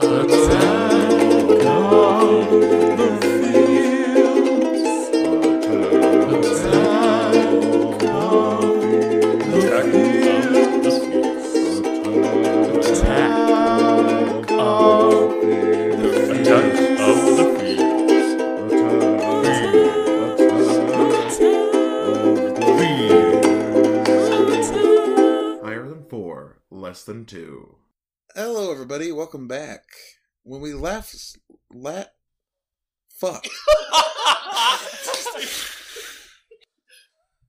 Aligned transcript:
Higher 0.00 0.31
fuck. 33.22 33.46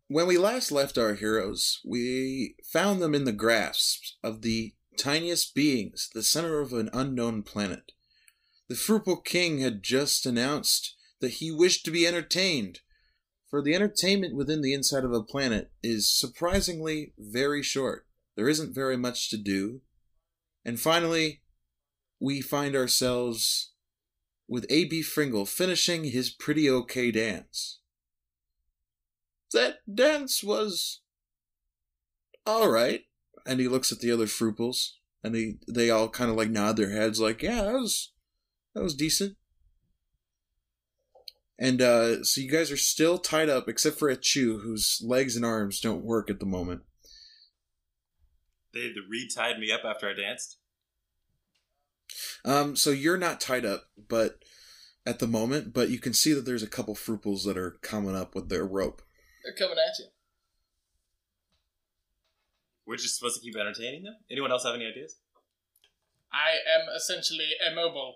when 0.08 0.28
we 0.28 0.38
last 0.38 0.72
left 0.72 1.00
our 1.00 1.16
heroes, 1.16 1.80
we 1.84 2.56
found 2.72 3.02
them 3.02 3.16
in 3.16 3.24
the 3.24 3.32
grasp 3.32 4.04
of 4.24 4.44
the 4.44 4.76
tiniest 5.00 5.56
beings, 5.56 6.10
the 6.14 6.22
center 6.22 6.60
of 6.60 6.74
an 6.74 6.92
unknown 6.94 7.42
planet. 7.42 7.92
The 8.70 8.76
Frugal 8.76 9.18
King 9.18 9.62
had 9.62 9.82
just 9.82 10.28
announced 10.28 10.96
that 11.22 11.36
he 11.36 11.52
wished 11.52 11.86
to 11.86 11.92
be 11.92 12.06
entertained. 12.06 12.82
For 13.50 13.64
the 13.64 13.74
entertainment 13.74 14.36
within 14.36 14.62
the 14.62 14.74
inside 14.74 15.04
of 15.04 15.12
a 15.12 15.24
planet 15.24 15.72
is 15.82 16.16
surprisingly 16.16 17.14
very 17.18 17.64
short. 17.64 18.06
There 18.36 18.50
isn't 18.50 18.76
very 18.76 18.98
much 18.98 19.30
to 19.32 19.38
do. 19.38 19.82
And 20.64 20.80
finally, 20.80 21.42
we 22.20 22.42
find 22.42 22.76
ourselves 22.76 23.73
with 24.54 24.68
A.B. 24.70 25.02
Fringle 25.02 25.48
finishing 25.48 26.04
his 26.04 26.30
pretty 26.30 26.70
okay 26.70 27.10
dance. 27.10 27.80
That 29.52 29.78
dance 29.92 30.44
was 30.44 31.02
alright. 32.48 33.06
And 33.48 33.60
he 33.60 33.68
looks 33.68 33.92
at 33.92 34.00
the 34.00 34.12
other 34.12 34.28
Fruples, 34.28 34.92
and 35.24 35.34
they, 35.34 35.56
they 35.68 35.90
all 35.90 36.08
kind 36.08 36.30
of 36.30 36.38
like 36.38 36.52
nod 36.52 36.78
their 36.78 36.92
heads 36.92 37.20
like, 37.20 37.42
yeah, 37.42 37.64
that 37.64 37.74
was, 37.74 38.12
that 38.76 38.84
was 38.84 38.94
decent. 38.94 39.38
And 41.58 41.82
uh, 41.82 42.24
so 42.24 42.40
you 42.40 42.52
guys 42.52 42.72
are 42.72 42.78
still 42.78 43.18
tied 43.18 43.50
up, 43.50 43.68
except 43.68 43.98
for 43.98 44.16
Achu, 44.16 44.62
whose 44.62 45.02
legs 45.04 45.36
and 45.36 45.44
arms 45.44 45.80
don't 45.80 46.06
work 46.06 46.30
at 46.30 46.40
the 46.40 46.46
moment. 46.46 46.84
They 48.72 48.92
re-tied 49.10 49.58
me 49.58 49.72
up 49.72 49.82
after 49.84 50.08
I 50.08 50.14
danced. 50.14 50.58
Um, 52.46 52.76
so 52.76 52.90
you're 52.92 53.18
not 53.18 53.40
tied 53.40 53.66
up, 53.66 53.86
but 54.10 54.43
at 55.06 55.20
the 55.20 55.28
moment, 55.28 55.74
but 55.74 55.90
you 55.90 56.00
can 56.00 56.14
see 56.14 56.34
that 56.34 56.46
there's 56.46 56.64
a 56.64 56.68
couple 56.68 56.96
Fruples 56.96 57.44
that 57.46 57.58
are 57.58 57.78
coming 57.82 58.16
up 58.16 58.36
with 58.36 58.50
their 58.50 58.66
rope. 58.66 59.02
They're 59.44 59.56
coming 59.56 59.78
at 59.78 60.00
you. 60.00 60.06
We're 62.86 62.98
just 62.98 63.18
supposed 63.18 63.36
to 63.36 63.42
keep 63.42 63.56
entertaining 63.56 64.04
them. 64.04 64.16
Anyone 64.30 64.52
else 64.52 64.66
have 64.66 64.76
any 64.76 64.86
ideas? 64.86 65.18
I 66.32 66.52
am 66.80 66.88
essentially 66.96 67.50
immobile. 67.70 68.16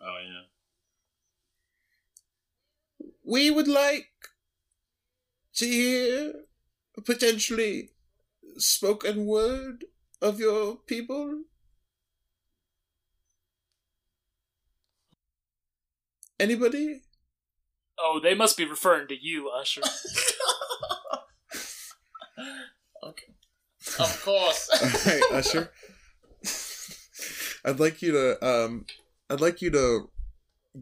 Oh 0.00 0.18
yeah. 3.00 3.06
We 3.24 3.50
would 3.50 3.68
like 3.68 4.10
to 5.54 5.66
hear 5.66 6.34
potentially 7.04 7.90
spoken 8.56 9.26
word 9.26 9.84
of 10.20 10.40
your 10.40 10.76
people. 10.76 11.42
Anybody? 16.42 17.02
Oh, 17.98 18.18
they 18.20 18.34
must 18.34 18.56
be 18.56 18.64
referring 18.64 19.06
to 19.08 19.14
you, 19.14 19.48
Usher. 19.48 19.82
Okay. 23.04 23.32
Of 23.98 24.22
course. 24.24 24.70
All 24.82 25.12
right, 25.12 25.22
Usher. 25.32 25.72
I'd 27.64 27.80
like 27.80 28.00
you 28.00 28.12
to 28.12 28.44
um, 28.46 28.86
I'd 29.28 29.40
like 29.40 29.60
you 29.60 29.70
to 29.72 30.08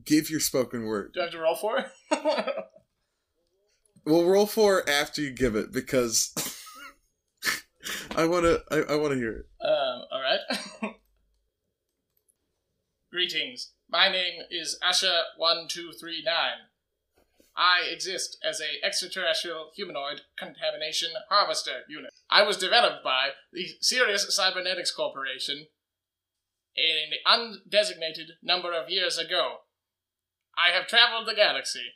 give 0.05 0.29
your 0.31 0.39
spoken 0.41 0.85
word. 0.85 1.13
Do 1.15 1.21
I 1.21 1.25
have 1.25 1.33
to 1.33 1.39
roll 1.41 1.57
for 1.57 1.79
it? 1.79 1.87
We'll 4.07 4.27
roll 4.27 4.47
for 4.47 4.81
it 4.81 4.89
after 4.89 5.21
you 5.21 5.31
give 5.31 5.55
it 5.57 5.73
because 5.73 6.33
I 8.17 8.27
want 8.27 8.45
to. 8.45 8.63
I, 8.71 8.95
I 8.95 8.97
want 8.97 9.13
to 9.13 9.19
hear 9.19 9.33
it. 9.33 9.47
um, 9.67 10.03
all 10.11 10.23
right. 10.23 10.95
Greetings. 13.11 13.73
My 13.93 14.09
name 14.09 14.43
is 14.53 14.79
Asha 14.89 15.23
One 15.37 15.67
Two 15.69 15.91
Three 15.91 16.23
Nine. 16.25 16.69
I 17.57 17.81
exist 17.91 18.39
as 18.49 18.61
a 18.61 18.87
extraterrestrial 18.87 19.73
humanoid 19.75 20.21
contamination 20.39 21.11
harvester 21.29 21.81
unit. 21.89 22.13
I 22.31 22.43
was 22.43 22.57
developed 22.57 23.03
by 23.03 23.31
the 23.53 23.67
Sirius 23.81 24.33
Cybernetics 24.35 24.93
Corporation 24.93 25.67
in 26.77 27.11
an 27.27 27.59
undesignated 27.69 28.39
number 28.41 28.73
of 28.73 28.91
years 28.91 29.19
ago. 29.19 29.57
I 30.57 30.71
have 30.71 30.87
traveled 30.87 31.27
the 31.27 31.35
galaxy, 31.35 31.95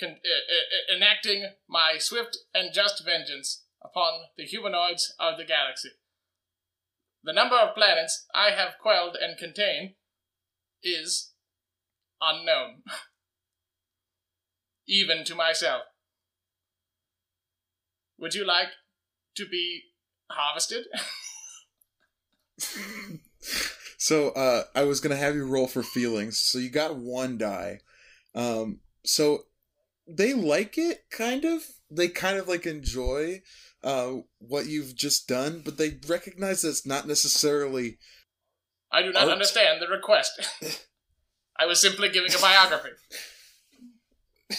con- 0.00 0.10
uh, 0.10 0.12
uh, 0.12 0.94
uh, 0.94 0.96
enacting 0.96 1.50
my 1.68 1.98
swift 1.98 2.36
and 2.52 2.74
just 2.74 3.04
vengeance 3.04 3.62
upon 3.80 4.24
the 4.36 4.44
humanoids 4.44 5.14
of 5.20 5.38
the 5.38 5.44
galaxy. 5.44 5.90
The 7.22 7.32
number 7.32 7.56
of 7.56 7.76
planets 7.76 8.26
I 8.34 8.50
have 8.50 8.78
quelled 8.82 9.14
and 9.14 9.38
contained 9.38 9.94
is 10.82 11.32
unknown, 12.20 12.82
even 14.86 15.24
to 15.24 15.34
myself. 15.34 15.82
Would 18.18 18.34
you 18.34 18.46
like 18.46 18.68
to 19.36 19.46
be 19.46 19.82
harvested? 20.30 20.84
So 24.02 24.30
uh, 24.30 24.64
I 24.74 24.82
was 24.82 24.98
gonna 24.98 25.14
have 25.14 25.36
you 25.36 25.46
roll 25.46 25.68
for 25.68 25.84
feelings. 25.84 26.36
So 26.36 26.58
you 26.58 26.70
got 26.70 26.96
one 26.96 27.38
die. 27.38 27.78
Um, 28.34 28.80
so 29.04 29.44
they 30.08 30.34
like 30.34 30.76
it, 30.76 31.04
kind 31.08 31.44
of. 31.44 31.62
They 31.88 32.08
kind 32.08 32.36
of 32.36 32.48
like 32.48 32.66
enjoy 32.66 33.42
uh, 33.84 34.14
what 34.40 34.66
you've 34.66 34.96
just 34.96 35.28
done, 35.28 35.62
but 35.64 35.78
they 35.78 35.98
recognize 36.08 36.62
that 36.62 36.70
it's 36.70 36.84
not 36.84 37.06
necessarily. 37.06 37.98
I 38.92 39.02
do 39.02 39.10
not 39.12 39.24
Art. 39.24 39.32
understand 39.32 39.80
the 39.80 39.88
request. 39.88 40.48
I 41.58 41.66
was 41.66 41.80
simply 41.80 42.08
giving 42.08 42.34
a 42.34 42.38
biography. 42.38 42.90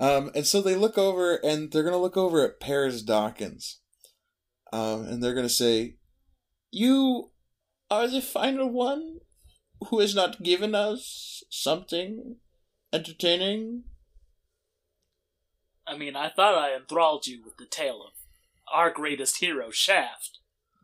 Um, 0.00 0.30
and 0.34 0.46
so 0.46 0.62
they 0.62 0.76
look 0.76 0.96
over, 0.96 1.36
and 1.36 1.72
they're 1.72 1.82
gonna 1.82 1.96
look 1.98 2.16
over 2.16 2.44
at 2.44 2.60
Paris 2.60 3.02
Dawkins, 3.02 3.80
um, 4.72 5.04
and 5.04 5.22
they're 5.22 5.34
gonna 5.34 5.48
say, 5.48 5.96
"You 6.70 7.32
are 7.90 8.06
the 8.06 8.22
final 8.22 8.70
one 8.70 9.18
who 9.88 9.98
has 9.98 10.14
not 10.14 10.42
given 10.42 10.74
us 10.74 11.42
something 11.50 12.36
entertaining." 12.92 13.84
I 15.84 15.96
mean, 15.96 16.14
I 16.14 16.28
thought 16.28 16.54
I 16.54 16.76
enthralled 16.76 17.26
you 17.26 17.42
with 17.44 17.56
the 17.56 17.66
tale 17.66 18.02
of 18.02 18.12
our 18.72 18.90
greatest 18.92 19.38
hero, 19.38 19.70
Shaft. 19.70 20.37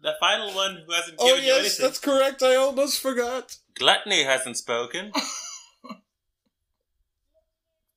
The 0.05 0.13
final 0.21 0.53
one 0.55 0.83
who 0.87 0.93
hasn't 0.93 1.17
Oh 1.19 1.27
given 1.29 1.45
you 1.45 1.49
yes, 1.49 1.61
anything. 1.61 1.87
that's 1.87 1.99
correct. 1.99 2.43
I 2.43 2.57
almost 2.57 3.01
forgot. 3.01 3.57
Gluttony 3.75 4.23
hasn't 4.23 4.59
spoken. 4.59 5.13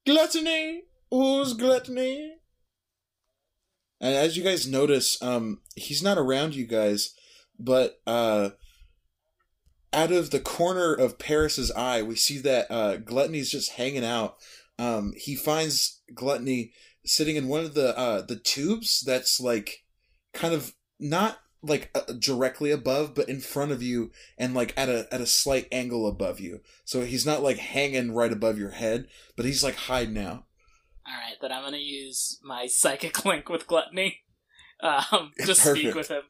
Gluttony. 0.06 0.84
Who's 1.12 1.54
gluttony? 1.54 2.36
And 4.00 4.16
as 4.16 4.38
you 4.38 4.44
guys 4.44 4.66
notice, 4.68 5.22
um, 5.22 5.60
he's 5.76 6.02
not 6.02 6.18
around 6.18 6.56
you 6.56 6.66
guys, 6.66 7.14
but 7.60 8.00
uh, 8.08 8.52
out 9.92 10.14
of 10.14 10.30
the 10.30 10.40
corner 10.40 10.94
of 10.94 11.20
Paris's 11.20 11.72
eye, 11.72 12.02
we 12.04 12.16
see 12.16 12.38
that 12.40 12.72
uh, 12.72 12.98
Gluttony's 12.98 13.52
just 13.52 13.74
hanging 13.74 14.06
out. 14.06 14.38
Um, 14.80 15.12
he 15.18 15.36
finds 15.36 16.02
Gluttony 16.14 16.72
sitting 17.06 17.36
in 17.36 17.50
one 17.50 17.66
of 17.66 17.74
the 17.74 17.98
uh, 17.98 18.22
the 18.22 18.38
tubes 18.38 19.04
that's 19.06 19.42
like 19.42 19.84
kind 20.34 20.54
of 20.54 20.74
not 21.00 21.40
like 21.68 21.90
uh, 21.96 22.14
directly 22.14 22.72
above, 22.72 23.14
but 23.14 23.30
in 23.30 23.40
front 23.40 23.72
of 23.72 23.82
you 23.82 24.12
and 24.38 24.54
like 24.54 24.74
at 24.78 24.90
a 24.90 25.08
at 25.12 25.22
a 25.22 25.28
slight 25.28 25.68
angle 25.72 26.08
above 26.08 26.40
you. 26.40 26.62
So 26.86 27.02
he's 27.02 27.26
not 27.26 27.44
like 27.44 27.58
hanging 27.58 28.14
right 28.14 28.32
above 28.32 28.58
your 28.58 28.72
head, 28.72 29.08
but 29.36 29.46
he's 29.46 29.64
like 29.64 29.76
hiding 29.76 30.18
out. 30.18 30.46
Alright, 31.08 31.38
then 31.42 31.52
I'm 31.52 31.64
gonna 31.64 31.78
use 31.78 32.40
my 32.44 32.68
psychic 32.68 33.26
link 33.26 33.50
with 33.50 33.68
Gluttony 33.68 34.20
um, 34.82 35.32
to 35.46 35.56
speak 35.56 35.96
with 35.96 36.10
him. 36.10 36.24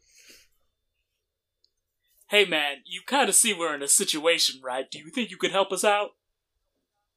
Hey 2.29 2.45
man, 2.45 2.77
you 2.85 3.01
kinda 3.07 3.33
see 3.33 3.53
we're 3.53 3.75
in 3.75 3.83
a 3.83 3.87
situation, 3.87 4.61
right? 4.63 4.89
Do 4.89 4.99
you 4.99 5.09
think 5.09 5.31
you 5.31 5.37
could 5.37 5.51
help 5.51 5.71
us 5.71 5.83
out? 5.83 6.11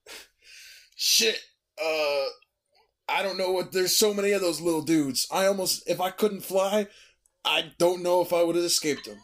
Shit. 0.96 1.38
Uh, 1.82 2.24
I 3.10 3.22
don't 3.22 3.38
know 3.38 3.50
what. 3.50 3.72
There's 3.72 3.96
so 3.96 4.14
many 4.14 4.30
of 4.32 4.40
those 4.40 4.60
little 4.60 4.82
dudes. 4.82 5.26
I 5.32 5.46
almost, 5.46 5.82
if 5.88 6.00
I 6.00 6.10
couldn't 6.10 6.42
fly, 6.42 6.86
I 7.44 7.72
don't 7.78 8.02
know 8.02 8.20
if 8.20 8.32
I 8.32 8.42
would 8.42 8.56
have 8.56 8.64
escaped 8.64 9.06
them. 9.06 9.18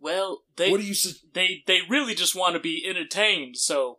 Well, 0.00 0.42
they 0.56 0.70
what 0.70 0.80
do 0.80 0.86
you 0.86 0.94
su- 0.94 1.18
they 1.34 1.62
they 1.66 1.80
really 1.88 2.14
just 2.14 2.34
want 2.36 2.54
to 2.54 2.60
be 2.60 2.84
entertained. 2.88 3.56
So, 3.56 3.98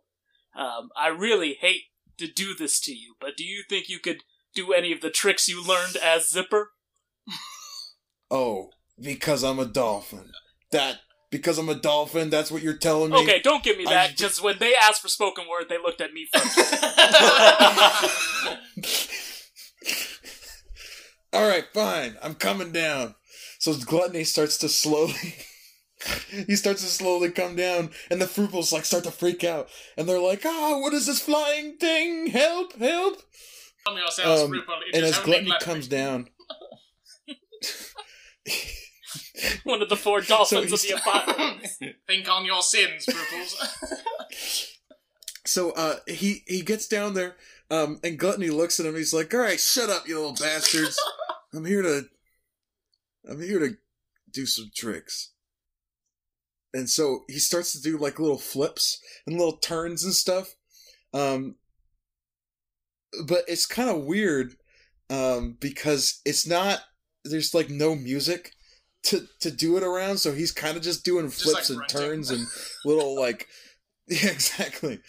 um, 0.56 0.88
I 0.96 1.08
really 1.08 1.54
hate 1.60 1.82
to 2.18 2.26
do 2.26 2.54
this 2.54 2.80
to 2.80 2.92
you, 2.92 3.14
but 3.20 3.36
do 3.36 3.44
you 3.44 3.62
think 3.68 3.88
you 3.88 3.98
could 3.98 4.22
do 4.54 4.72
any 4.72 4.92
of 4.92 5.00
the 5.02 5.10
tricks 5.10 5.48
you 5.48 5.62
learned 5.64 5.96
as 5.96 6.30
Zipper? 6.30 6.70
Oh, 8.32 8.70
because 8.96 9.42
I'm 9.42 9.58
a 9.58 9.64
dolphin. 9.64 10.30
That 10.70 11.00
because 11.32 11.58
I'm 11.58 11.68
a 11.68 11.74
dolphin. 11.74 12.30
That's 12.30 12.48
what 12.48 12.62
you're 12.62 12.76
telling 12.78 13.10
me. 13.10 13.20
Okay, 13.22 13.40
don't 13.42 13.64
give 13.64 13.76
me 13.76 13.84
that 13.86 14.10
just- 14.10 14.18
because 14.18 14.40
when 14.40 14.58
they 14.60 14.72
asked 14.74 15.02
for 15.02 15.08
spoken 15.08 15.46
word, 15.50 15.64
they 15.68 15.78
looked 15.78 16.00
at 16.00 16.12
me 16.12 16.28
first. 16.32 16.56
All 21.32 21.48
right, 21.48 21.64
fine. 21.72 22.16
I'm 22.22 22.34
coming 22.34 22.72
down. 22.72 23.14
So 23.58 23.74
gluttony 23.74 24.24
starts 24.24 24.58
to 24.58 24.68
slowly. 24.68 25.14
he 26.46 26.56
starts 26.56 26.82
to 26.82 26.88
slowly 26.88 27.30
come 27.30 27.56
down, 27.56 27.90
and 28.10 28.20
the 28.20 28.26
Fruples 28.26 28.72
like 28.72 28.84
start 28.84 29.04
to 29.04 29.10
freak 29.10 29.44
out, 29.44 29.68
and 29.96 30.08
they're 30.08 30.18
like, 30.18 30.42
"Ah, 30.44 30.78
what 30.80 30.94
is 30.94 31.06
this 31.06 31.20
flying 31.20 31.76
thing? 31.76 32.28
Help! 32.28 32.74
Help!" 32.78 33.22
Um, 33.86 33.96
and 34.94 35.04
as 35.04 35.18
gluttony 35.18 35.46
gluttony. 35.50 35.52
comes 35.60 35.88
down, 35.88 36.28
One 39.64 39.82
of 39.82 39.88
the 39.88 39.96
four 39.96 40.20
dolphins 40.20 40.72
of 40.72 40.82
the 40.82 40.96
apocalypse. 40.96 41.78
Think 42.06 42.28
on 42.28 42.44
your 42.44 42.62
sins, 42.62 43.06
Ruples. 43.06 44.76
so 45.44 45.70
uh, 45.72 45.96
he 46.06 46.42
he 46.46 46.62
gets 46.62 46.86
down 46.86 47.14
there, 47.14 47.36
um, 47.70 48.00
and 48.02 48.18
gluttony 48.18 48.50
looks 48.50 48.80
at 48.80 48.86
him. 48.86 48.96
He's 48.96 49.14
like, 49.14 49.32
"All 49.32 49.40
right, 49.40 49.60
shut 49.60 49.90
up, 49.90 50.08
you 50.08 50.16
little 50.16 50.34
bastards. 50.34 50.98
I'm 51.54 51.64
here 51.64 51.82
to, 51.82 52.04
I'm 53.28 53.40
here 53.40 53.58
to 53.58 53.76
do 54.30 54.46
some 54.46 54.70
tricks." 54.74 55.32
And 56.72 56.88
so 56.88 57.24
he 57.28 57.38
starts 57.38 57.72
to 57.72 57.80
do 57.80 57.98
like 57.98 58.18
little 58.20 58.38
flips 58.38 59.00
and 59.26 59.36
little 59.36 59.56
turns 59.56 60.04
and 60.04 60.14
stuff. 60.14 60.54
Um, 61.12 61.56
but 63.26 63.42
it's 63.48 63.66
kind 63.66 63.90
of 63.90 64.04
weird 64.04 64.54
um, 65.08 65.56
because 65.60 66.20
it's 66.24 66.46
not. 66.46 66.80
There's 67.24 67.54
like 67.54 67.68
no 67.68 67.94
music 67.94 68.52
to 69.04 69.26
to 69.40 69.50
do 69.50 69.76
it 69.76 69.82
around, 69.82 70.18
so 70.18 70.32
he's 70.32 70.52
kind 70.52 70.76
of 70.76 70.82
just 70.82 71.04
doing 71.04 71.28
Just, 71.28 71.42
flips 71.42 71.70
like, 71.70 71.78
and 71.78 71.88
turns 71.88 72.30
and 72.30 72.46
little 72.84 73.18
like 73.18 73.46
yeah, 74.08 74.30
exactly. 74.30 75.00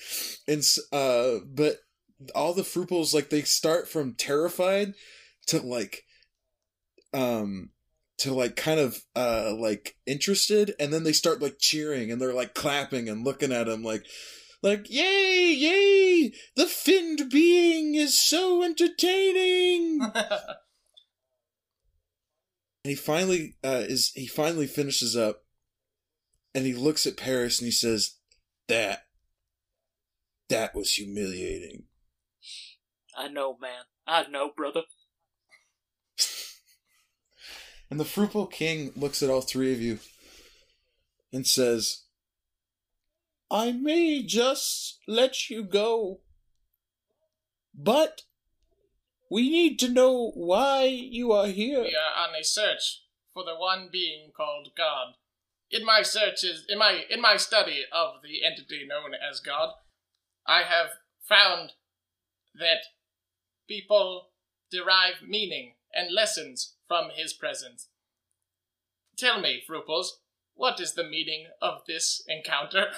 And 0.48 0.64
uh, 0.92 1.40
but 1.48 1.78
all 2.36 2.54
the 2.54 2.62
Fruples 2.62 3.14
like 3.14 3.30
they 3.30 3.42
start 3.42 3.88
from 3.88 4.14
terrified 4.14 4.94
to 5.48 5.60
like 5.60 6.04
um 7.14 7.70
to 8.18 8.34
like 8.34 8.56
kind 8.56 8.80
of 8.80 9.04
uh 9.16 9.54
like 9.58 9.96
interested 10.06 10.74
and 10.80 10.94
then 10.94 11.04
they 11.04 11.14
start 11.14 11.42
like 11.42 11.58
cheering 11.60 12.12
and 12.12 12.22
they're 12.22 12.34
like 12.34 12.54
clapping 12.54 13.10
and 13.10 13.26
looking 13.26 13.52
at 13.52 13.68
him 13.68 13.84
like 13.84 14.06
like 14.64 14.90
yay 14.90 15.52
yay! 15.54 16.32
The 16.56 16.68
finned 16.68 17.32
being 17.32 17.96
is 17.96 18.20
so 18.20 18.64
entertaining! 18.64 20.02
And 22.84 22.90
he 22.90 22.96
finally 22.96 23.58
uh 23.64 23.84
is 23.88 24.12
he 24.16 24.26
finally 24.26 24.66
finishes 24.66 25.16
up 25.16 25.44
and 26.56 26.66
he 26.66 26.74
looks 26.74 27.06
at 27.06 27.16
Paris 27.16 27.60
and 27.60 27.68
he 27.68 27.72
says 27.72 28.16
that 28.68 29.06
that 30.50 30.74
was 30.74 30.94
humiliating 30.94 31.84
I 33.22 33.28
know, 33.28 33.56
man. 33.62 33.84
I 34.08 34.28
know, 34.28 34.52
brother. 34.56 34.82
And 37.90 38.00
the 38.00 38.06
Frugal 38.06 38.48
King 38.48 38.94
looks 38.96 39.22
at 39.22 39.30
all 39.30 39.42
three 39.42 39.74
of 39.74 39.82
you 39.82 40.00
and 41.34 41.46
says, 41.46 42.04
I 43.52 43.74
may 43.74 44.24
just 44.24 45.00
let 45.10 45.50
you 45.50 45.62
go, 45.62 46.22
but 47.76 48.22
we 49.30 49.50
need 49.50 49.78
to 49.80 49.90
know 49.90 50.32
why 50.36 50.86
you 50.86 51.34
are 51.34 51.48
here. 51.48 51.82
we 51.82 51.94
are 51.98 52.30
on 52.30 52.34
a 52.34 52.46
search 52.46 53.04
for 53.34 53.44
the 53.44 53.58
one 53.58 53.90
being 53.92 54.32
called 54.38 54.70
God. 54.78 55.16
In 55.70 55.86
my 55.86 56.02
searches, 56.02 56.64
in 56.70 56.80
my 56.80 57.04
in 57.10 57.20
my 57.20 57.36
study 57.36 57.84
of 57.92 58.22
the 58.24 58.46
entity 58.46 58.88
known 58.88 59.12
as 59.14 59.42
God, 59.42 59.72
I 60.48 60.60
have 60.64 60.92
found 61.28 61.74
that 62.56 62.84
people 63.68 64.30
derive 64.72 65.22
meaning 65.28 65.74
and 65.94 66.14
lessons 66.14 66.76
from 66.88 67.10
his 67.16 67.34
presence. 67.34 67.90
Tell 69.18 69.40
me, 69.42 69.62
Fruples, 69.68 70.08
what 70.56 70.80
is 70.80 70.94
the 70.94 71.04
meaning 71.04 71.48
of 71.62 71.82
this 71.88 72.24
encounter? 72.28 72.88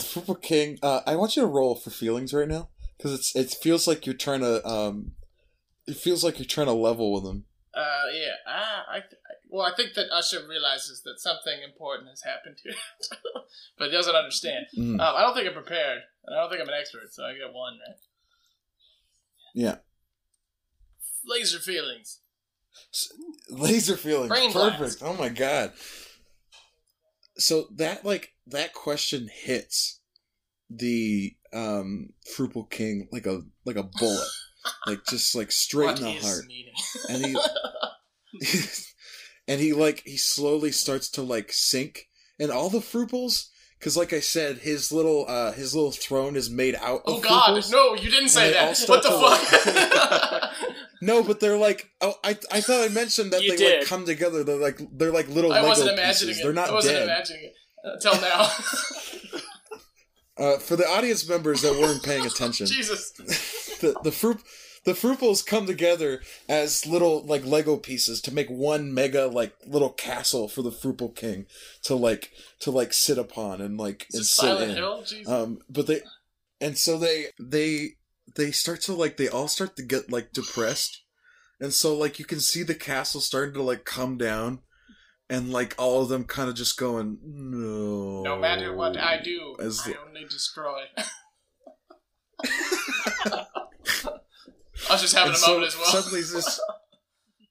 Frugal 0.00 0.36
King, 0.36 0.78
uh, 0.82 1.00
I 1.06 1.16
want 1.16 1.36
you 1.36 1.42
to 1.42 1.48
roll 1.48 1.74
for 1.74 1.90
feelings 1.90 2.32
right 2.32 2.48
now 2.48 2.70
because 2.96 3.12
it's 3.12 3.36
it 3.36 3.50
feels 3.50 3.86
like 3.86 4.06
you're 4.06 4.14
trying 4.14 4.40
to 4.40 4.66
um, 4.66 5.12
it 5.86 5.96
feels 5.96 6.24
like 6.24 6.38
you're 6.38 6.46
trying 6.46 6.66
to 6.66 6.72
level 6.72 7.12
with 7.12 7.24
him. 7.24 7.44
Uh, 7.74 8.04
yeah. 8.12 8.34
Ah, 8.46 8.84
I, 8.88 9.00
th- 9.00 9.21
well, 9.52 9.66
I 9.70 9.74
think 9.76 9.92
that 9.94 10.10
Usher 10.10 10.40
realizes 10.48 11.02
that 11.04 11.20
something 11.20 11.60
important 11.62 12.08
has 12.08 12.22
happened 12.22 12.56
here, 12.64 12.72
but 13.78 13.86
he 13.86 13.92
doesn't 13.92 14.14
understand. 14.16 14.64
Mhm. 14.76 14.94
Um, 14.94 15.14
I 15.16 15.20
don't 15.22 15.34
think 15.34 15.46
I'm 15.46 15.52
prepared, 15.54 16.00
and 16.24 16.34
I 16.36 16.40
don't 16.40 16.50
think 16.50 16.62
I'm 16.62 16.68
an 16.68 16.74
expert, 16.80 17.12
so 17.12 17.22
I 17.24 17.34
get 17.34 17.52
one 17.52 17.74
right. 17.86 17.96
Yeah, 19.54 19.76
Laser 21.26 21.58
feelings. 21.58 22.20
laser 23.50 23.96
feelings, 23.96 24.28
Brain 24.30 24.50
perfect. 24.52 24.78
blast. 24.78 25.02
Oh 25.02 25.12
my 25.14 25.28
god. 25.28 25.72
So 27.36 27.66
that 27.76 28.04
like 28.04 28.32
that 28.46 28.72
question 28.74 29.28
hits 29.32 30.00
the 30.70 31.36
um 31.52 32.10
Frugal 32.34 32.64
King 32.64 33.08
like 33.12 33.26
a 33.26 33.42
like 33.66 33.76
a 33.76 33.82
bullet, 33.82 34.28
like 34.86 35.00
just 35.08 35.34
like 35.34 35.52
straight 35.52 35.86
What 35.86 35.98
in 35.98 36.04
the 36.04 36.12
heart. 36.14 36.44
meaning? 36.46 36.72
and 37.10 37.24
he 37.26 37.36
and 39.48 39.60
he 39.60 39.72
like 39.72 40.02
he 40.04 40.16
slowly 40.16 40.70
starts 40.72 41.08
to 41.10 41.22
like 41.22 41.52
sink 41.52 42.08
and 42.38 42.50
all 42.50 42.68
the 42.70 42.78
fruples 42.78 43.48
because 43.78 43.96
like 43.96 44.12
i 44.12 44.20
said 44.20 44.58
his 44.58 44.92
little 44.92 45.24
uh 45.28 45.52
his 45.52 45.74
little 45.74 45.90
throne 45.92 46.36
is 46.36 46.48
made 46.50 46.74
out 46.76 47.02
of 47.04 47.16
oh 47.16 47.20
God, 47.20 47.50
fruples. 47.50 47.70
no! 47.72 47.94
You 47.94 48.10
didn't 48.10 48.28
say 48.28 48.52
that. 48.52 48.78
What 48.86 49.02
the 49.02 49.10
fuck? 49.10 50.52
no 51.02 51.22
but 51.22 51.40
they're 51.40 51.56
like 51.58 51.90
oh 52.00 52.14
i 52.22 52.30
i 52.52 52.60
thought 52.60 52.88
i 52.88 52.92
mentioned 52.94 53.32
that 53.32 53.42
You 53.42 53.50
they 53.50 53.56
did. 53.56 53.80
like 53.80 53.88
come 53.88 54.04
together 54.06 54.44
they're 54.44 54.56
like 54.56 54.78
they're 54.96 55.10
like 55.10 55.28
little 55.28 55.52
I 55.52 55.56
lego 55.56 55.68
wasn't 55.68 55.90
imagining 55.90 56.28
pieces 56.34 56.38
it. 56.38 56.42
they're 56.44 56.52
not 56.52 56.70
I 56.70 56.72
wasn't 56.72 56.94
dead 56.94 57.02
imagining 57.04 57.42
it 57.44 57.54
until 57.84 58.20
now. 58.20 58.48
uh 60.38 60.58
for 60.58 60.76
the 60.76 60.86
audience 60.86 61.28
members 61.28 61.62
that 61.62 61.72
weren't 61.78 62.02
paying 62.04 62.24
attention 62.24 62.66
Jesus. 62.66 63.10
the 63.80 63.94
the 64.04 64.12
fruit 64.12 64.38
the 64.84 64.92
Fruples 64.92 65.46
come 65.46 65.66
together 65.66 66.22
as 66.48 66.86
little 66.86 67.22
like 67.24 67.44
Lego 67.44 67.76
pieces 67.76 68.20
to 68.22 68.34
make 68.34 68.48
one 68.48 68.92
mega 68.92 69.26
like 69.26 69.54
little 69.66 69.90
castle 69.90 70.48
for 70.48 70.62
the 70.62 70.72
Fruple 70.72 71.14
King 71.14 71.46
to 71.82 71.94
like 71.94 72.32
to 72.60 72.70
like 72.70 72.92
sit 72.92 73.18
upon 73.18 73.60
and 73.60 73.78
like 73.78 74.06
Is 74.10 74.14
and 74.14 74.22
it 74.22 74.26
sit 74.26 74.68
in. 74.68 74.76
Hill? 74.76 75.04
Um, 75.26 75.58
but 75.70 75.86
they 75.86 76.00
and 76.60 76.76
so 76.76 76.98
they 76.98 77.26
they 77.38 77.90
they 78.34 78.50
start 78.50 78.80
to 78.82 78.94
like 78.94 79.16
they 79.16 79.28
all 79.28 79.48
start 79.48 79.76
to 79.76 79.82
get 79.82 80.10
like 80.10 80.32
depressed, 80.32 81.02
and 81.60 81.72
so 81.72 81.96
like 81.96 82.18
you 82.18 82.24
can 82.24 82.40
see 82.40 82.62
the 82.62 82.74
castle 82.74 83.20
starting 83.20 83.54
to 83.54 83.62
like 83.62 83.84
come 83.84 84.16
down, 84.16 84.60
and 85.28 85.50
like 85.50 85.74
all 85.78 86.02
of 86.02 86.08
them 86.08 86.24
kind 86.24 86.48
of 86.48 86.56
just 86.56 86.78
going 86.78 87.18
no. 87.24 88.22
no 88.22 88.36
matter 88.38 88.74
what 88.74 88.96
I 88.96 89.20
do, 89.22 89.56
As 89.60 89.82
I 89.86 89.94
only 90.06 90.24
destroy. 90.24 90.84
I 94.88 94.94
was 94.94 95.02
just 95.02 95.14
having 95.14 95.28
And 95.28 95.36
a 95.36 95.38
so 95.38 95.48
moment 95.48 95.68
as 95.68 95.76
well. 95.76 95.86
Suddenly, 95.86 96.20
this 96.22 96.60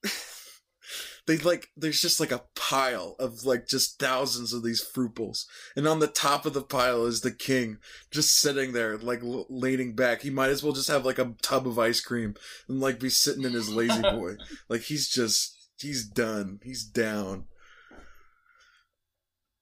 they 1.26 1.38
like 1.38 1.68
there's 1.76 2.00
just 2.00 2.20
like 2.20 2.32
a 2.32 2.42
pile 2.54 3.14
of 3.18 3.44
like 3.44 3.66
just 3.68 3.98
thousands 3.98 4.52
of 4.52 4.62
these 4.62 4.84
fruples, 4.84 5.44
and 5.76 5.86
on 5.86 6.00
the 6.00 6.06
top 6.08 6.46
of 6.46 6.52
the 6.52 6.62
pile 6.62 7.04
is 7.06 7.20
the 7.20 7.30
king 7.30 7.78
just 8.10 8.36
sitting 8.38 8.72
there 8.72 8.98
like 8.98 9.22
l- 9.22 9.46
leaning 9.48 9.94
back. 9.94 10.22
He 10.22 10.30
might 10.30 10.50
as 10.50 10.62
well 10.62 10.72
just 10.72 10.88
have 10.90 11.04
like 11.04 11.18
a 11.18 11.34
tub 11.42 11.66
of 11.66 11.78
ice 11.78 12.00
cream 12.00 12.34
and 12.68 12.80
like 12.80 12.98
be 12.98 13.08
sitting 13.08 13.44
in 13.44 13.52
his 13.52 13.70
lazy 13.70 14.02
boy. 14.02 14.34
like 14.68 14.82
he's 14.82 15.08
just 15.08 15.56
he's 15.78 16.04
done. 16.04 16.58
He's 16.62 16.84
down. 16.84 17.46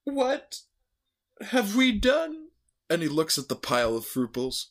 What 0.05 0.61
have 1.41 1.77
we 1.77 1.93
done? 1.93 2.49
And 2.89 3.03
he 3.03 3.09
looks 3.09 3.39
at 3.39 3.49
the 3.49 3.55
pile 3.57 3.97
of 3.97 4.05
fruples. 4.05 4.67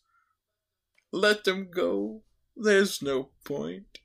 Let 1.12 1.44
them 1.46 1.70
go. 1.74 2.24
There's 2.62 3.02
no 3.02 3.30
point. 3.44 4.00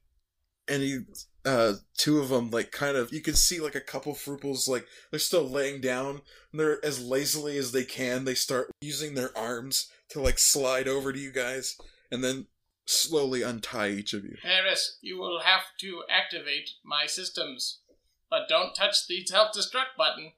And 0.69 0.83
he, 0.83 1.01
uh, 1.45 1.75
two 1.97 2.21
of 2.21 2.31
them, 2.31 2.51
like, 2.51 2.71
kind 2.71 2.97
of, 2.97 3.13
you 3.13 3.21
can 3.21 3.35
see, 3.35 3.61
like, 3.61 3.75
a 3.75 3.81
couple 3.81 4.15
fruples, 4.15 4.69
like, 4.69 4.87
they're 5.11 5.21
still 5.21 5.49
laying 5.49 5.81
down, 5.81 6.23
and 6.51 6.61
they're 6.61 6.83
as 6.85 7.05
lazily 7.05 7.59
as 7.59 7.73
they 7.73 7.85
can. 7.85 8.25
They 8.25 8.35
start 8.35 8.71
using 8.81 9.15
their 9.15 9.37
arms 9.37 9.91
to, 10.11 10.21
like, 10.21 10.39
slide 10.39 10.89
over 10.89 11.13
to 11.13 11.19
you 11.19 11.33
guys, 11.33 11.77
and 12.11 12.25
then 12.25 12.47
slowly 12.87 13.43
untie 13.43 13.91
each 13.91 14.15
of 14.15 14.25
you. 14.25 14.37
Harris, 14.43 14.99
you 15.03 15.19
will 15.19 15.41
have 15.41 15.63
to 15.81 16.03
activate 16.09 16.71
my 16.83 17.07
systems 17.07 17.81
but 18.35 18.49
don't 18.49 18.75
touch 18.75 19.07
the 19.07 19.25
self-destruct 19.25 19.97
button. 19.97 20.33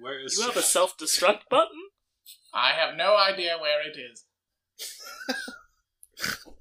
Where 0.00 0.18
is 0.18 0.36
You 0.36 0.46
have 0.46 0.56
a 0.56 0.62
self 0.76 0.98
destruct 0.98 1.42
button? 1.48 1.90
I 2.52 2.72
have 2.72 2.96
no 2.96 3.16
idea 3.16 3.56
where 3.60 3.86
it 3.88 3.96
is. 3.96 4.24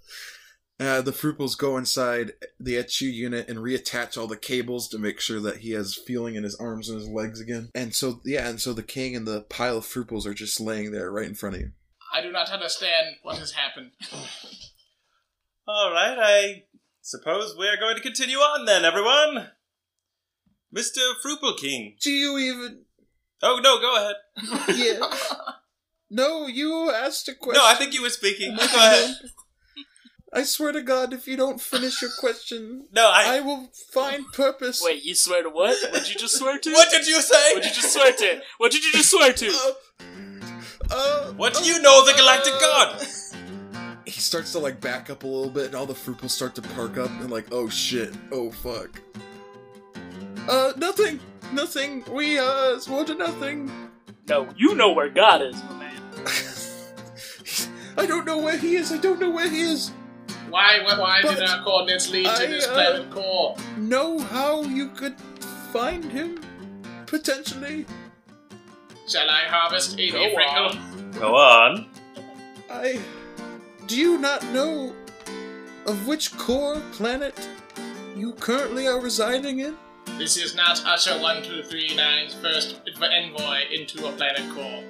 Uh, 0.81 0.99
the 0.99 1.11
Fruples 1.11 1.55
go 1.55 1.77
inside 1.77 2.31
the 2.59 2.83
HU 2.83 3.05
unit 3.05 3.47
and 3.47 3.59
reattach 3.59 4.17
all 4.17 4.25
the 4.25 4.35
cables 4.35 4.89
to 4.89 4.97
make 4.97 5.19
sure 5.19 5.39
that 5.39 5.57
he 5.57 5.73
has 5.73 5.93
feeling 5.93 6.33
in 6.33 6.43
his 6.43 6.55
arms 6.55 6.89
and 6.89 6.97
his 6.99 7.07
legs 7.07 7.39
again. 7.39 7.69
And 7.75 7.93
so, 7.93 8.19
yeah, 8.25 8.49
and 8.49 8.59
so 8.59 8.73
the 8.73 8.81
king 8.81 9.15
and 9.15 9.27
the 9.27 9.41
pile 9.41 9.77
of 9.77 9.85
Fruples 9.85 10.25
are 10.25 10.33
just 10.33 10.59
laying 10.59 10.91
there 10.91 11.11
right 11.11 11.27
in 11.27 11.35
front 11.35 11.53
of 11.53 11.61
you. 11.61 11.71
I 12.11 12.23
do 12.23 12.31
not 12.31 12.49
understand 12.49 13.17
what 13.21 13.37
has 13.37 13.51
happened. 13.51 13.91
All 15.67 15.91
right, 15.91 16.17
I 16.19 16.63
suppose 17.01 17.53
we're 17.55 17.79
going 17.79 17.95
to 17.95 18.01
continue 18.01 18.37
on 18.37 18.65
then, 18.65 18.83
everyone. 18.83 19.51
Mr. 20.75 21.13
Fruple 21.23 21.59
King. 21.59 21.95
Do 22.01 22.09
you 22.09 22.39
even? 22.39 22.85
Oh 23.43 23.59
no, 23.61 23.79
go 23.79 23.97
ahead. 23.97 24.77
Yeah. 24.77 24.99
no, 26.11 26.45
you 26.47 26.91
asked 26.91 27.27
a 27.29 27.33
question. 27.33 27.61
No, 27.63 27.67
I 27.67 27.75
think 27.75 27.93
you 27.93 28.01
were 28.03 28.09
speaking. 28.09 28.55
Go 28.57 28.63
ahead. 28.63 29.15
I 30.33 30.43
swear 30.43 30.71
to 30.71 30.81
God, 30.81 31.11
if 31.11 31.27
you 31.27 31.35
don't 31.35 31.59
finish 31.59 32.01
your 32.01 32.11
question, 32.19 32.87
No, 32.93 33.09
I. 33.09 33.37
I 33.37 33.39
will 33.41 33.69
find 33.91 34.25
purpose. 34.31 34.81
Wait, 34.83 35.03
you 35.03 35.13
swear 35.13 35.43
to 35.43 35.49
what? 35.49 35.75
What'd 35.91 36.07
you 36.09 36.15
just 36.15 36.37
swear 36.37 36.57
to? 36.57 36.71
What 36.71 36.89
did 36.89 37.05
you 37.05 37.19
say? 37.21 37.53
What'd 37.53 37.65
you 37.69 37.75
just 37.75 37.93
swear 37.93 38.13
to? 38.13 38.41
What 38.57 38.71
did 38.71 38.83
you 38.85 38.91
just 38.93 39.11
swear 39.11 39.33
to? 39.33 39.47
Uh, 39.49 39.71
uh, 40.89 41.31
What 41.33 41.53
do 41.53 41.65
you 41.65 41.81
know 41.81 41.99
of 41.99 42.05
the 42.05 42.13
Galactic 42.13 42.53
God? 42.61 43.05
he 44.05 44.11
starts 44.19 44.53
to 44.53 44.59
like 44.59 44.79
back 44.79 45.09
up 45.09 45.23
a 45.23 45.27
little 45.27 45.49
bit, 45.51 45.65
and 45.67 45.75
all 45.75 45.85
the 45.85 45.93
Fruples 45.93 46.29
start 46.29 46.55
to 46.55 46.61
perk 46.61 46.97
up 46.97 47.09
and 47.19 47.29
like, 47.29 47.47
oh 47.51 47.67
shit, 47.67 48.13
oh 48.31 48.51
fuck. 48.51 49.01
Uh, 50.47 50.71
nothing, 50.77 51.19
nothing. 51.51 52.05
We 52.09 52.39
uh 52.39 52.79
swore 52.79 53.03
to 53.03 53.15
nothing. 53.15 53.69
No, 54.29 54.47
you 54.55 54.75
know 54.75 54.93
where 54.93 55.09
God 55.09 55.41
is, 55.41 55.55
my 55.63 55.73
man. 55.73 55.80
I 57.97 58.05
don't 58.05 58.25
know 58.25 58.37
where 58.37 58.57
he 58.57 58.75
is. 58.75 58.91
I 58.91 58.97
don't 58.97 59.19
know 59.19 59.29
where 59.29 59.49
he 59.49 59.61
is. 59.61 59.91
Why, 60.49 60.79
why, 60.83 60.99
why 60.99 61.21
did 61.21 61.37
But 61.37 61.49
our 61.49 61.63
coordinates 61.63 62.09
lead 62.09 62.25
to 62.25 62.31
I, 62.31 62.45
this 62.45 62.67
uh, 62.67 62.73
planet 62.73 63.09
core? 63.09 63.55
Know 63.77 64.19
how 64.19 64.63
you 64.63 64.89
could 64.89 65.19
find 65.71 66.03
him? 66.03 66.39
Potentially. 67.05 67.85
Shall 69.07 69.29
I 69.29 69.41
harvest 69.47 69.93
A.B. 69.93 70.11
Go 70.11 70.33
Pringle? 70.33 71.19
Go 71.19 71.35
on. 71.35 71.89
I. 72.69 72.99
Do 73.87 73.97
you 73.97 74.17
not 74.17 74.43
know 74.53 74.93
of 75.85 76.07
which 76.07 76.37
core 76.37 76.81
planet 76.91 77.49
you 78.15 78.33
currently 78.33 78.87
are 78.87 78.99
residing 78.99 79.59
in? 79.59 79.75
This 80.17 80.37
is 80.37 80.55
not 80.55 80.85
Usher 80.85 81.11
1239's 81.11 82.35
first 82.35 82.81
envoy 83.01 83.61
into 83.71 84.07
a 84.07 84.11
planet 84.11 84.43
core. 84.53 84.83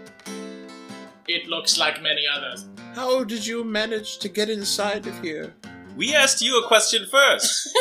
It 1.27 1.47
looks 1.47 1.77
like 1.77 2.01
many 2.01 2.23
others. 2.27 2.65
How 2.93 3.23
did 3.23 3.47
you 3.47 3.63
manage 3.63 4.17
to 4.19 4.29
get 4.29 4.49
inside 4.49 5.07
of 5.07 5.21
here? 5.21 5.53
We 5.95 6.13
asked 6.13 6.41
you 6.41 6.61
a 6.61 6.67
question 6.67 7.07
first. 7.09 7.69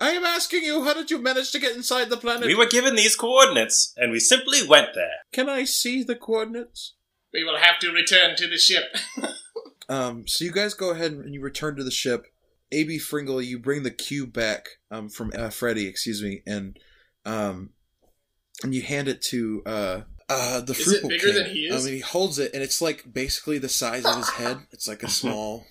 I 0.00 0.10
am 0.10 0.24
asking 0.24 0.62
you, 0.62 0.84
how 0.84 0.94
did 0.94 1.10
you 1.10 1.18
manage 1.18 1.52
to 1.52 1.58
get 1.60 1.76
inside 1.76 2.10
the 2.10 2.16
planet? 2.16 2.46
we 2.46 2.54
were 2.54 2.66
given 2.66 2.96
these 2.96 3.14
coordinates, 3.14 3.92
and 3.96 4.10
we 4.10 4.18
simply 4.18 4.66
went 4.66 4.88
there. 4.94 5.20
Can 5.32 5.48
I 5.48 5.64
see 5.64 6.02
the 6.02 6.16
coordinates? 6.16 6.94
We 7.32 7.44
will 7.44 7.58
have 7.58 7.78
to 7.80 7.92
return 7.92 8.36
to 8.36 8.48
the 8.48 8.58
ship. 8.58 8.84
Um, 9.88 10.26
so 10.26 10.44
you 10.44 10.52
guys 10.52 10.72
go 10.72 10.90
ahead 10.90 11.12
and 11.12 11.34
you 11.34 11.42
return 11.42 11.76
to 11.76 11.84
the 11.84 11.90
ship. 11.90 12.24
AB 12.70 12.98
Fringle, 12.98 13.42
you 13.42 13.58
bring 13.58 13.82
the 13.82 13.90
cube 13.90 14.32
back 14.32 14.66
um, 14.90 15.10
from 15.10 15.32
uh, 15.36 15.50
Freddy, 15.50 15.86
excuse 15.86 16.22
me, 16.22 16.40
and 16.46 16.78
um, 17.26 17.70
and 18.62 18.74
you 18.74 18.80
hand 18.80 19.08
it 19.08 19.20
to 19.22 19.62
uh, 19.66 20.00
uh, 20.32 20.60
the 20.60 20.72
Is 20.72 20.80
it 20.80 20.84
Frugal 20.84 21.08
bigger 21.10 21.26
King. 21.26 21.34
than 21.34 21.46
he 21.50 21.60
is? 21.66 21.74
Um, 21.82 21.86
and 21.86 21.94
he 21.94 22.00
holds 22.00 22.38
it, 22.38 22.52
and 22.54 22.62
it's 22.62 22.80
like 22.80 23.12
basically 23.12 23.58
the 23.58 23.68
size 23.68 24.04
of 24.04 24.16
his 24.16 24.30
head. 24.30 24.58
It's 24.70 24.88
like 24.88 25.02
a 25.02 25.08
small 25.20 25.66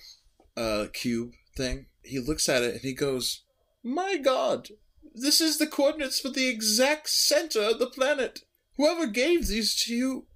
uh, 0.56 0.86
cube 0.92 1.32
thing. 1.56 1.86
He 2.02 2.18
looks 2.18 2.48
at 2.48 2.62
it 2.62 2.72
and 2.74 2.82
he 2.82 2.92
goes, 2.94 3.42
"My 3.82 4.16
God, 4.16 4.68
this 5.14 5.40
is 5.40 5.58
the 5.58 5.66
coordinates 5.66 6.20
for 6.20 6.28
the 6.30 6.48
exact 6.48 7.08
center 7.08 7.60
of 7.62 7.78
the 7.78 7.86
planet. 7.86 8.40
Whoever 8.76 9.06
gave 9.06 9.46
these 9.46 9.74
to 9.84 9.94
you 9.94 10.26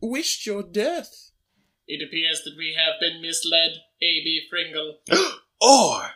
wished 0.00 0.46
your 0.46 0.62
death." 0.62 1.30
It 1.86 2.06
appears 2.06 2.42
that 2.44 2.54
we 2.56 2.76
have 2.78 3.00
been 3.00 3.20
misled, 3.20 3.72
A.B. 4.00 4.42
Fringle. 4.48 4.98
Or 5.62 6.12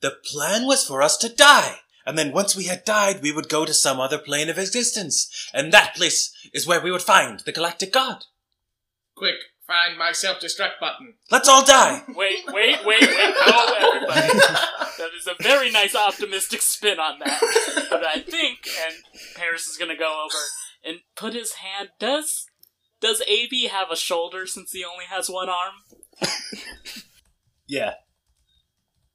the 0.00 0.10
plan 0.24 0.66
was 0.66 0.84
for 0.84 1.00
us 1.00 1.16
to 1.18 1.28
die, 1.28 1.76
and 2.06 2.18
then 2.18 2.32
once 2.32 2.56
we 2.56 2.64
had 2.64 2.84
died, 2.84 3.22
we 3.22 3.32
would 3.32 3.48
go 3.48 3.64
to 3.64 3.74
some 3.74 4.00
other 4.00 4.18
plane 4.18 4.48
of 4.48 4.58
existence, 4.58 5.50
and 5.52 5.72
that 5.72 5.94
place 5.94 6.32
is 6.52 6.66
where 6.66 6.80
we 6.80 6.90
would 6.90 7.02
find 7.02 7.40
the 7.40 7.52
Galactic 7.52 7.92
God. 7.92 8.24
Quick, 9.14 9.36
find 9.66 9.98
my 9.98 10.12
self-destruct 10.12 10.80
button. 10.80 11.14
Let's 11.30 11.48
all 11.48 11.64
die. 11.64 12.02
Wait, 12.08 12.44
wait, 12.48 12.84
wait, 12.84 13.00
wait. 13.00 13.00
No, 13.02 13.74
everybody. 13.78 14.38
That 14.98 15.10
is 15.16 15.26
a 15.26 15.42
very 15.42 15.70
nice 15.70 15.94
optimistic 15.94 16.60
spin 16.62 16.98
on 16.98 17.18
that. 17.20 17.86
But 17.88 18.04
I 18.04 18.20
think, 18.20 18.68
and 18.86 18.94
Paris 19.36 19.66
is 19.66 19.76
gonna 19.76 19.96
go 19.96 20.24
over 20.24 20.38
and 20.84 21.00
put 21.16 21.34
his 21.34 21.52
hand. 21.54 21.90
Does 21.98 22.46
does 23.00 23.22
AB 23.26 23.68
have 23.68 23.90
a 23.90 23.96
shoulder 23.96 24.46
since 24.46 24.72
he 24.72 24.84
only 24.84 25.04
has 25.06 25.30
one 25.30 25.48
arm? 25.48 25.74
Yeah. 27.66 27.94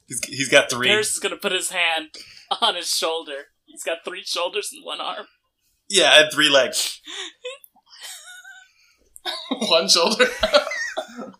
He's, 0.07 0.23
he's 0.25 0.49
got 0.49 0.69
three. 0.69 0.87
Paris 0.87 1.13
is 1.13 1.19
gonna 1.19 1.35
put 1.35 1.51
his 1.51 1.69
hand 1.71 2.09
on 2.61 2.75
his 2.75 2.89
shoulder. 2.89 3.45
He's 3.65 3.83
got 3.83 4.05
three 4.05 4.23
shoulders 4.23 4.69
and 4.73 4.83
one 4.83 5.01
arm. 5.01 5.27
Yeah, 5.89 6.21
and 6.21 6.31
three 6.31 6.49
legs. 6.49 6.99
One 9.49 9.89
shoulder. 9.89 10.25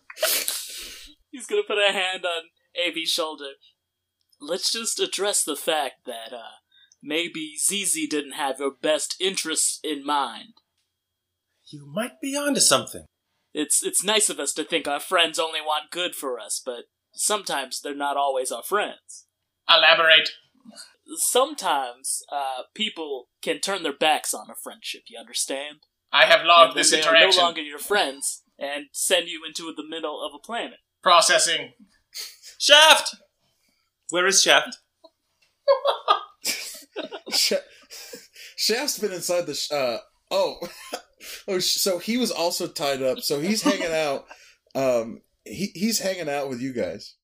He's 1.30 1.46
gonna 1.46 1.62
put 1.66 1.78
a 1.78 1.92
hand 1.92 2.24
on 2.24 2.44
AB's 2.74 3.10
shoulder. 3.10 3.50
Let's 4.40 4.72
just 4.72 4.98
address 4.98 5.44
the 5.44 5.54
fact 5.56 6.04
that 6.06 6.32
uh, 6.32 6.58
maybe 7.02 7.54
ZZ 7.56 8.08
didn't 8.08 8.32
have 8.32 8.58
your 8.58 8.72
best 8.72 9.14
interests 9.20 9.78
in 9.84 10.04
mind. 10.04 10.54
You 11.70 11.86
might 11.92 12.20
be 12.20 12.36
onto 12.36 12.60
something. 12.60 13.06
It's 13.54 13.82
it's 13.84 14.04
nice 14.04 14.28
of 14.28 14.38
us 14.40 14.52
to 14.54 14.64
think 14.64 14.86
our 14.88 15.00
friends 15.00 15.38
only 15.38 15.60
want 15.60 15.90
good 15.90 16.14
for 16.14 16.38
us, 16.38 16.60
but 16.64 16.84
sometimes 17.12 17.80
they're 17.80 17.94
not 17.94 18.16
always 18.16 18.50
our 18.50 18.62
friends. 18.62 19.26
Elaborate. 19.68 20.30
Sometimes 21.16 22.22
uh, 22.32 22.62
people 22.74 23.28
can 23.42 23.60
turn 23.60 23.82
their 23.82 23.96
backs 23.96 24.34
on 24.34 24.50
a 24.50 24.54
friendship. 24.54 25.02
You 25.08 25.18
understand? 25.18 25.78
I 26.12 26.26
have 26.26 26.44
logged 26.44 26.70
then 26.70 26.80
this 26.80 26.90
they 26.90 27.02
are 27.02 27.18
no 27.18 27.30
longer 27.36 27.60
your 27.60 27.78
friends 27.78 28.42
and 28.58 28.86
send 28.92 29.28
you 29.28 29.42
into 29.46 29.72
the 29.76 29.86
middle 29.86 30.24
of 30.24 30.32
a 30.34 30.38
planet. 30.38 30.78
Processing. 31.02 31.72
Shaft! 32.58 33.16
Where 34.10 34.26
is 34.26 34.42
Shaft? 34.42 34.78
Sh- 37.30 37.52
Shaft's 38.56 38.98
been 38.98 39.12
inside 39.12 39.46
the. 39.46 39.54
Sh- 39.54 39.70
uh, 39.70 39.98
oh, 40.30 40.56
oh. 41.48 41.58
So 41.58 41.98
he 41.98 42.16
was 42.16 42.30
also 42.30 42.66
tied 42.66 43.02
up. 43.02 43.18
So 43.20 43.40
he's 43.40 43.62
hanging 43.62 43.92
out. 43.92 44.26
Um, 44.74 45.22
he 45.44 45.70
he's 45.74 45.98
hanging 45.98 46.28
out 46.28 46.48
with 46.48 46.60
you 46.60 46.72
guys. 46.72 47.14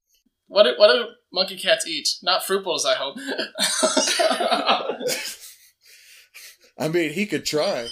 What 0.52 0.64
do, 0.64 0.74
what 0.76 0.88
do 0.88 1.06
monkey 1.32 1.56
cats 1.56 1.86
eat? 1.86 2.16
Not 2.22 2.44
fruit 2.44 2.62
bowls, 2.62 2.84
I 2.84 2.94
hope. 2.94 3.16
I 6.78 6.88
mean, 6.88 7.12
he 7.12 7.24
could 7.24 7.46
try. 7.46 7.88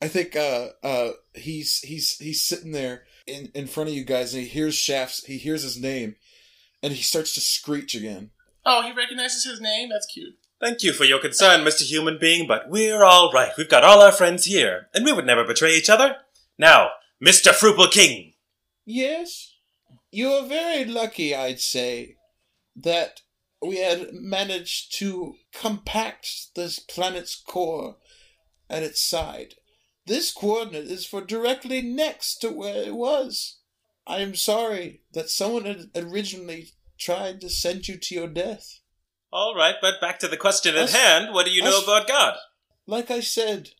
I 0.00 0.06
think 0.06 0.36
uh, 0.36 0.68
uh, 0.84 1.10
he's 1.34 1.80
he's 1.80 2.16
he's 2.18 2.42
sitting 2.42 2.70
there 2.70 3.02
in, 3.26 3.50
in 3.54 3.66
front 3.66 3.88
of 3.88 3.96
you 3.96 4.04
guys, 4.04 4.34
and 4.34 4.44
he 4.44 4.48
hears 4.48 4.76
Shaft's. 4.76 5.24
He 5.24 5.36
hears 5.36 5.64
his 5.64 5.80
name, 5.80 6.14
and 6.80 6.92
he 6.92 7.02
starts 7.02 7.34
to 7.34 7.40
screech 7.40 7.96
again. 7.96 8.30
oh, 8.64 8.82
he 8.82 8.92
recognizes 8.92 9.44
his 9.44 9.60
name? 9.60 9.88
That's 9.88 10.06
cute. 10.06 10.36
Thank 10.60 10.84
you 10.84 10.92
for 10.92 11.04
your 11.04 11.18
concern, 11.18 11.62
Mr. 11.62 11.82
Human 11.82 12.18
Being, 12.20 12.46
but 12.46 12.68
we're 12.68 13.02
all 13.02 13.32
right. 13.32 13.50
We've 13.58 13.68
got 13.68 13.82
all 13.82 14.00
our 14.00 14.12
friends 14.12 14.44
here, 14.44 14.86
and 14.94 15.04
we 15.04 15.12
would 15.12 15.26
never 15.26 15.44
betray 15.44 15.74
each 15.74 15.90
other. 15.90 16.18
Now, 16.56 16.90
Mr. 17.20 17.52
Fruple 17.52 17.90
King. 17.90 18.34
Yes, 18.84 19.49
you 20.10 20.30
are 20.32 20.46
very 20.46 20.84
lucky, 20.84 21.34
I'd 21.34 21.60
say, 21.60 22.16
that 22.76 23.20
we 23.62 23.78
had 23.78 24.12
managed 24.12 24.96
to 24.98 25.34
compact 25.52 26.54
this 26.54 26.78
planet's 26.78 27.36
core 27.36 27.96
at 28.68 28.82
its 28.82 29.02
side. 29.02 29.54
This 30.06 30.32
coordinate 30.32 30.90
is 30.90 31.06
for 31.06 31.20
directly 31.20 31.82
next 31.82 32.36
to 32.38 32.50
where 32.50 32.82
it 32.82 32.94
was. 32.94 33.58
I 34.06 34.20
am 34.20 34.34
sorry 34.34 35.02
that 35.12 35.30
someone 35.30 35.66
had 35.66 35.90
originally 35.94 36.70
tried 36.98 37.40
to 37.42 37.50
send 37.50 37.86
you 37.86 37.96
to 37.98 38.14
your 38.14 38.28
death. 38.28 38.80
All 39.32 39.54
right, 39.54 39.76
but 39.80 40.00
back 40.00 40.18
to 40.20 40.28
the 40.28 40.36
question 40.36 40.74
at 40.74 40.84
Us- 40.84 40.92
hand. 40.94 41.32
What 41.32 41.46
do 41.46 41.52
you 41.52 41.62
know 41.62 41.78
us- 41.78 41.84
about 41.84 42.08
God? 42.08 42.36
Like 42.86 43.10
I 43.10 43.20
said, 43.20 43.70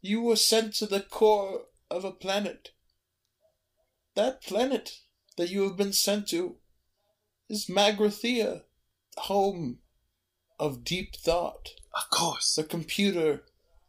you 0.00 0.20
were 0.20 0.36
sent 0.36 0.74
to 0.74 0.86
the 0.86 1.00
core 1.00 1.66
of 1.90 2.04
a 2.04 2.12
planet. 2.12 2.70
That 4.14 4.42
planet 4.42 4.98
that 5.38 5.48
you 5.48 5.62
have 5.62 5.76
been 5.76 5.94
sent 5.94 6.28
to 6.28 6.56
is 7.48 7.66
Magrathea, 7.66 8.62
home 9.16 9.78
of 10.58 10.84
deep 10.84 11.16
thought. 11.16 11.70
Of 11.94 12.10
course. 12.10 12.54
The 12.54 12.64
computer 12.64 13.44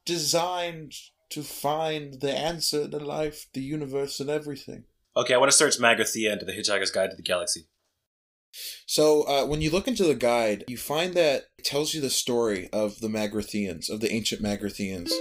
designed 0.06 0.94
to 1.32 1.44
find 1.44 2.22
the 2.22 2.32
answer 2.32 2.88
to 2.88 2.98
life, 3.00 3.48
the 3.53 3.62
universe, 3.62 4.20
and 4.20 4.29
everything. 4.29 4.86
Okay, 5.18 5.34
I 5.34 5.38
want 5.38 5.51
to 5.51 5.58
search 5.58 5.77
Magrathea 5.77 6.32
into 6.32 6.46
the 6.46 6.53
Hitchhiker's 6.53 6.91
Guide 6.91 7.10
to 7.10 7.18
the 7.18 7.24
Galaxy. 7.24 7.65
So, 8.86 9.24
uh, 9.24 9.46
when 9.46 9.62
you 9.62 9.70
look 9.70 9.88
into 9.88 10.03
the 10.03 10.15
guide, 10.15 10.63
you 10.68 10.77
find 10.77 11.13
that 11.13 11.46
it 11.58 11.65
tells 11.65 11.94
you 11.94 12.01
the 12.01 12.10
story 12.10 12.68
of 12.72 13.00
the 13.00 13.08
Magratheans, 13.08 13.89
of 13.89 14.00
the 14.00 14.12
ancient 14.12 14.41
Magratheans, 14.41 15.12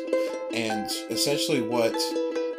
and 0.52 0.90
essentially 1.10 1.60
what 1.60 1.94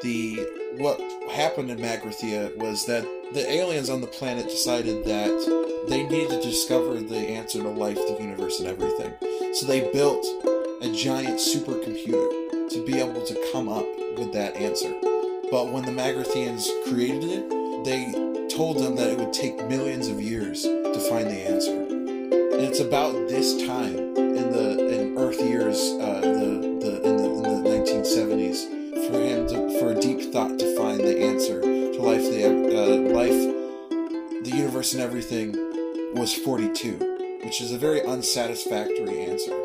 the 0.01 0.38
what 0.77 1.00
happened 1.32 1.70
in 1.70 1.77
Magrathea 1.79 2.56
was 2.58 2.86
that 2.86 3.03
the 3.34 3.51
aliens 3.51 3.89
on 3.89 4.01
the 4.01 4.08
planet 4.08 4.46
decided 4.46 5.06
that 5.06 5.86
they 5.88 6.03
needed 6.03 6.41
to 6.41 6.50
discover 6.50 7.00
the 7.00 7.18
answer 7.18 7.62
to 7.62 7.70
life, 7.70 7.96
the 7.96 8.18
universe, 8.20 8.60
and 8.60 8.68
everything. 8.68 9.13
So 9.53 9.65
they 9.65 9.91
built 9.91 10.25
a 10.82 10.91
giant 10.94 11.39
supercomputer 11.39 12.70
to 12.70 12.86
be 12.86 13.00
able 13.00 13.25
to 13.25 13.50
come 13.51 13.68
up 13.68 13.86
with 14.18 14.32
that 14.34 14.56
answer. 14.56 14.94
But 15.51 15.70
when 15.70 15.84
the 15.84 15.91
Magratheans 15.91 16.68
created 16.88 17.24
it, 17.24 17.84
they 17.84 18.12
told 18.56 18.79
them 18.79 18.96
that 18.96 19.10
it 19.10 19.18
would 19.18 19.34
take 19.34 19.58
millions 19.68 20.08
of 20.08 20.22
years 20.22 20.63
to 20.63 21.00
find 21.10 21.27
the 21.27 21.48
answer. 21.48 21.72
And 21.72 22.62
it's 22.62 22.79
about 22.79 23.13
this 23.27 23.65
time 23.65 23.98
in 24.18 24.51
the 24.51 24.88
in 24.89 25.18
Earth 25.18 25.39
years, 25.39 25.79
uh, 26.00 26.22
the, 26.22 26.77
the 26.82 27.01
in 27.03 27.18
the 27.18 27.24
in 27.24 27.63
the 27.63 27.70
1970s, 27.70 28.79
universe, 34.80 34.94
and 34.94 35.04
everything 35.04 35.52
was 36.16 36.34
42, 36.34 37.40
which 37.44 37.60
is 37.60 37.74
a 37.74 37.78
very 37.78 38.02
unsatisfactory 38.02 39.26
answer. 39.26 39.62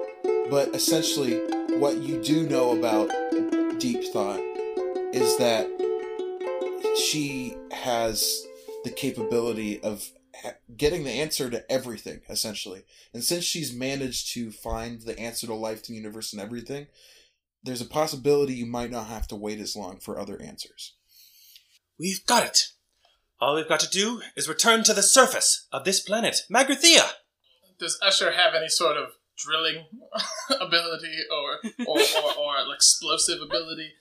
But 0.51 0.75
essentially, 0.75 1.37
what 1.79 1.99
you 1.99 2.21
do 2.21 2.49
know 2.49 2.77
about 2.77 3.11
deep 3.79 4.03
thought 4.13 4.41
is 5.13 5.39
that 5.39 5.69
she 6.99 7.57
has 7.71 8.45
the 8.83 8.91
capability 8.91 9.81
of 9.85 10.11
getting 10.77 11.05
the 11.05 11.13
answer 11.13 11.49
to 11.49 11.71
everything, 11.71 12.23
essentially. 12.29 12.83
And 13.13 13.23
since 13.23 13.45
she's 13.45 13.73
managed 13.73 14.33
to 14.33 14.51
find 14.51 15.03
the 15.03 15.17
answer 15.17 15.47
to 15.47 15.55
life, 15.55 15.85
the 15.85 15.95
universe, 15.95 16.33
and 16.33 16.43
everything, 16.43 16.89
there's 17.63 17.81
a 17.81 17.87
possibility 17.87 18.55
you 18.55 18.67
might 18.67 18.91
not 18.91 19.07
have 19.07 19.29
to 19.29 19.37
wait 19.37 19.61
as 19.61 19.77
long 19.77 20.01
for 20.01 20.19
other 20.19 20.43
answers. 20.43 20.95
We've 22.01 22.27
got 22.27 22.45
it. 22.47 22.74
All 23.41 23.57
we've 23.57 23.69
got 23.69 23.81
to 23.81 23.91
do 23.91 24.23
is 24.37 24.49
return 24.49 24.85
to 24.85 24.95
the 24.95 25.03
surface 25.03 25.67
of 25.73 25.85
this 25.85 26.01
planet, 26.01 26.43
Magrathea. 26.53 27.11
Does 27.79 27.99
Usher 28.03 28.33
have 28.33 28.55
any 28.55 28.69
sort 28.69 28.97
of 28.97 29.11
drilling 29.37 29.87
ability 30.61 31.17
or 31.31 31.59
or, 31.87 31.99
or, 31.99 32.39
or 32.39 32.75
explosive 32.75 33.43
ability? 33.43 33.93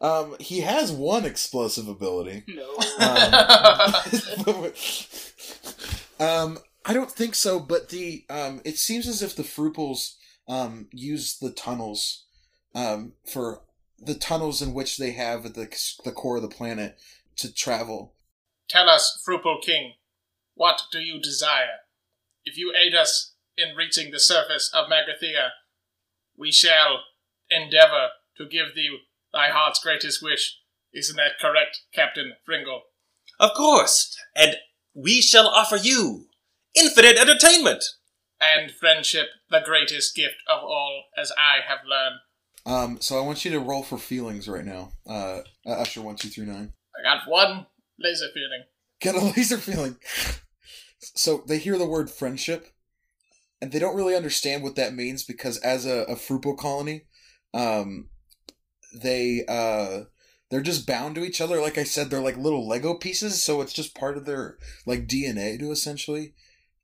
Um, 0.00 0.36
he 0.38 0.60
has 0.60 0.92
one 0.92 1.24
explosive 1.24 1.88
ability. 1.88 2.44
No. 2.48 2.76
Um, 2.98 3.34
um, 6.54 6.58
I 6.84 6.92
don't 6.92 7.10
think 7.10 7.34
so, 7.34 7.58
but 7.58 7.88
the 7.88 8.24
um, 8.30 8.60
it 8.64 8.78
seems 8.78 9.08
as 9.08 9.22
if 9.22 9.34
the 9.34 9.42
Fruples 9.42 10.14
um, 10.48 10.88
use 10.92 11.38
the 11.38 11.50
tunnels 11.50 12.24
um, 12.74 13.14
for 13.30 13.62
the 13.98 14.14
tunnels 14.14 14.62
in 14.62 14.74
which 14.74 14.98
they 14.98 15.12
have 15.12 15.46
at 15.46 15.54
the 15.54 15.66
the 16.04 16.12
core 16.12 16.36
of 16.36 16.42
the 16.42 16.48
planet 16.48 16.98
to 17.36 17.52
travel. 17.52 18.14
Tell 18.68 18.88
us, 18.88 19.22
Fruple 19.26 19.62
King, 19.62 19.94
what 20.54 20.82
do 20.90 20.98
you 20.98 21.20
desire? 21.20 21.80
If 22.44 22.56
you 22.56 22.72
aid 22.76 22.94
us 22.94 23.34
in 23.56 23.76
reaching 23.76 24.10
the 24.10 24.20
surface 24.20 24.70
of 24.74 24.86
Magrathea, 24.86 25.50
we 26.36 26.52
shall 26.52 27.00
endeavor 27.50 28.08
to 28.36 28.46
give 28.46 28.74
thee 28.74 28.98
thy 29.32 29.48
heart's 29.50 29.82
greatest 29.82 30.22
wish. 30.22 30.58
Isn't 30.92 31.16
that 31.16 31.38
correct, 31.40 31.82
Captain 31.94 32.32
Fringle? 32.44 32.82
Of 33.38 33.50
course. 33.54 34.16
And 34.34 34.56
we 34.94 35.20
shall 35.20 35.46
offer 35.46 35.76
you 35.76 36.26
infinite 36.74 37.18
entertainment. 37.18 37.84
And 38.40 38.70
friendship, 38.70 39.28
the 39.50 39.62
greatest 39.64 40.14
gift 40.14 40.36
of 40.48 40.62
all, 40.62 41.04
as 41.16 41.32
I 41.32 41.66
have 41.66 41.78
learned. 41.88 42.20
Um, 42.66 43.00
so 43.00 43.18
I 43.18 43.24
want 43.24 43.44
you 43.44 43.50
to 43.52 43.60
roll 43.60 43.82
for 43.82 43.96
feelings 43.96 44.48
right 44.48 44.64
now. 44.64 44.92
Uh, 45.08 45.40
uh, 45.64 45.72
Usher 45.72 46.02
one 46.02 46.16
two 46.16 46.28
three 46.28 46.44
nine. 46.44 46.72
I 46.98 47.02
got 47.02 47.28
one 47.28 47.66
laser 47.98 48.28
feeling. 48.32 48.64
Get 49.00 49.14
a 49.14 49.20
laser 49.36 49.58
feeling. 49.58 49.96
So 50.98 51.44
they 51.46 51.58
hear 51.58 51.78
the 51.78 51.86
word 51.86 52.10
friendship, 52.10 52.68
and 53.60 53.72
they 53.72 53.78
don't 53.78 53.96
really 53.96 54.14
understand 54.14 54.62
what 54.62 54.76
that 54.76 54.94
means 54.94 55.24
because 55.24 55.58
as 55.58 55.86
a, 55.86 56.02
a 56.04 56.14
Frupo 56.14 56.56
colony, 56.56 57.02
um, 57.54 58.08
they 58.94 59.44
uh, 59.48 60.04
they're 60.50 60.60
just 60.60 60.86
bound 60.86 61.14
to 61.16 61.24
each 61.24 61.40
other. 61.40 61.60
Like 61.60 61.78
I 61.78 61.84
said, 61.84 62.10
they're 62.10 62.20
like 62.20 62.36
little 62.36 62.66
Lego 62.66 62.94
pieces, 62.94 63.42
so 63.42 63.60
it's 63.60 63.72
just 63.72 63.94
part 63.94 64.16
of 64.16 64.24
their 64.24 64.58
like 64.86 65.06
DNA 65.06 65.58
to 65.58 65.70
essentially 65.70 66.34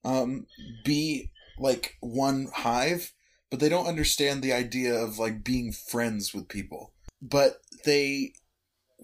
um, 0.04 0.46
be 0.84 1.30
like 1.58 1.96
one 2.00 2.48
hive. 2.54 3.12
But 3.50 3.60
they 3.60 3.68
don't 3.68 3.86
understand 3.86 4.42
the 4.42 4.54
idea 4.54 4.94
of 4.94 5.18
like 5.18 5.44
being 5.44 5.72
friends 5.72 6.32
with 6.32 6.48
people. 6.48 6.94
But 7.20 7.58
they 7.84 8.32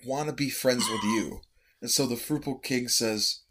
want 0.06 0.28
to 0.28 0.34
be 0.34 0.48
friends 0.48 0.88
with 0.90 1.02
you. 1.02 1.40
And 1.80 1.90
so 1.90 2.06
the 2.06 2.16
Frugal 2.16 2.58
King 2.58 2.88
says, 2.88 3.42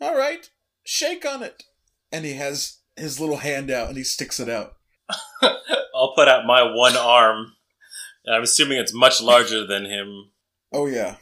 All 0.00 0.16
right, 0.16 0.50
shake 0.84 1.24
on 1.26 1.42
it. 1.42 1.64
And 2.12 2.24
he 2.24 2.34
has 2.34 2.78
his 2.96 3.20
little 3.20 3.38
hand 3.38 3.70
out 3.70 3.88
and 3.88 3.96
he 3.96 4.04
sticks 4.04 4.40
it 4.40 4.48
out. 4.48 4.74
I'll 5.42 6.14
put 6.14 6.28
out 6.28 6.46
my 6.46 6.62
one 6.62 6.96
arm. 6.96 7.52
And 8.24 8.36
I'm 8.36 8.42
assuming 8.42 8.78
it's 8.78 8.94
much 8.94 9.22
larger 9.22 9.66
than 9.66 9.84
him. 9.84 10.30
Oh 10.72 10.86
yeah. 10.86 11.16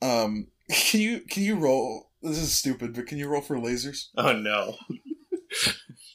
Um 0.00 0.48
can 0.70 1.00
you 1.00 1.20
can 1.20 1.42
you 1.42 1.56
roll 1.56 2.10
this 2.20 2.38
is 2.38 2.56
stupid, 2.56 2.94
but 2.94 3.06
can 3.06 3.18
you 3.18 3.28
roll 3.28 3.40
for 3.40 3.56
lasers? 3.56 4.08
Oh 4.16 4.32
no. 4.32 4.76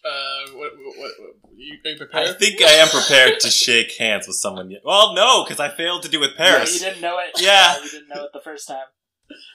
Uh, 0.07 0.51
what, 0.53 0.71
what, 0.77 0.95
what, 0.97 1.11
you, 1.57 1.77
are 1.83 1.89
you 1.89 2.07
I 2.13 2.31
think 2.31 2.61
I 2.61 2.75
am 2.75 2.87
prepared 2.87 3.41
to 3.41 3.49
shake 3.49 3.97
hands 3.97 4.25
with 4.25 4.37
someone. 4.37 4.71
Well, 4.81 5.13
no, 5.13 5.43
because 5.43 5.59
I 5.59 5.67
failed 5.67 6.03
to 6.03 6.09
do 6.09 6.21
with 6.21 6.29
Yeah, 6.39 6.63
you 6.63 6.79
didn't 6.79 7.01
know 7.01 7.19
it. 7.19 7.41
Yeah. 7.41 7.75
you 7.83 7.89
didn't 7.89 8.07
know 8.07 8.23
it 8.23 8.29
the 8.31 8.39
first 8.39 8.69
time. 8.69 8.85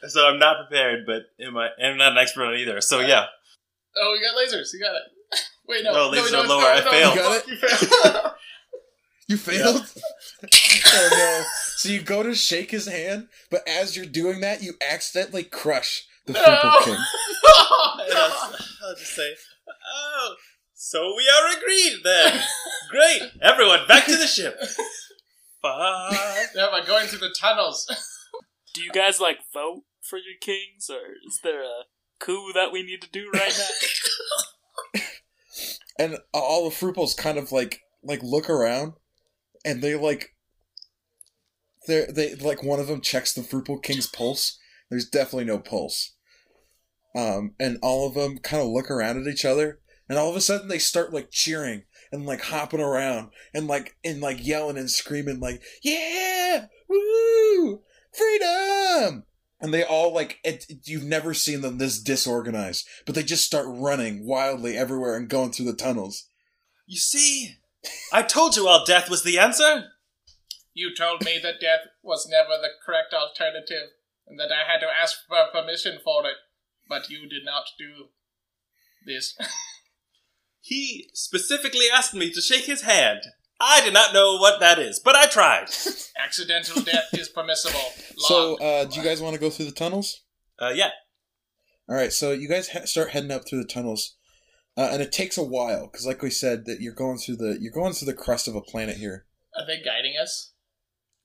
So 0.09 0.27
I'm 0.27 0.39
not 0.39 0.69
prepared, 0.69 1.07
but 1.07 1.23
am 1.45 1.57
I, 1.57 1.69
I'm 1.83 1.97
not 1.97 2.13
an 2.13 2.19
expert 2.19 2.45
on 2.45 2.55
either. 2.55 2.81
So 2.81 3.01
yeah. 3.01 3.27
Oh, 3.97 4.15
you 4.15 4.21
got 4.21 4.37
lasers. 4.37 4.73
You 4.73 4.81
got 4.81 4.95
it. 4.95 5.03
Wait, 5.69 5.85
no. 5.85 5.93
No, 5.93 6.11
lasers 6.11 6.33
no, 6.33 6.43
are 6.43 6.49
lower. 6.49 6.63
no, 6.63 6.69
I 6.69 6.81
failed. 6.81 7.15
You 7.15 7.21
got 7.21 7.49
You 7.49 7.57
failed. 7.57 8.33
You 9.29 9.37
failed? 9.39 9.87
oh 10.95 11.09
no. 11.11 11.45
So 11.77 11.89
you 11.89 12.03
go 12.03 12.23
to 12.23 12.35
shake 12.35 12.71
his 12.71 12.87
hand, 12.87 13.29
but 13.51 13.67
as 13.67 13.97
you're 13.97 14.05
doing 14.05 14.41
that, 14.41 14.63
you 14.63 14.75
accidentally 14.87 15.45
crush 15.45 16.05
the 16.27 16.35
Frugal 16.35 16.81
King. 16.83 16.95
And 16.95 18.19
I'll, 18.19 18.57
I'll 18.85 18.95
just 18.97 19.15
say, 19.15 19.35
oh, 19.69 20.35
so 20.75 21.15
we 21.17 21.25
are 21.29 21.57
agreed 21.57 22.01
then. 22.05 22.43
Great. 22.91 23.23
Everyone, 23.41 23.81
back 23.89 24.05
to 24.07 24.17
the 24.17 24.27
ship. 24.27 24.61
Fuck. 25.63 26.13
yeah, 26.55 26.67
by 26.71 26.83
going 26.85 27.07
through 27.07 27.21
the 27.21 27.35
tunnels. 27.41 27.89
Do 28.75 28.83
you 28.83 28.91
guys 28.91 29.21
like 29.21 29.39
vote 29.53 29.83
for 30.01 30.17
your 30.17 30.37
kings, 30.41 30.91
or 30.91 31.15
is 31.27 31.41
there 31.43 31.63
a 31.63 31.85
coup 32.19 32.53
that 32.55 32.73
we 32.73 32.83
need 32.83 33.03
to 33.03 33.11
do 33.11 33.31
right 33.33 33.59
now? 34.95 35.01
and 35.99 36.19
all 36.33 36.69
the 36.69 36.75
Fruples 36.75 37.17
kind 37.17 37.39
of 37.39 37.53
like 37.53 37.81
like 38.03 38.23
look 38.23 38.49
around, 38.49 38.95
and 39.65 39.83
they 39.83 39.95
like 39.95 40.35
they 41.87 42.07
they 42.07 42.35
like 42.35 42.63
one 42.63 42.81
of 42.81 42.87
them 42.87 43.01
checks 43.01 43.33
the 43.33 43.43
Fruple 43.43 43.83
King's 43.83 44.07
pulse. 44.07 44.59
There's 44.91 45.09
definitely 45.09 45.45
no 45.45 45.59
pulse. 45.59 46.15
Um, 47.15 47.55
and 47.61 47.79
all 47.83 48.07
of 48.07 48.15
them 48.15 48.39
kind 48.39 48.63
of 48.63 48.69
look 48.69 48.91
around 48.91 49.21
at 49.21 49.31
each 49.31 49.45
other, 49.45 49.81
and 50.09 50.19
all 50.19 50.31
of 50.31 50.37
a 50.37 50.41
sudden 50.41 50.69
they 50.69 50.79
start 50.79 51.13
like 51.13 51.31
cheering 51.31 51.85
and 52.13 52.27
like 52.27 52.43
hopping 52.43 52.81
around 52.81 53.31
and 53.55 53.67
like 53.67 53.97
and 54.05 54.21
like 54.21 54.47
yelling 54.47 54.77
and 54.77 54.91
screaming 54.91 55.41
like 55.41 55.63
yeah 55.83 56.67
woo 56.89 57.81
freedom 58.13 59.25
and 59.61 59.73
they 59.73 59.85
all 59.85 60.13
like 60.13 60.39
it, 60.45 60.65
you've 60.85 61.05
never 61.05 61.35
seen 61.35 61.61
them 61.61 61.79
this 61.79 62.01
disorganized 62.01 62.87
but 63.07 63.15
they 63.15 63.23
just 63.23 63.45
start 63.45 63.67
running 63.69 64.27
wildly 64.27 64.77
everywhere 64.77 65.17
and 65.17 65.29
going 65.29 65.53
through 65.53 65.67
the 65.67 65.75
tunnels 65.75 66.29
You 66.87 66.99
see, 66.99 67.57
I 68.13 68.23
told 68.23 68.57
you 68.57 68.69
all 68.69 68.85
death 68.85 69.09
was 69.09 69.23
the 69.23 69.39
answer. 69.39 69.85
You 70.75 70.95
told 70.95 71.25
me 71.25 71.39
that 71.43 71.61
death 71.61 71.87
was 72.03 72.29
never 72.29 72.61
the 72.61 72.71
correct 72.85 73.15
alternative, 73.15 73.91
and 74.27 74.39
that 74.39 74.51
I 74.51 74.71
had 74.71 74.81
to 74.81 74.87
ask 74.87 75.19
for 75.27 75.37
permission 75.53 75.99
for 76.03 76.25
it, 76.27 76.37
but 76.89 77.11
you 77.11 77.29
did 77.29 77.45
not 77.45 77.65
do 77.79 78.09
this. 79.07 79.37
He 80.65 81.11
specifically 81.13 81.87
asked 81.93 82.15
me 82.15 82.31
to 82.31 82.41
shake 82.41 82.67
his 82.67 82.83
hand. 82.83 83.23
I 83.65 83.81
did 83.81 83.95
not 83.95 84.13
know 84.13 84.39
what 84.39 84.59
that 84.61 84.79
is, 84.81 84.99
but 84.99 85.15
I 85.15 85.27
tried. 85.27 85.69
Accidental 86.23 86.83
death 86.83 87.09
is 87.13 87.29
permissible. 87.29 87.81
so 88.19 88.57
uh 88.61 88.85
do 88.87 88.97
you 88.99 89.05
guys 89.05 89.21
want 89.23 89.35
to 89.35 89.41
go 89.41 89.51
through 89.51 89.67
the 89.67 89.73
tunnels 89.73 90.23
Uh, 90.61 90.71
yeah. 90.75 90.91
All 91.89 91.97
right, 91.97 92.13
so 92.13 92.33
you 92.33 92.49
guys 92.49 92.69
ha- 92.71 92.85
start 92.85 93.11
heading 93.11 93.31
up 93.31 93.43
through 93.47 93.61
the 93.63 93.69
tunnels, 93.69 94.17
uh, 94.77 94.89
and 94.93 95.03
it 95.03 95.11
takes 95.13 95.37
a 95.37 95.43
while 95.43 95.89
because, 95.91 96.07
like 96.07 96.23
we 96.23 96.31
said, 96.31 96.65
that 96.67 96.81
you're 96.81 96.95
going 96.95 97.19
through 97.19 97.37
the 97.37 97.59
you're 97.61 97.73
going 97.73 97.93
through 97.93 98.07
the 98.07 98.15
crust 98.25 98.47
of 98.49 98.55
a 98.55 98.61
planet 98.61 98.97
here. 98.97 99.27
Are 99.59 99.67
they 99.67 99.79
guiding 99.83 100.15
us? 100.21 100.53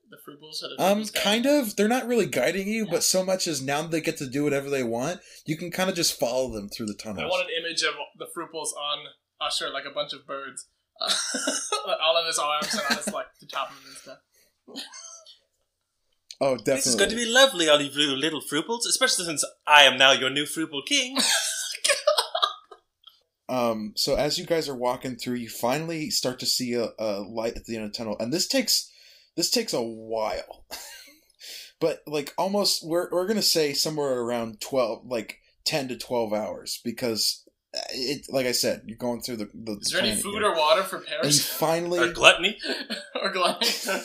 The 0.09 0.17
Frubbles? 0.17 0.63
Are 0.63 0.75
the 0.75 0.81
Um, 0.83 1.05
kind 1.05 1.45
of. 1.45 1.75
They're 1.75 1.87
not 1.87 2.07
really 2.07 2.25
guiding 2.25 2.67
you, 2.67 2.87
but 2.89 3.03
so 3.03 3.23
much 3.23 3.45
as 3.47 3.61
now 3.61 3.83
they 3.83 4.01
get 4.01 4.17
to 4.17 4.27
do 4.27 4.43
whatever 4.43 4.69
they 4.69 4.83
want, 4.83 5.19
you 5.45 5.57
can 5.57 5.69
kind 5.69 5.89
of 5.89 5.95
just 5.95 6.17
follow 6.19 6.51
them 6.51 6.69
through 6.69 6.87
the 6.87 6.93
tunnels. 6.95 7.23
I 7.23 7.27
want 7.27 7.47
an 7.49 7.55
image 7.63 7.83
of 7.83 7.93
the 8.17 8.25
Fruples 8.25 8.71
on 8.75 9.05
Usher 9.39 9.69
like 9.69 9.85
a 9.85 9.93
bunch 9.93 10.11
of 10.13 10.25
birds. 10.25 10.67
All 11.01 12.19
in 12.21 12.27
his 12.27 12.39
arms 12.39 12.73
and 12.73 12.81
on 12.89 12.97
his 12.97 13.13
like 13.13 13.27
the 13.39 13.45
top 13.47 13.71
of 13.71 13.77
him 13.77 13.83
and 13.87 13.97
stuff. 13.97 14.17
oh, 16.41 16.55
definitely. 16.57 16.73
This 16.75 16.87
is 16.87 16.95
going 16.95 17.09
to 17.09 17.15
be 17.15 17.25
lovely, 17.25 17.69
all 17.69 17.81
you 17.81 18.15
little 18.15 18.41
fruples, 18.41 18.81
especially 18.87 19.25
since 19.25 19.45
I 19.65 19.83
am 19.83 19.97
now 19.97 20.11
your 20.11 20.29
new 20.29 20.45
fruple 20.45 20.85
king. 20.85 21.17
Um, 23.49 23.93
so 23.95 24.15
as 24.15 24.37
you 24.37 24.45
guys 24.45 24.67
are 24.67 24.75
walking 24.75 25.15
through, 25.15 25.35
you 25.35 25.49
finally 25.49 26.09
start 26.09 26.39
to 26.39 26.45
see 26.45 26.73
a, 26.73 26.89
a 26.99 27.21
light 27.21 27.55
at 27.55 27.65
the 27.65 27.75
end 27.75 27.85
of 27.85 27.91
the 27.91 27.97
tunnel, 27.97 28.17
and 28.19 28.31
this 28.33 28.47
takes 28.47 28.91
this 29.35 29.49
takes 29.49 29.73
a 29.73 29.81
while. 29.81 30.65
but 31.79 32.01
like 32.05 32.33
almost, 32.37 32.85
we're 32.85 33.09
we're 33.11 33.27
gonna 33.27 33.41
say 33.41 33.73
somewhere 33.73 34.19
around 34.19 34.59
twelve, 34.59 35.05
like 35.05 35.39
ten 35.63 35.87
to 35.87 35.97
twelve 35.97 36.33
hours, 36.33 36.81
because 36.83 37.46
it, 37.91 38.25
like 38.29 38.45
I 38.45 38.51
said, 38.51 38.83
you're 38.85 38.97
going 38.97 39.21
through 39.21 39.37
the. 39.37 39.49
the 39.53 39.77
Is 39.81 39.91
there 39.91 40.01
any 40.01 40.15
food 40.15 40.35
here. 40.41 40.47
or 40.51 40.55
water 40.55 40.83
for 40.83 40.97
And 40.97 41.05
you 41.05 41.11
Paris? 41.21 41.47
finally, 41.47 41.99
or 42.07 42.11
gluttony. 42.11 42.57
or 43.21 43.31
gluttony? 43.31 43.71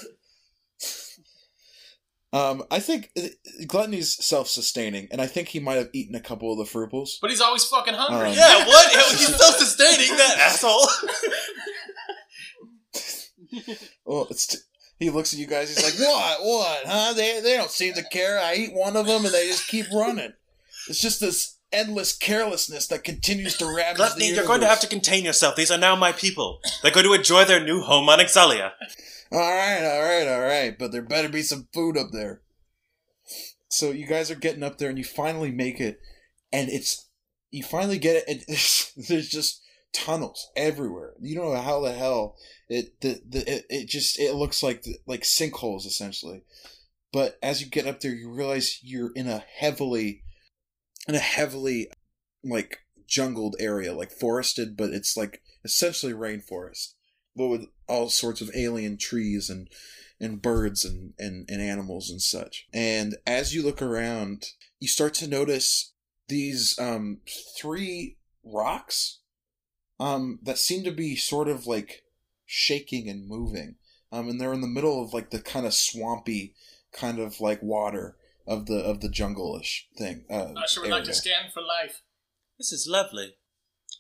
um, 2.32 2.62
I 2.70 2.78
think 2.80 3.10
uh, 3.18 3.28
Gluttony's 3.66 4.14
self-sustaining, 4.24 5.08
and 5.10 5.20
I 5.20 5.26
think 5.26 5.48
he 5.48 5.60
might 5.60 5.76
have 5.76 5.90
eaten 5.92 6.14
a 6.14 6.20
couple 6.20 6.50
of 6.52 6.58
the 6.58 6.64
fruples. 6.64 7.18
but 7.20 7.30
he's 7.30 7.40
always 7.40 7.64
fucking 7.64 7.94
hungry. 7.94 8.28
Um, 8.30 8.34
Yeah, 8.34 8.66
what? 8.66 8.90
He's 9.12 9.34
self-sustaining, 9.36 10.16
that 10.16 10.38
asshole. 10.38 10.86
Well, 14.04 14.26
it's 14.30 14.46
t- 14.46 14.58
he 14.98 15.10
looks 15.10 15.32
at 15.34 15.38
you 15.38 15.46
guys. 15.46 15.68
He's 15.74 15.84
like, 15.84 15.98
"What? 16.08 16.42
What? 16.42 16.82
Huh? 16.86 17.12
They 17.12 17.40
they 17.40 17.56
don't 17.56 17.70
seem 17.70 17.92
to 17.94 18.02
care. 18.04 18.38
I 18.40 18.54
eat 18.54 18.72
one 18.74 18.96
of 18.96 19.06
them, 19.06 19.24
and 19.24 19.34
they 19.34 19.46
just 19.48 19.68
keep 19.68 19.86
running. 19.92 20.32
It's 20.88 21.00
just 21.00 21.20
this 21.20 21.58
endless 21.72 22.16
carelessness 22.16 22.86
that 22.88 23.04
continues 23.04 23.56
to 23.58 23.66
ravage 23.66 23.96
Gluttony, 23.96 24.30
the 24.30 24.36
you're 24.36 24.46
going 24.46 24.60
to 24.60 24.66
have 24.66 24.80
to 24.80 24.86
contain 24.86 25.24
yourself. 25.24 25.56
These 25.56 25.70
are 25.70 25.78
now 25.78 25.96
my 25.96 26.12
people. 26.12 26.60
They're 26.82 26.92
going 26.92 27.06
to 27.06 27.12
enjoy 27.12 27.44
their 27.44 27.64
new 27.64 27.82
home 27.82 28.08
on 28.08 28.18
Exalia. 28.18 28.72
All 29.30 29.38
right, 29.38 29.82
all 29.82 30.02
right, 30.02 30.28
all 30.28 30.40
right. 30.40 30.78
But 30.78 30.92
there 30.92 31.02
better 31.02 31.28
be 31.28 31.42
some 31.42 31.68
food 31.72 31.96
up 31.96 32.10
there. 32.12 32.42
So 33.68 33.90
you 33.90 34.06
guys 34.06 34.30
are 34.30 34.36
getting 34.36 34.62
up 34.62 34.78
there, 34.78 34.90
and 34.90 34.98
you 34.98 35.04
finally 35.04 35.50
make 35.50 35.80
it, 35.80 36.00
and 36.52 36.68
it's 36.68 37.08
you 37.50 37.62
finally 37.62 37.98
get 37.98 38.16
it, 38.16 38.24
and 38.28 38.40
there's 39.08 39.28
just 39.28 39.62
tunnels 39.92 40.50
everywhere. 40.56 41.14
You 41.20 41.36
don't 41.36 41.54
know 41.54 41.60
how 41.60 41.80
the 41.80 41.92
hell 41.92 42.36
it 42.68 43.00
the, 43.00 43.20
the 43.28 43.40
it, 43.50 43.66
it 43.68 43.88
just 43.88 44.18
it 44.18 44.34
looks 44.34 44.62
like 44.62 44.84
like 45.06 45.22
sinkholes 45.22 45.86
essentially. 45.86 46.42
But 47.12 47.38
as 47.42 47.60
you 47.60 47.68
get 47.68 47.86
up 47.86 48.00
there, 48.00 48.14
you 48.14 48.30
realize 48.30 48.80
you're 48.82 49.12
in 49.14 49.28
a 49.28 49.44
heavily 49.58 50.22
in 51.08 51.14
a 51.14 51.20
heavily 51.20 51.88
like 52.44 52.78
jungled 53.06 53.56
area, 53.58 53.92
like 53.92 54.10
forested, 54.10 54.76
but 54.76 54.90
it's 54.90 55.16
like 55.16 55.42
essentially 55.64 56.12
rainforest, 56.12 56.94
but 57.36 57.48
with 57.48 57.66
all 57.88 58.08
sorts 58.08 58.40
of 58.40 58.50
alien 58.54 58.96
trees 58.96 59.50
and 59.50 59.68
and 60.20 60.40
birds 60.40 60.84
and, 60.84 61.14
and, 61.18 61.48
and 61.50 61.60
animals 61.60 62.08
and 62.08 62.22
such. 62.22 62.68
And 62.72 63.16
as 63.26 63.54
you 63.54 63.62
look 63.62 63.82
around, 63.82 64.50
you 64.78 64.86
start 64.86 65.14
to 65.14 65.26
notice 65.28 65.92
these 66.28 66.78
um 66.78 67.18
three 67.58 68.16
rocks 68.44 69.18
um 70.00 70.38
that 70.42 70.58
seem 70.58 70.84
to 70.84 70.92
be 70.92 71.16
sort 71.16 71.48
of 71.48 71.66
like 71.66 72.02
shaking 72.46 73.08
and 73.08 73.28
moving. 73.28 73.76
Um 74.10 74.28
and 74.28 74.40
they're 74.40 74.52
in 74.52 74.60
the 74.60 74.68
middle 74.68 75.02
of 75.02 75.12
like 75.12 75.30
the 75.30 75.40
kind 75.40 75.66
of 75.66 75.74
swampy 75.74 76.54
kind 76.92 77.18
of 77.18 77.40
like 77.40 77.62
water 77.62 78.16
of 78.46 78.66
the 78.66 78.78
of 78.78 79.00
the 79.00 79.08
jungle-ish 79.08 79.88
thing. 79.96 80.24
Uh, 80.30 80.52
Usher 80.56 80.80
would 80.82 80.90
like 80.90 81.02
area. 81.02 81.12
to 81.12 81.14
scan 81.14 81.50
for 81.52 81.60
life. 81.60 82.02
This 82.58 82.72
is 82.72 82.86
lovely. 82.88 83.34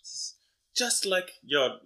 This 0.00 0.08
is 0.08 0.34
just 0.76 1.06
like 1.06 1.32
your 1.42 1.78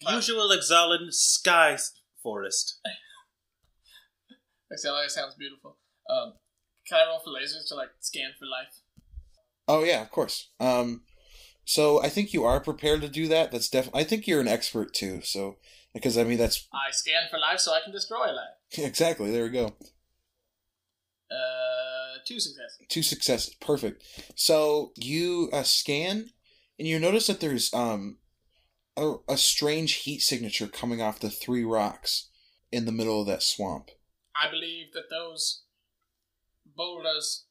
usual 0.00 0.50
Exalan 0.50 1.12
sky 1.12 1.76
forest. 2.22 2.80
Excelia 4.72 5.08
sounds 5.08 5.34
beautiful. 5.34 5.78
Um, 6.10 6.34
can 6.86 6.98
I 6.98 7.08
roll 7.08 7.20
for 7.20 7.30
lasers 7.30 7.68
to 7.68 7.74
like 7.74 7.90
scan 8.00 8.30
for 8.38 8.46
life? 8.46 8.80
Oh 9.66 9.84
yeah, 9.84 10.02
of 10.02 10.10
course. 10.10 10.48
Um, 10.60 11.02
so 11.64 12.02
I 12.02 12.08
think 12.08 12.32
you 12.32 12.44
are 12.44 12.60
prepared 12.60 13.02
to 13.02 13.08
do 13.08 13.28
that. 13.28 13.50
That's 13.50 13.68
definitely. 13.68 14.00
I 14.00 14.04
think 14.04 14.26
you're 14.26 14.40
an 14.40 14.48
expert 14.48 14.94
too. 14.94 15.20
So 15.22 15.56
because 15.92 16.16
I 16.16 16.24
mean 16.24 16.38
that's 16.38 16.66
I 16.72 16.90
scan 16.90 17.24
for 17.30 17.38
life 17.38 17.60
so 17.60 17.72
I 17.72 17.80
can 17.82 17.92
destroy 17.92 18.26
life. 18.26 18.56
exactly. 18.78 19.30
There 19.30 19.44
we 19.44 19.50
go. 19.50 19.74
Uh, 21.30 22.18
two 22.26 22.40
successes. 22.40 22.78
Two 22.88 23.02
successes. 23.02 23.54
Perfect. 23.60 24.02
So 24.34 24.92
you 24.96 25.50
uh, 25.52 25.62
scan, 25.62 26.30
and 26.78 26.88
you 26.88 26.98
notice 26.98 27.26
that 27.26 27.40
there's 27.40 27.72
um 27.74 28.18
a, 28.96 29.16
a 29.28 29.36
strange 29.36 29.94
heat 29.94 30.20
signature 30.20 30.66
coming 30.66 31.00
off 31.02 31.20
the 31.20 31.30
three 31.30 31.64
rocks 31.64 32.30
in 32.72 32.84
the 32.84 32.92
middle 32.92 33.20
of 33.20 33.26
that 33.28 33.42
swamp. 33.42 33.90
I 34.34 34.50
believe 34.50 34.92
that 34.94 35.10
those 35.10 35.62
boulders 36.76 37.44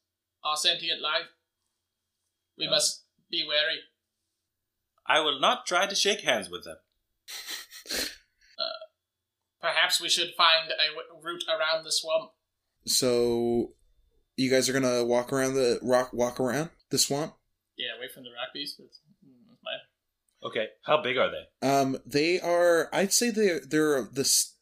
are 0.43 0.57
sentient 0.57 1.01
life. 1.01 1.27
We 2.57 2.67
Oh. 2.67 2.71
must 2.71 3.03
be 3.29 3.45
wary. 3.47 3.79
I 5.05 5.19
will 5.19 5.39
not 5.39 5.65
try 5.65 5.85
to 5.85 5.95
shake 5.95 6.21
hands 6.21 6.49
with 6.49 6.63
them. 6.65 6.77
uh, 8.59 8.63
Perhaps 9.61 10.01
we 10.01 10.09
should 10.09 10.33
find 10.35 10.69
a 10.71 10.87
w- 10.95 11.23
route 11.23 11.43
around 11.47 11.83
the 11.83 11.91
swamp. 11.91 12.31
So 12.87 13.73
you 14.37 14.49
guys 14.49 14.69
are 14.69 14.73
gonna 14.73 15.03
walk 15.05 15.33
around 15.33 15.55
the 15.55 15.79
rock, 15.81 16.11
walk 16.13 16.39
around 16.39 16.69
the 16.89 16.97
swamp. 16.97 17.33
Yeah, 17.77 17.97
away 17.97 18.07
from 18.13 18.23
the 18.23 18.29
rock 18.29 18.49
beast. 18.53 18.77
That's, 18.79 18.99
mm, 19.25 19.33
that's 19.47 19.61
fine. 19.61 20.49
Okay, 20.49 20.67
how 20.85 21.01
big 21.01 21.17
are 21.17 21.29
they? 21.29 21.67
Um, 21.67 21.97
they 22.05 22.39
are. 22.39 22.89
I'd 22.93 23.13
say 23.13 23.29
they're 23.29 23.59
they're 23.59 24.03
this. 24.03 24.55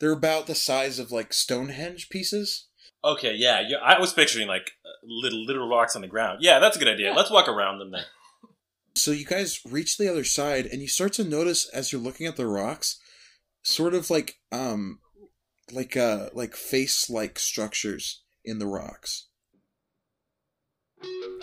They're 0.00 0.12
about 0.12 0.46
the 0.46 0.54
size 0.54 0.98
of 0.98 1.12
like 1.12 1.32
Stonehenge 1.32 2.08
pieces. 2.08 2.66
Okay, 3.04 3.34
yeah, 3.34 3.60
yeah 3.66 3.78
I 3.78 4.00
was 4.00 4.12
picturing 4.12 4.48
like 4.48 4.72
uh, 4.84 4.88
little 5.04 5.44
little 5.44 5.68
rocks 5.68 5.94
on 5.94 6.02
the 6.02 6.08
ground. 6.08 6.38
Yeah, 6.40 6.58
that's 6.58 6.76
a 6.76 6.78
good 6.78 6.88
idea. 6.88 7.08
Yeah. 7.08 7.14
Let's 7.16 7.30
walk 7.30 7.48
around 7.48 7.78
them 7.78 7.92
then. 7.92 8.04
So 8.96 9.12
you 9.12 9.24
guys 9.24 9.60
reach 9.64 9.96
the 9.96 10.10
other 10.10 10.24
side, 10.24 10.66
and 10.66 10.82
you 10.82 10.88
start 10.88 11.12
to 11.14 11.24
notice 11.24 11.68
as 11.68 11.92
you're 11.92 12.00
looking 12.00 12.26
at 12.26 12.36
the 12.36 12.48
rocks, 12.48 12.98
sort 13.62 13.94
of 13.94 14.10
like 14.10 14.36
um, 14.50 14.98
like 15.72 15.96
uh, 15.96 16.28
like 16.32 16.54
face 16.54 17.08
like 17.10 17.38
structures 17.38 18.22
in 18.44 18.58
the 18.58 18.66
rocks. 18.66 19.28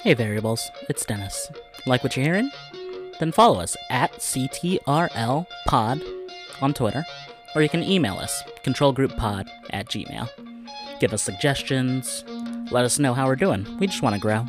Hey 0.01 0.13
variables, 0.13 0.69
it's 0.89 1.05
Dennis. 1.05 1.49
Like 1.85 2.03
what 2.03 2.15
you're 2.15 2.25
hearing? 2.25 2.51
Then 3.19 3.31
follow 3.31 3.59
us 3.59 3.77
at 3.89 4.11
CTRL 4.13 5.47
Pod 5.67 6.01
on 6.61 6.73
Twitter, 6.73 7.05
or 7.55 7.61
you 7.61 7.69
can 7.69 7.83
email 7.83 8.15
us, 8.15 8.43
controlgrouppod 8.63 9.47
at 9.71 9.87
gmail. 9.87 10.29
Give 10.99 11.13
us 11.13 11.21
suggestions, 11.21 12.23
let 12.71 12.85
us 12.85 12.99
know 12.99 13.13
how 13.13 13.27
we're 13.27 13.35
doing. 13.35 13.65
We 13.79 13.87
just 13.87 14.01
want 14.01 14.15
to 14.15 14.21
grow. 14.21 14.45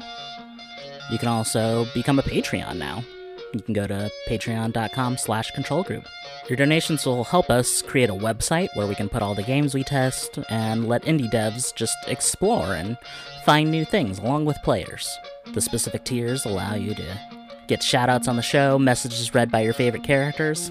You 1.10 1.18
can 1.18 1.28
also 1.28 1.86
become 1.94 2.18
a 2.18 2.22
Patreon 2.22 2.76
now. 2.78 3.04
You 3.52 3.60
can 3.60 3.74
go 3.74 3.86
to 3.86 4.10
patreon.com 4.28 5.16
slash 5.16 5.52
controlgroup. 5.52 6.06
Your 6.48 6.56
donations 6.56 7.06
will 7.06 7.24
help 7.24 7.48
us 7.48 7.80
create 7.80 8.10
a 8.10 8.14
website 8.14 8.68
where 8.74 8.86
we 8.86 8.94
can 8.94 9.08
put 9.08 9.22
all 9.22 9.34
the 9.34 9.42
games 9.42 9.74
we 9.74 9.82
test 9.84 10.38
and 10.50 10.88
let 10.88 11.04
indie 11.04 11.30
devs 11.30 11.74
just 11.74 11.96
explore 12.06 12.74
and 12.74 12.98
find 13.44 13.70
new 13.70 13.84
things 13.84 14.18
along 14.18 14.44
with 14.44 14.56
players. 14.62 15.16
The 15.54 15.60
specific 15.60 16.04
tiers 16.04 16.44
allow 16.44 16.74
you 16.74 16.94
to 16.94 17.18
get 17.66 17.80
shoutouts 17.80 18.28
on 18.28 18.36
the 18.36 18.42
show, 18.42 18.78
messages 18.78 19.34
read 19.34 19.50
by 19.50 19.60
your 19.60 19.72
favorite 19.72 20.04
characters, 20.04 20.70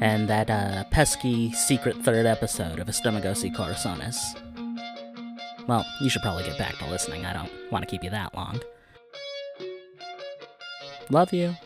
and 0.00 0.28
that 0.28 0.50
uh, 0.50 0.84
pesky 0.90 1.52
secret 1.52 1.96
third 2.02 2.26
episode 2.26 2.78
of 2.78 2.88
Estomagosi 2.88 3.54
Corazones. 3.54 4.16
Well, 5.66 5.84
you 6.00 6.08
should 6.08 6.22
probably 6.22 6.44
get 6.44 6.58
back 6.58 6.76
to 6.78 6.86
listening. 6.90 7.24
I 7.24 7.32
don't 7.32 7.50
want 7.72 7.82
to 7.84 7.90
keep 7.90 8.04
you 8.04 8.10
that 8.10 8.34
long. 8.34 8.60
Love 11.10 11.32
you. 11.32 11.56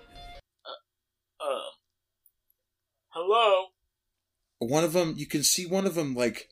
Uh, 1.40 1.70
hello? 3.08 3.66
One 4.61 4.85
of 4.85 4.92
them, 4.92 5.14
you 5.16 5.27
can 5.27 5.42
see 5.42 5.66
one 5.66 5.87
of 5.87 5.94
them 5.94 6.14
like 6.14 6.49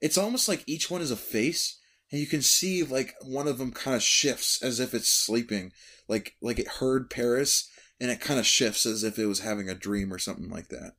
it's 0.00 0.16
almost 0.16 0.48
like 0.48 0.64
each 0.66 0.90
one 0.90 1.02
is 1.02 1.10
a 1.10 1.16
face, 1.16 1.78
and 2.10 2.20
you 2.20 2.26
can 2.26 2.42
see 2.42 2.82
like 2.82 3.14
one 3.22 3.46
of 3.46 3.58
them 3.58 3.72
kind 3.72 3.94
of 3.94 4.02
shifts 4.02 4.62
as 4.62 4.80
if 4.80 4.94
it's 4.94 5.08
sleeping, 5.08 5.72
like 6.08 6.36
like 6.40 6.58
it 6.58 6.68
heard 6.78 7.10
Paris, 7.10 7.68
and 8.00 8.10
it 8.10 8.20
kind 8.20 8.40
of 8.40 8.46
shifts 8.46 8.86
as 8.86 9.04
if 9.04 9.18
it 9.18 9.26
was 9.26 9.40
having 9.40 9.68
a 9.68 9.74
dream 9.74 10.12
or 10.12 10.18
something 10.18 10.48
like 10.48 10.68
that. 10.68 10.92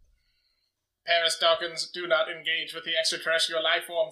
Paris 1.08 1.38
Dawkins, 1.40 1.90
do 1.92 2.06
not 2.06 2.30
engage 2.30 2.76
with 2.76 2.84
the 2.84 2.96
extraterrestrial 2.96 3.64
life 3.64 3.86
form 3.88 4.12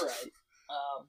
Alright. 0.00 0.32
Um, 0.70 1.06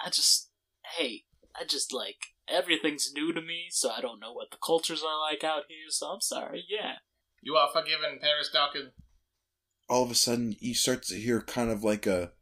I 0.00 0.10
just, 0.10 0.50
hey, 0.96 1.24
I 1.54 1.64
just 1.64 1.92
like 1.92 2.16
everything's 2.48 3.12
new 3.14 3.32
to 3.32 3.40
me, 3.40 3.66
so 3.70 3.90
I 3.90 4.00
don't 4.00 4.20
know 4.20 4.32
what 4.32 4.50
the 4.50 4.58
cultures 4.64 5.02
are 5.02 5.18
like 5.20 5.44
out 5.44 5.64
here. 5.68 5.88
So 5.88 6.08
I'm 6.08 6.20
sorry. 6.20 6.64
Yeah. 6.68 6.94
You 7.42 7.54
are 7.54 7.68
forgiven, 7.72 8.18
Paris 8.20 8.50
Dawkins. 8.52 8.92
All 9.88 10.04
of 10.04 10.10
a 10.10 10.14
sudden, 10.14 10.56
you 10.60 10.74
start 10.74 11.02
to 11.04 11.14
hear 11.14 11.40
kind 11.40 11.70
of 11.70 11.82
like 11.82 12.06
a. 12.06 12.32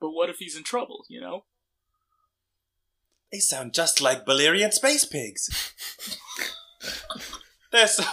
But 0.00 0.10
what 0.10 0.28
if 0.28 0.36
he's 0.38 0.56
in 0.56 0.64
trouble? 0.64 1.04
You 1.08 1.20
know. 1.20 1.44
They 3.30 3.38
sound 3.38 3.72
just 3.72 4.02
like 4.02 4.26
Balerian 4.26 4.72
space 4.72 5.04
pigs. 5.06 5.72
They're 7.70 7.86
so 7.86 8.04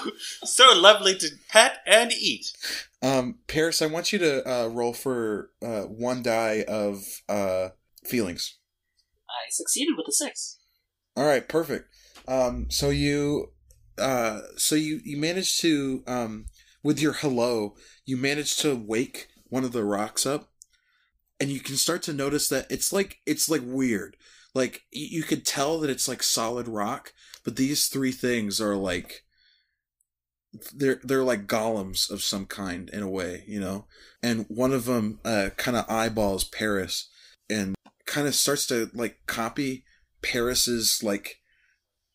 so 0.44 0.72
lovely 0.74 1.18
to 1.18 1.30
pet 1.50 1.80
and 1.86 2.14
eat. 2.14 2.54
Um, 3.02 3.40
Paris, 3.48 3.82
I 3.82 3.88
want 3.88 4.14
you 4.14 4.20
to 4.20 4.50
uh, 4.50 4.68
roll 4.68 4.94
for 4.94 5.50
uh, 5.62 5.82
one 5.82 6.24
die 6.24 6.64
of 6.68 7.04
uh, 7.28 7.70
feelings. 8.06 8.59
Succeeded 9.52 9.96
with 9.98 10.08
a 10.08 10.12
six. 10.12 10.58
All 11.16 11.26
right, 11.26 11.48
perfect. 11.48 11.90
Um, 12.28 12.68
so 12.70 12.90
you, 12.90 13.52
uh, 13.98 14.42
so 14.56 14.76
you 14.76 15.00
you 15.04 15.18
managed 15.18 15.60
to, 15.62 16.04
um, 16.08 16.46
with 16.84 17.02
your 17.02 17.14
hello, 17.14 17.76
you 18.06 18.18
managed 18.18 18.60
to 18.62 18.76
wake 18.76 19.28
one 19.46 19.64
of 19.64 19.72
the 19.72 19.84
rocks 19.84 20.26
up, 20.26 20.52
and 21.40 21.50
you 21.50 21.60
can 21.60 21.76
start 21.76 22.04
to 22.04 22.14
notice 22.14 22.48
that 22.50 22.68
it's 22.70 22.94
like 22.94 23.18
it's 23.26 23.50
like 23.50 23.64
weird. 23.66 24.16
Like 24.54 24.84
y- 24.94 25.08
you 25.12 25.24
could 25.24 25.46
tell 25.46 25.80
that 25.80 25.90
it's 25.90 26.08
like 26.08 26.24
solid 26.24 26.68
rock, 26.68 27.14
but 27.44 27.56
these 27.56 27.88
three 27.88 28.12
things 28.12 28.62
are 28.62 28.76
like 28.76 29.24
they're 30.74 31.00
they're 31.04 31.24
like 31.24 31.48
golems 31.48 32.10
of 32.10 32.24
some 32.24 32.46
kind 32.46 32.90
in 32.92 33.04
a 33.04 33.10
way, 33.10 33.44
you 33.48 33.60
know. 33.60 33.86
And 34.24 34.46
one 34.50 34.74
of 34.74 34.86
them 34.86 35.20
uh, 35.24 35.50
kind 35.58 35.78
of 35.78 35.90
eyeballs 35.90 36.44
Paris 36.44 37.10
and 37.50 37.76
kind 38.10 38.28
of 38.28 38.34
starts 38.36 38.66
to 38.68 38.90
like 38.94 39.20
copy 39.28 39.86
Paris's 40.22 41.02
like 41.04 41.38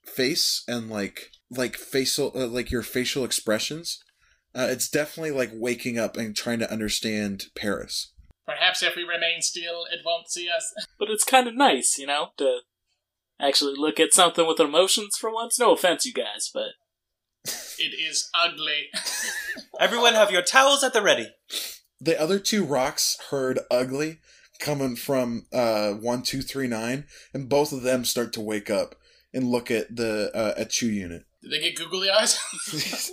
face 0.05 0.65
and 0.69 0.91
like 0.91 1.31
like 1.51 1.77
facial 1.77 2.33
uh, 2.35 2.49
like 2.49 2.71
your 2.71 2.83
facial 2.83 3.25
expressions. 3.25 4.03
Uh, 4.55 4.67
it's 4.71 4.89
definitely 4.89 5.31
like 5.31 5.51
waking 5.55 5.99
up 5.99 6.17
and 6.17 6.37
trying 6.37 6.59
to 6.59 6.71
understand 6.71 7.45
Paris. 7.57 8.13
Perhaps 8.47 8.83
if 8.83 8.95
we 8.95 9.03
remain 9.03 9.41
still, 9.41 9.85
it 9.91 10.01
won't 10.05 10.31
see 10.31 10.49
us. 10.55 10.75
But 10.99 11.11
it's 11.11 11.25
kind 11.25 11.49
of 11.49 11.57
nice, 11.57 11.97
you 11.99 12.07
know, 12.07 12.29
to 12.39 12.59
actually 13.41 13.75
look 13.77 13.99
at 13.99 14.13
something 14.13 14.47
with 14.47 14.61
emotions 14.61 15.17
for 15.19 15.33
once. 15.33 15.59
No 15.59 15.73
offense, 15.73 16.05
you 16.05 16.13
guys, 16.13 16.51
but 16.53 16.73
It 17.79 17.95
is 18.01 18.31
ugly. 18.35 18.91
Everyone 19.81 20.15
have 20.15 20.31
your 20.31 20.43
towels 20.43 20.85
at 20.85 20.93
the 20.93 21.03
ready. 21.03 21.29
The 22.01 22.21
other 22.21 22.39
two 22.39 22.65
rocks 22.65 23.19
heard 23.31 23.61
ugly 23.71 24.19
coming 24.61 24.97
from 24.97 25.47
uh 25.53 25.93
one 25.93 26.23
two 26.23 26.43
three 26.43 26.67
nine, 26.67 27.05
and 27.33 27.49
both 27.49 27.73
of 27.73 27.83
them 27.83 28.05
start 28.05 28.33
to 28.35 28.41
wake 28.41 28.71
up 28.71 28.95
and 29.33 29.51
look 29.51 29.71
at 29.71 29.95
the 29.95 30.31
uh, 30.35 30.55
at 30.57 30.71
Chew 30.71 30.89
unit. 30.89 31.25
Did 31.43 31.53
they 31.53 31.61
get 31.61 31.77
googly 31.77 32.09
eyes? 32.11 32.39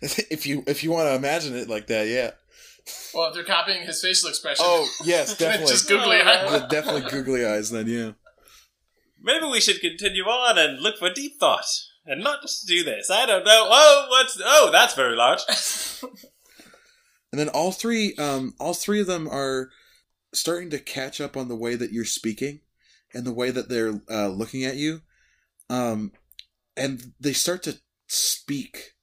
if 0.00 0.46
you 0.46 0.64
if 0.66 0.82
you 0.82 0.90
want 0.90 1.08
to 1.08 1.14
imagine 1.14 1.54
it 1.54 1.68
like 1.68 1.86
that, 1.88 2.06
yeah. 2.06 2.30
well, 3.14 3.28
if 3.28 3.34
they're 3.34 3.44
copying 3.44 3.84
his 3.84 4.00
facial 4.00 4.28
expression. 4.28 4.64
Oh 4.66 4.88
yes, 5.04 5.36
definitely. 5.38 5.72
Just 5.72 5.88
googly 5.88 6.16
eyes. 6.20 6.50
Yeah, 6.50 6.66
definitely 6.68 7.10
googly 7.10 7.44
eyes. 7.44 7.70
Then 7.70 7.86
yeah. 7.86 8.12
Maybe 9.20 9.46
we 9.46 9.60
should 9.60 9.80
continue 9.80 10.22
on 10.22 10.58
and 10.58 10.80
look 10.80 10.96
for 10.98 11.12
deep 11.12 11.38
thought. 11.40 11.66
And 12.06 12.24
not 12.24 12.40
just 12.40 12.66
do 12.66 12.82
this. 12.84 13.10
I 13.10 13.26
don't 13.26 13.44
know. 13.44 13.66
Oh, 13.68 14.06
what's. 14.08 14.40
Oh, 14.42 14.70
that's 14.72 14.94
very 14.94 15.14
large. 15.14 15.40
And 17.30 17.38
then 17.38 17.50
all 17.50 17.72
three, 17.72 18.14
um, 18.14 18.54
all 18.58 18.72
three 18.72 19.02
of 19.02 19.06
them 19.06 19.28
are 19.28 19.70
starting 20.38 20.70
to 20.70 20.78
catch 20.78 21.20
up 21.20 21.36
on 21.36 21.48
the 21.48 21.56
way 21.56 21.74
that 21.74 21.92
you're 21.92 22.04
speaking 22.04 22.60
and 23.12 23.24
the 23.24 23.32
way 23.32 23.50
that 23.50 23.68
they're 23.68 24.00
uh, 24.10 24.28
looking 24.28 24.64
at 24.64 24.76
you. 24.76 25.02
Um, 25.70 26.12
and 26.76 27.12
they 27.20 27.32
start 27.32 27.62
to 27.64 27.80
speak, 28.06 28.94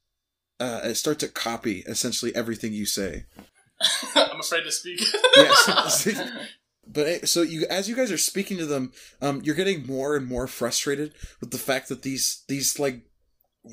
uh, 0.60 0.94
start 0.94 1.20
to 1.20 1.28
copy 1.28 1.84
essentially 1.88 2.36
everything 2.36 2.74
you 2.74 2.86
say. 2.86 3.26
I'm 4.16 4.40
afraid 4.40 4.64
to 4.64 4.72
speak. 4.72 5.02
Yes. 5.36 6.22
But 6.88 7.08
eh, 7.08 7.20
so 7.26 7.42
you, 7.42 7.66
as 7.70 7.90
you 7.90 7.96
guys 7.96 8.12
are 8.12 8.18
speaking 8.18 8.58
to 8.58 8.66
them, 8.66 8.92
um, 9.22 9.42
you're 9.44 9.56
getting 9.56 9.86
more 9.86 10.16
and 10.16 10.26
more 10.26 10.48
frustrated 10.48 11.14
with 11.40 11.52
the 11.52 11.58
fact 11.58 11.90
that 11.90 12.04
these 12.04 12.44
these 12.48 12.80
like 12.80 13.02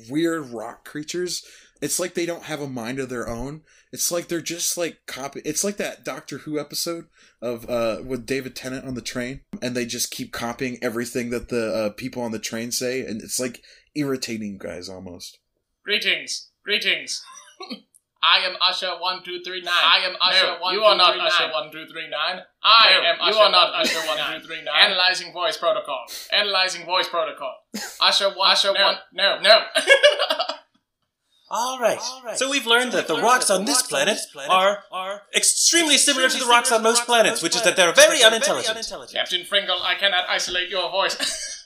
weird 0.09 0.49
rock 0.49 0.85
creatures. 0.85 1.43
It's 1.81 1.99
like 1.99 2.13
they 2.13 2.25
don't 2.25 2.43
have 2.43 2.61
a 2.61 2.67
mind 2.67 2.99
of 2.99 3.09
their 3.09 3.27
own. 3.27 3.61
It's 3.91 4.11
like 4.11 4.27
they're 4.27 4.41
just 4.41 4.77
like 4.77 4.99
copy. 5.05 5.41
It's 5.43 5.63
like 5.63 5.77
that 5.77 6.03
Doctor 6.05 6.39
Who 6.39 6.59
episode 6.59 7.05
of 7.41 7.69
uh 7.69 8.01
with 8.05 8.25
David 8.25 8.55
Tennant 8.55 8.85
on 8.85 8.93
the 8.93 9.01
train, 9.01 9.41
and 9.61 9.75
they 9.75 9.85
just 9.85 10.11
keep 10.11 10.31
copying 10.31 10.77
everything 10.81 11.29
that 11.29 11.49
the 11.49 11.73
uh, 11.73 11.89
people 11.89 12.21
on 12.21 12.31
the 12.31 12.39
train 12.39 12.71
say, 12.71 13.05
and 13.05 13.21
it's 13.21 13.39
like 13.39 13.61
irritating 13.95 14.57
guys 14.57 14.89
almost. 14.89 15.39
Greetings. 15.83 16.49
Greetings. 16.63 17.21
I 18.23 18.39
am 18.47 18.55
Usher 18.61 18.91
one 18.99 19.21
two 19.23 19.41
three 19.43 19.61
nine. 19.61 19.73
I 19.75 19.99
am 20.07 20.15
Usher 20.21 20.57
one. 20.61 20.73
You 20.73 20.81
are 20.83 20.95
not 20.95 21.19
Usher 21.19 21.51
one 21.51 21.71
two 21.71 21.85
three 21.91 22.09
nine. 22.09 22.41
I 22.63 22.91
am 22.93 23.19
Usher. 23.19 23.31
You 23.31 23.37
are 23.37 23.51
not 23.51 23.75
Usher 23.75 23.99
one 24.07 24.17
two 24.41 24.47
three 24.47 24.63
nine. 24.63 24.85
Analyzing 24.85 25.33
voice 25.33 25.57
protocol. 25.57 26.05
Analyzing 26.31 26.85
voice 26.85 27.09
protocol. 27.09 27.53
Usher 28.01 28.29
one. 28.29 28.51
Usher 28.51 28.71
one. 28.73 28.95
No. 29.13 29.41
No. 29.41 29.59
All 31.49 31.79
right. 31.79 31.99
All 32.01 32.23
right. 32.23 32.37
So 32.37 32.49
we've 32.49 32.65
learned 32.65 32.93
that 32.93 33.07
the 33.07 33.17
rocks 33.17 33.49
on 33.51 33.65
this 33.65 33.81
planet 33.83 34.17
are 34.49 34.85
are 34.91 35.23
extremely 35.35 35.97
similar 35.97 36.29
to 36.29 36.39
the 36.39 36.45
rocks 36.45 36.71
on 36.71 36.81
most 36.81 37.05
planets, 37.05 37.43
which 37.43 37.55
is 37.55 37.61
that 37.63 37.75
they're 37.75 37.93
very 37.93 38.23
unintelligent. 38.23 38.77
Captain 39.11 39.45
Pringle, 39.47 39.77
I 39.83 39.95
cannot 39.95 40.29
isolate 40.29 40.69
your 40.69 40.89
voice. 40.89 41.17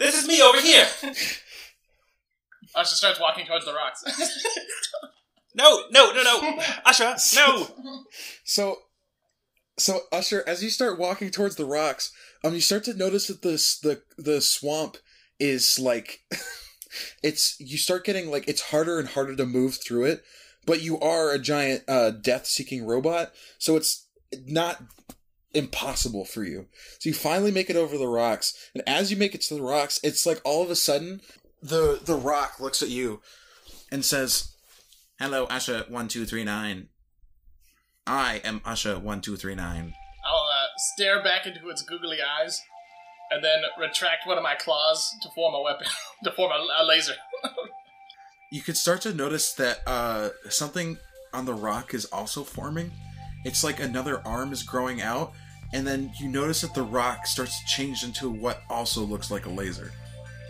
This 0.00 0.14
is 0.18 0.26
me 0.26 0.40
over 0.40 0.58
here. 0.58 0.86
Usher 2.74 2.94
starts 2.94 3.20
walking 3.20 3.44
towards 3.44 3.66
the 3.66 3.74
rocks. 3.74 4.02
No, 5.54 5.82
no, 5.90 6.12
no, 6.12 6.22
no. 6.22 6.40
Asha, 6.86 7.36
no. 7.36 8.04
So, 8.44 8.76
so 9.78 10.00
Usher, 10.12 10.44
as 10.46 10.62
you 10.62 10.70
start 10.70 10.98
walking 10.98 11.30
towards 11.30 11.56
the 11.56 11.64
rocks, 11.64 12.12
um, 12.44 12.54
you 12.54 12.60
start 12.60 12.84
to 12.84 12.94
notice 12.94 13.26
that 13.26 13.42
this 13.42 13.78
the 13.78 14.02
the 14.16 14.40
swamp 14.40 14.96
is 15.38 15.78
like, 15.78 16.20
it's 17.22 17.56
you 17.58 17.78
start 17.78 18.04
getting 18.04 18.30
like 18.30 18.48
it's 18.48 18.70
harder 18.70 18.98
and 18.98 19.08
harder 19.08 19.36
to 19.36 19.46
move 19.46 19.78
through 19.82 20.04
it, 20.04 20.22
but 20.66 20.82
you 20.82 20.98
are 21.00 21.32
a 21.32 21.38
giant 21.38 21.84
uh, 21.88 22.10
death 22.10 22.46
seeking 22.46 22.86
robot, 22.86 23.32
so 23.58 23.76
it's 23.76 24.06
not 24.46 24.82
impossible 25.52 26.24
for 26.24 26.44
you. 26.44 26.66
So 27.00 27.08
you 27.08 27.14
finally 27.14 27.50
make 27.50 27.68
it 27.68 27.76
over 27.76 27.98
the 27.98 28.06
rocks, 28.06 28.70
and 28.74 28.82
as 28.86 29.10
you 29.10 29.16
make 29.16 29.34
it 29.34 29.42
to 29.42 29.54
the 29.54 29.62
rocks, 29.62 29.98
it's 30.02 30.24
like 30.24 30.40
all 30.44 30.62
of 30.62 30.70
a 30.70 30.76
sudden 30.76 31.20
the 31.62 32.00
the 32.02 32.14
rock 32.14 32.60
looks 32.60 32.82
at 32.82 32.88
you 32.88 33.20
and 33.90 34.04
says, 34.04 34.49
"Hello, 35.20 35.44
Usher 35.44 35.84
one 35.88 36.08
two 36.08 36.24
three 36.24 36.44
nine. 36.44 36.88
I 38.06 38.40
am 38.42 38.62
Usher 38.64 38.98
one 38.98 39.20
two 39.20 39.36
three 39.36 39.54
nine. 39.54 39.92
I'll 40.24 40.48
uh, 40.48 40.66
stare 40.94 41.22
back 41.22 41.46
into 41.46 41.68
its 41.68 41.82
googly 41.82 42.18
eyes, 42.22 42.60
and 43.30 43.44
then 43.44 43.60
retract 43.78 44.26
one 44.26 44.38
of 44.38 44.42
my 44.42 44.54
claws 44.54 45.14
to 45.22 45.28
form 45.34 45.54
a 45.54 45.60
weapon, 45.62 45.86
to 46.24 46.32
form 46.32 46.50
a, 46.52 46.82
a 46.82 46.84
laser. 46.84 47.14
You 48.52 48.62
could 48.62 48.76
start 48.76 49.00
to 49.02 49.14
notice 49.14 49.52
that 49.54 49.78
uh, 49.86 50.30
something 50.48 50.98
on 51.32 51.44
the 51.44 51.54
rock 51.54 51.94
is 51.94 52.06
also 52.06 52.42
forming. 52.42 52.90
It's 53.44 53.62
like 53.62 53.78
another 53.78 54.26
arm 54.26 54.52
is 54.52 54.64
growing 54.64 55.00
out, 55.00 55.34
and 55.72 55.86
then 55.86 56.10
you 56.18 56.28
notice 56.28 56.62
that 56.62 56.74
the 56.74 56.82
rock 56.82 57.26
starts 57.26 57.60
to 57.60 57.66
change 57.66 58.02
into 58.02 58.28
what 58.28 58.62
also 58.68 59.02
looks 59.02 59.30
like 59.30 59.46
a 59.46 59.50
laser. 59.50 59.92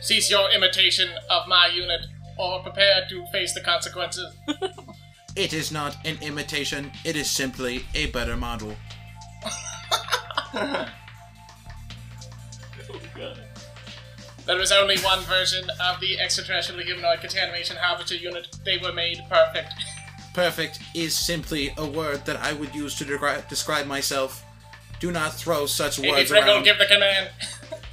Cease 0.00 0.30
your 0.30 0.50
imitation 0.50 1.10
of 1.28 1.46
my 1.46 1.66
unit, 1.66 2.00
or 2.40 2.62
prepare 2.62 3.06
to 3.08 3.26
face 3.32 3.52
the 3.54 3.60
consequences. 3.60 4.34
It 5.36 5.52
is 5.52 5.70
not 5.70 5.96
an 6.04 6.18
imitation, 6.22 6.90
it 7.04 7.14
is 7.14 7.30
simply 7.30 7.84
a 7.94 8.06
better 8.06 8.36
model. 8.36 8.74
Oh, 10.52 10.52
God. 13.14 13.38
There 14.44 14.60
is 14.60 14.72
only 14.72 14.98
one 14.98 15.20
version 15.20 15.70
of 15.80 16.00
the 16.00 16.18
extraterrestrial 16.18 16.82
humanoid 16.82 17.20
contamination 17.20 17.76
harvester 17.80 18.16
unit. 18.16 18.48
They 18.64 18.78
were 18.78 18.92
made 18.92 19.22
perfect. 19.28 19.72
Perfect 20.34 20.78
is 20.94 21.16
simply 21.16 21.72
a 21.76 21.84
word 21.86 22.24
that 22.26 22.36
I 22.36 22.52
would 22.52 22.72
use 22.74 22.94
to 22.96 23.04
degri- 23.04 23.46
describe 23.48 23.86
myself. 23.86 24.44
Do 25.00 25.10
not 25.10 25.32
throw 25.34 25.66
such 25.66 25.98
words 25.98 26.30
Pringle, 26.30 26.54
around. 26.54 26.64
give 26.64 26.78
the 26.78 26.86
command. 26.86 27.30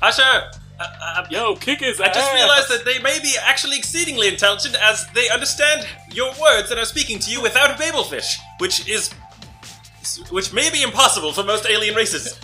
Asha, 0.03 0.55
uh, 0.79 0.83
uh, 1.01 1.25
Yo, 1.29 1.55
kick 1.55 1.79
his 1.79 1.99
I 1.99 2.11
just 2.11 2.33
realized 2.33 2.69
that 2.69 2.85
they 2.85 2.99
may 2.99 3.19
be 3.19 3.35
actually 3.41 3.77
exceedingly 3.77 4.27
intelligent 4.27 4.75
as 4.75 5.07
they 5.13 5.29
understand 5.29 5.87
your 6.11 6.31
words 6.41 6.71
and 6.71 6.79
are 6.79 6.85
speaking 6.85 7.19
to 7.19 7.31
you 7.31 7.41
without 7.41 7.71
a 7.71 7.73
babelfish, 7.73 8.37
which 8.59 8.87
is. 8.87 9.11
which 10.29 10.53
may 10.53 10.69
be 10.69 10.83
impossible 10.83 11.33
for 11.33 11.43
most 11.43 11.65
alien 11.67 11.93
races. 11.95 12.39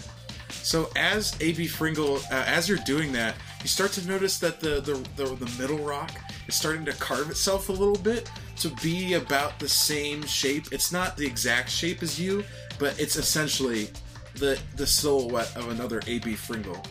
So 0.49 0.89
as 0.95 1.35
AB 1.41 1.67
Fringle, 1.67 2.17
uh, 2.31 2.43
as 2.45 2.67
you're 2.67 2.77
doing 2.79 3.11
that, 3.13 3.35
you 3.61 3.67
start 3.67 3.91
to 3.93 4.07
notice 4.07 4.37
that 4.39 4.59
the, 4.59 4.81
the 4.81 4.95
the 5.15 5.35
the 5.35 5.51
middle 5.61 5.77
rock 5.79 6.11
is 6.47 6.55
starting 6.55 6.83
to 6.85 6.93
carve 6.93 7.29
itself 7.29 7.69
a 7.69 7.71
little 7.71 7.95
bit 7.95 8.29
to 8.57 8.69
be 8.81 9.13
about 9.13 9.59
the 9.59 9.69
same 9.69 10.23
shape. 10.25 10.65
It's 10.71 10.91
not 10.91 11.15
the 11.17 11.25
exact 11.25 11.69
shape 11.69 12.03
as 12.03 12.19
you, 12.19 12.43
but 12.79 12.99
it's 12.99 13.15
essentially 13.15 13.89
the 14.35 14.59
the 14.75 14.85
silhouette 14.85 15.55
of 15.55 15.69
another 15.69 16.01
AB 16.07 16.35
Fringle. 16.35 16.81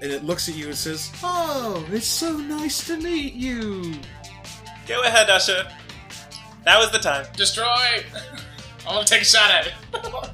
And 0.00 0.10
it 0.10 0.24
looks 0.24 0.48
at 0.48 0.54
you 0.54 0.66
and 0.66 0.76
says, 0.76 1.12
"Oh, 1.22 1.86
it's 1.90 2.06
so 2.06 2.36
nice 2.36 2.86
to 2.86 2.96
meet 2.96 3.34
you." 3.34 3.94
Go 4.86 5.02
ahead, 5.02 5.28
Usher. 5.28 5.66
That 6.64 6.78
was 6.78 6.90
the 6.90 6.98
time. 6.98 7.26
Destroy! 7.36 7.64
I 8.86 8.94
want 8.94 9.06
to 9.06 9.12
take 9.12 9.22
a 9.22 9.26
shot 9.26 9.50
at 9.50 9.66
it. 9.66 9.74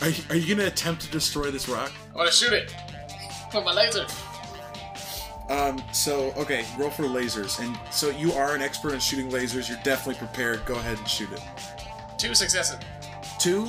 Are 0.00 0.08
you, 0.08 0.22
are 0.30 0.36
you 0.36 0.54
gonna 0.54 0.68
attempt 0.68 1.02
to 1.02 1.10
destroy 1.10 1.50
this 1.50 1.68
rock? 1.68 1.90
I 2.14 2.18
want 2.18 2.28
to 2.30 2.34
shoot 2.34 2.52
it 2.52 2.72
with 3.52 3.64
my 3.64 3.72
laser. 3.72 4.06
Um, 5.48 5.82
so 5.92 6.32
okay, 6.36 6.64
roll 6.78 6.90
for 6.90 7.02
lasers, 7.02 7.58
and 7.58 7.76
so 7.92 8.10
you 8.10 8.32
are 8.32 8.54
an 8.54 8.62
expert 8.62 8.94
in 8.94 9.00
shooting 9.00 9.28
lasers. 9.28 9.68
You're 9.68 9.80
definitely 9.82 10.24
prepared. 10.24 10.64
Go 10.66 10.74
ahead 10.76 10.98
and 10.98 11.08
shoot 11.08 11.32
it. 11.32 11.40
Two 12.16 12.32
successes. 12.32 12.78
Two. 13.40 13.68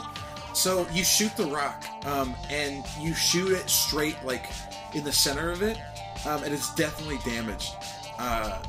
So 0.60 0.86
you 0.91 1.06
shoot 1.06 1.34
the 1.38 1.45
rock, 1.45 1.86
um, 2.06 2.36
and 2.50 2.84
you 3.00 3.13
shoot 3.13 3.54
it 3.54 3.69
straight, 3.69 4.17
like 4.26 4.43
in 4.93 5.06
the 5.06 5.12
center 5.12 5.52
of 5.52 5.62
it, 5.62 5.78
um, 6.26 6.43
and 6.43 6.54
it's 6.54 6.76
definitely 6.76 7.17
damaged. 7.24 7.76
Uh, 8.17 8.62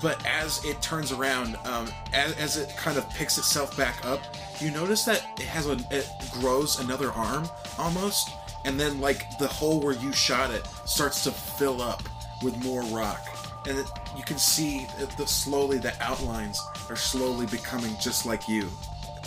but 0.00 0.24
as 0.24 0.64
it 0.64 0.80
turns 0.80 1.10
around, 1.10 1.56
um, 1.64 1.88
as, 2.12 2.36
as 2.36 2.56
it 2.56 2.72
kind 2.76 2.96
of 2.96 3.10
picks 3.10 3.36
itself 3.36 3.76
back 3.76 4.06
up, 4.06 4.20
you 4.60 4.70
notice 4.70 5.02
that 5.06 5.40
it 5.40 5.46
has 5.46 5.66
a 5.66 5.72
it 5.90 6.08
grows 6.30 6.78
another 6.78 7.10
arm 7.10 7.48
almost, 7.76 8.30
and 8.64 8.78
then 8.78 9.00
like 9.00 9.38
the 9.38 9.48
hole 9.48 9.80
where 9.80 9.94
you 9.94 10.12
shot 10.12 10.52
it 10.52 10.64
starts 10.86 11.24
to 11.24 11.32
fill 11.32 11.82
up 11.82 12.04
with 12.44 12.56
more 12.64 12.84
rock, 12.84 13.26
and 13.66 13.76
it, 13.76 13.86
you 14.16 14.22
can 14.22 14.38
see 14.38 14.86
that 15.00 15.10
the 15.16 15.26
slowly 15.26 15.78
the 15.78 16.00
outlines 16.00 16.62
are 16.88 16.94
slowly 16.94 17.46
becoming 17.46 17.96
just 18.00 18.24
like 18.24 18.48
you. 18.48 18.70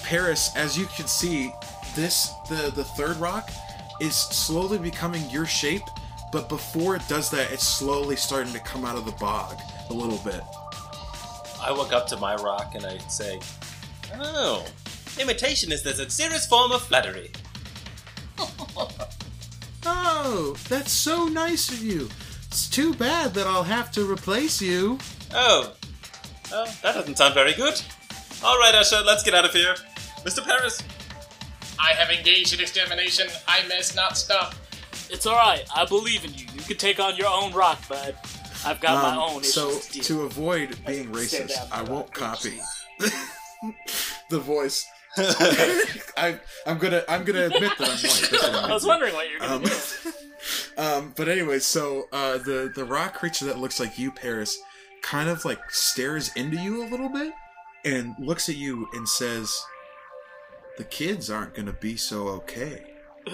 Paris, 0.04 0.56
as 0.56 0.78
you 0.78 0.86
can 0.86 1.08
see, 1.08 1.52
this 1.96 2.32
the 2.50 2.72
the 2.76 2.84
third 2.84 3.18
rock 3.18 3.50
is 4.00 4.16
slowly 4.16 4.78
becoming 4.78 5.28
your 5.30 5.46
shape, 5.46 5.84
but 6.32 6.50
before 6.50 6.96
it 6.96 7.02
does 7.08 7.30
that, 7.32 7.52
it's 7.52 7.68
slowly 7.68 8.16
starting 8.16 8.54
to 8.54 8.60
come 8.60 8.86
out 8.86 8.98
of 8.98 9.06
the 9.06 9.12
bog 9.14 9.58
a 9.90 9.94
little 9.94 10.18
bit. 10.20 10.42
I 11.62 11.72
walk 11.72 11.94
up 11.94 12.08
to 12.08 12.18
my 12.18 12.36
rock 12.36 12.76
and 12.76 12.86
I 12.86 12.98
say, 13.08 13.40
Oh, 14.16 14.66
imitation 15.20 15.72
is 15.72 15.84
this 15.84 15.98
the 15.98 16.10
sincerest 16.10 16.50
form 16.50 16.72
of 16.72 16.82
flattery. 16.82 17.32
Oh, 19.86 20.56
that's 20.70 20.94
so 20.94 21.26
nice 21.26 21.70
of 21.70 21.84
you. 21.84 22.08
It's 22.48 22.70
too 22.70 22.94
bad 22.94 23.34
that 23.34 23.46
I'll 23.48 23.64
have 23.64 23.92
to 23.92 24.10
replace 24.10 24.62
you. 24.62 24.98
Oh, 25.34 25.74
oh, 26.54 26.66
that 26.82 26.96
doesn't 26.96 27.18
sound 27.18 27.34
very 27.34 27.54
good. 27.54 27.82
All 28.44 28.58
right, 28.60 28.74
Usher, 28.74 29.02
let's 29.06 29.24
get 29.24 29.34
out 29.34 29.44
of 29.44 29.52
here. 29.52 29.76
Mr. 30.24 30.44
Paris, 30.44 30.82
I 31.80 31.92
have 31.94 32.10
engaged 32.10 32.54
in 32.54 32.60
extermination. 32.62 33.28
I 33.48 33.68
must 33.68 33.96
not 33.96 34.18
stop. 34.18 34.56
It's 35.10 35.28
alright. 35.28 35.66
I 35.76 35.86
believe 35.86 36.24
in 36.24 36.34
you. 36.34 36.46
You 36.54 36.62
can 36.62 36.78
take 36.78 37.00
on 37.00 37.16
your 37.16 37.28
own 37.28 37.52
rock, 37.54 37.88
bud. 37.90 38.16
I've 38.66 38.80
got 38.80 39.04
my 39.04 39.12
Um, 39.12 39.18
own 39.36 39.42
issues 39.42 39.54
so 39.54 39.78
to 39.80 39.92
deal 39.92 40.04
to 40.04 40.22
avoid 40.24 40.78
being 40.86 41.14
Stand 41.14 41.50
racist, 41.50 41.72
I 41.72 41.82
won't 41.82 42.14
copy 42.14 42.60
the 44.30 44.40
voice. 44.40 44.86
I, 45.18 46.40
I'm 46.66 46.78
gonna 46.80 47.04
I'm 47.08 47.24
gonna 47.24 47.46
admit 47.46 47.74
that 47.78 47.90
I'm 47.90 47.98
white. 47.98 48.44
I'm 48.44 48.50
I 48.56 48.62
gonna 48.62 48.74
was 48.74 48.86
wondering 48.86 49.14
what 49.14 49.30
you're 49.30 49.40
gonna 49.40 49.56
Um, 49.56 49.64
do. 49.64 50.12
um, 50.82 51.14
but 51.16 51.28
anyway, 51.28 51.60
so 51.60 52.08
uh, 52.14 52.38
the 52.40 52.72
the 52.74 52.86
rock 52.86 53.14
creature 53.16 53.46
that 53.46 53.60
looks 53.60 53.80
like 53.80 54.00
you, 54.00 54.12
Paris, 54.12 54.58
kind 55.04 55.30
of 55.30 55.44
like 55.46 55.60
stares 55.70 56.32
into 56.36 56.58
you 56.58 56.84
a 56.84 56.88
little 56.90 57.10
bit 57.10 57.32
and 57.86 58.16
looks 58.18 58.48
at 58.50 58.56
you 58.56 58.88
and 58.94 59.08
says, 59.08 59.56
"The 60.78 60.84
kids 60.84 61.30
aren't 61.30 61.54
going 61.54 61.68
to 61.68 61.74
be 61.74 61.96
so 61.98 62.28
okay." 62.28 62.84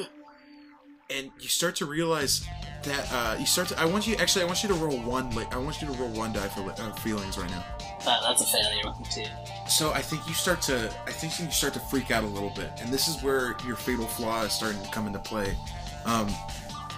and 1.10 1.32
you 1.40 1.48
start 1.48 1.76
to 1.78 1.86
realize 1.86 2.46
that 2.84 3.12
uh, 3.12 3.36
you 3.40 3.46
start 3.46 3.68
to. 3.70 3.80
I 3.80 3.86
want 3.86 4.08
you 4.08 4.16
actually. 4.16 4.44
I 4.44 4.46
want 4.46 4.64
you 4.64 4.70
to 4.70 4.76
roll 4.76 4.98
one. 5.00 5.30
Like, 5.32 5.54
I 5.54 5.58
want 5.58 5.82
you 5.82 5.88
to 5.88 5.94
roll 5.94 6.10
one 6.10 6.34
die 6.34 6.48
for 6.50 6.62
uh, 6.62 6.92
feelings 6.96 7.38
right 7.38 7.50
now. 7.50 7.64
That, 8.06 8.22
that's 8.22 8.42
a 8.42 8.46
failure 8.46 8.94
too. 9.12 9.26
So 9.68 9.92
I 9.92 10.02
think 10.02 10.28
you 10.28 10.34
start 10.34 10.62
to 10.64 10.92
I 11.06 11.12
think 11.12 11.40
you 11.40 11.52
start 11.52 11.74
to 11.74 11.80
freak 11.80 12.12
out 12.12 12.24
a 12.24 12.28
little 12.28 12.52
bit, 12.52 12.72
and 12.82 12.92
this 12.92 13.08
is 13.08 13.22
where 13.24 13.56
your 13.66 13.76
fatal 13.76 14.06
flaw 14.06 14.44
is 14.44 14.54
starting 14.54 14.82
to 14.82 14.90
come 14.92 15.08
into 15.08 15.20
play. 15.20 15.58
Um, 16.06 16.30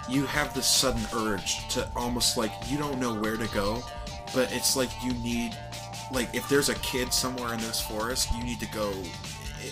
you 0.08 0.26
have 0.26 0.54
this 0.54 0.66
sudden 0.66 1.02
urge 1.14 1.68
to 1.68 1.88
almost 1.96 2.36
like 2.36 2.52
you 2.68 2.78
don't 2.78 2.98
know 2.98 3.14
where 3.14 3.36
to 3.36 3.48
go, 3.52 3.82
but 4.34 4.52
it's 4.52 4.76
like 4.76 4.90
you 5.02 5.12
need 5.14 5.56
like 6.12 6.32
if 6.34 6.48
there's 6.48 6.68
a 6.68 6.74
kid 6.76 7.12
somewhere 7.12 7.54
in 7.54 7.60
this 7.60 7.80
forest, 7.80 8.28
you 8.36 8.44
need 8.44 8.60
to 8.60 8.66
go. 8.66 8.92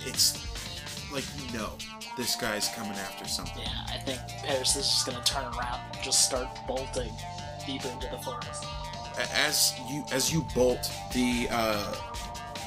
It's 0.07 0.50
like 1.13 1.25
you 1.39 1.59
know 1.59 1.71
this 2.17 2.37
guy's 2.37 2.69
coming 2.69 2.93
after 2.93 3.27
something. 3.27 3.63
Yeah, 3.63 3.95
I 3.95 3.99
think 3.99 4.21
Paris 4.45 4.77
is 4.77 4.87
just 4.87 5.07
gonna 5.07 5.23
turn 5.25 5.45
around 5.45 5.81
and 5.93 6.03
just 6.03 6.27
start 6.27 6.49
bolting 6.67 7.13
deeper 7.67 7.89
into 7.89 8.09
the 8.11 8.19
forest. 8.19 8.65
As 9.35 9.75
you 9.91 10.05
as 10.13 10.33
you 10.33 10.47
bolt 10.55 10.91
the 11.13 11.49
uh, 11.51 11.95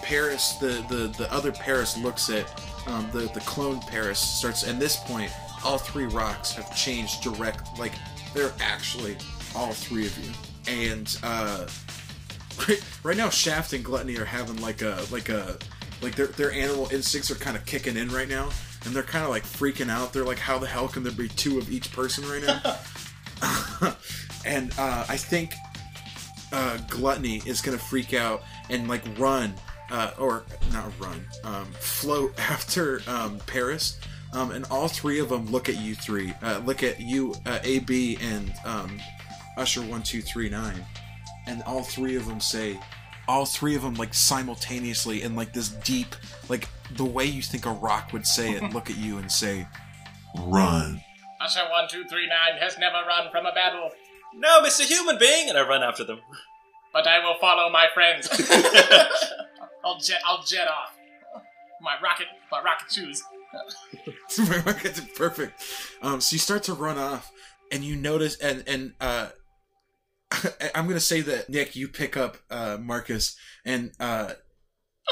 Paris 0.03 0.53
the, 0.53 0.83
the 0.89 1.13
the 1.17 1.31
other 1.31 1.51
Paris 1.51 1.97
looks 1.97 2.29
at 2.29 2.45
um, 2.87 3.09
the 3.11 3.31
the 3.33 3.41
clone 3.41 3.79
Paris 3.81 4.19
starts 4.19 4.63
and 4.63 4.79
this 4.79 4.97
point 4.97 5.31
all 5.63 5.77
three 5.77 6.05
rocks 6.05 6.51
have 6.53 6.75
changed 6.75 7.23
direct 7.23 7.77
like 7.79 7.93
they're 8.33 8.51
actually 8.59 9.15
all 9.55 9.71
three 9.71 10.05
of 10.05 10.17
you 10.17 10.31
and 10.67 11.17
uh, 11.23 11.65
right, 12.67 12.83
right 13.03 13.17
now 13.17 13.29
Shaft 13.29 13.73
and 13.73 13.83
Gluttony 13.83 14.17
are 14.17 14.25
having 14.25 14.57
like 14.61 14.81
a 14.81 15.03
like 15.11 15.29
a 15.29 15.57
like 16.03 16.15
their 16.15 16.27
their 16.27 16.51
animal 16.51 16.89
instincts 16.91 17.31
are 17.31 17.35
kind 17.35 17.57
of 17.57 17.65
kicking 17.65 17.97
in 17.97 18.09
right 18.09 18.29
now 18.29 18.49
and 18.85 18.93
they're 18.93 19.03
kind 19.03 19.23
of 19.23 19.29
like 19.29 19.43
freaking 19.43 19.89
out. 19.89 20.13
They're 20.13 20.25
like 20.25 20.39
how 20.39 20.57
the 20.59 20.67
hell 20.67 20.87
can 20.87 21.03
there 21.03 21.11
be 21.11 21.29
two 21.29 21.57
of 21.57 21.71
each 21.71 21.91
person 21.91 22.27
right 22.29 22.43
now? 22.43 23.93
And 24.45 24.73
uh, 24.77 25.05
I 25.07 25.17
think 25.17 25.53
uh, 26.51 26.77
Gluttony 26.89 27.41
is 27.45 27.61
gonna 27.61 27.77
freak 27.77 28.13
out 28.13 28.43
and 28.69 28.87
like 28.87 29.03
run, 29.17 29.53
uh, 29.89 30.11
or 30.19 30.43
not 30.71 30.91
run, 30.99 31.25
um, 31.43 31.65
float 31.79 32.37
after 32.39 33.01
um, 33.07 33.39
Paris. 33.45 33.99
Um, 34.33 34.51
and 34.51 34.65
all 34.71 34.87
three 34.87 35.19
of 35.19 35.29
them 35.29 35.45
look 35.51 35.69
at 35.69 35.79
you 35.79 35.93
three, 35.93 36.33
uh, 36.41 36.59
look 36.65 36.81
at 36.81 36.99
you, 36.99 37.35
uh, 37.45 37.59
AB 37.63 38.17
and 38.19 38.51
um, 38.65 38.99
Usher 39.57 39.81
one 39.81 40.01
two 40.01 40.23
three 40.23 40.49
nine, 40.49 40.83
and 41.45 41.61
all 41.63 41.83
three 41.83 42.15
of 42.15 42.25
them 42.25 42.39
say, 42.39 42.79
all 43.27 43.45
three 43.45 43.75
of 43.75 43.81
them 43.81 43.95
like 43.95 44.13
simultaneously 44.13 45.21
in 45.21 45.35
like 45.35 45.53
this 45.53 45.69
deep, 45.69 46.15
like 46.49 46.67
the 46.95 47.05
way 47.05 47.25
you 47.25 47.41
think 47.41 47.65
a 47.65 47.71
rock 47.71 48.11
would 48.13 48.25
say 48.27 48.51
it, 48.51 48.73
look 48.73 48.89
at 48.89 48.97
you 48.97 49.17
and 49.17 49.31
say, 49.31 49.67
"Run." 50.39 51.01
Usher 51.41 51.61
one 51.71 51.87
two 51.89 52.03
three 52.05 52.27
nine 52.27 52.59
has 52.61 52.77
never 52.77 53.05
run 53.07 53.29
from 53.31 53.45
a 53.45 53.53
battle, 53.53 53.89
no, 54.35 54.61
Mr. 54.61 54.81
Human 54.85 55.17
Being, 55.19 55.49
and 55.49 55.57
I 55.57 55.67
run 55.67 55.83
after 55.83 56.03
them. 56.03 56.19
but 56.91 57.05
I 57.07 57.19
will 57.23 57.35
follow 57.39 57.69
my 57.69 57.87
friends. 57.93 58.27
I'll 59.85 59.99
jet. 59.99 60.21
I'll 60.25 60.43
jet 60.43 60.67
off. 60.67 60.95
My 61.81 61.95
rocket. 62.01 62.27
My 62.51 62.61
rocket 62.61 62.91
shoes. 62.91 63.23
It's 64.35 64.99
perfect. 65.15 65.61
Um, 66.01 66.19
so 66.21 66.33
you 66.33 66.39
start 66.39 66.63
to 66.63 66.73
run 66.73 66.97
off, 66.97 67.31
and 67.71 67.83
you 67.83 67.95
notice, 67.95 68.35
and 68.37 68.63
and 68.67 68.93
uh, 68.99 69.27
I'm 70.75 70.87
gonna 70.87 70.99
say 70.99 71.21
that 71.21 71.49
Nick, 71.49 71.75
you 71.75 71.87
pick 71.87 72.17
up 72.17 72.37
uh, 72.49 72.77
Marcus, 72.79 73.35
and 73.65 73.91
uh, 73.99 74.33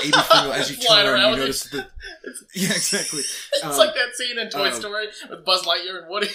AB 0.03 0.11
Fringle, 0.11 0.53
as 0.53 0.69
you 0.71 0.77
turn 0.87 1.05
around, 1.05 1.31
you 1.33 1.37
notice 1.37 1.63
that. 1.71 1.89
Yeah, 2.55 2.69
exactly. 2.69 3.19
It's 3.53 3.63
Um, 3.63 3.77
like 3.77 3.93
that 3.95 4.15
scene 4.15 4.37
in 4.39 4.49
Toy 4.49 4.67
um, 4.67 4.73
Story 4.73 5.07
with 5.29 5.45
Buzz 5.45 5.63
Lightyear 5.63 6.01
and 6.01 6.09
Woody. 6.09 6.29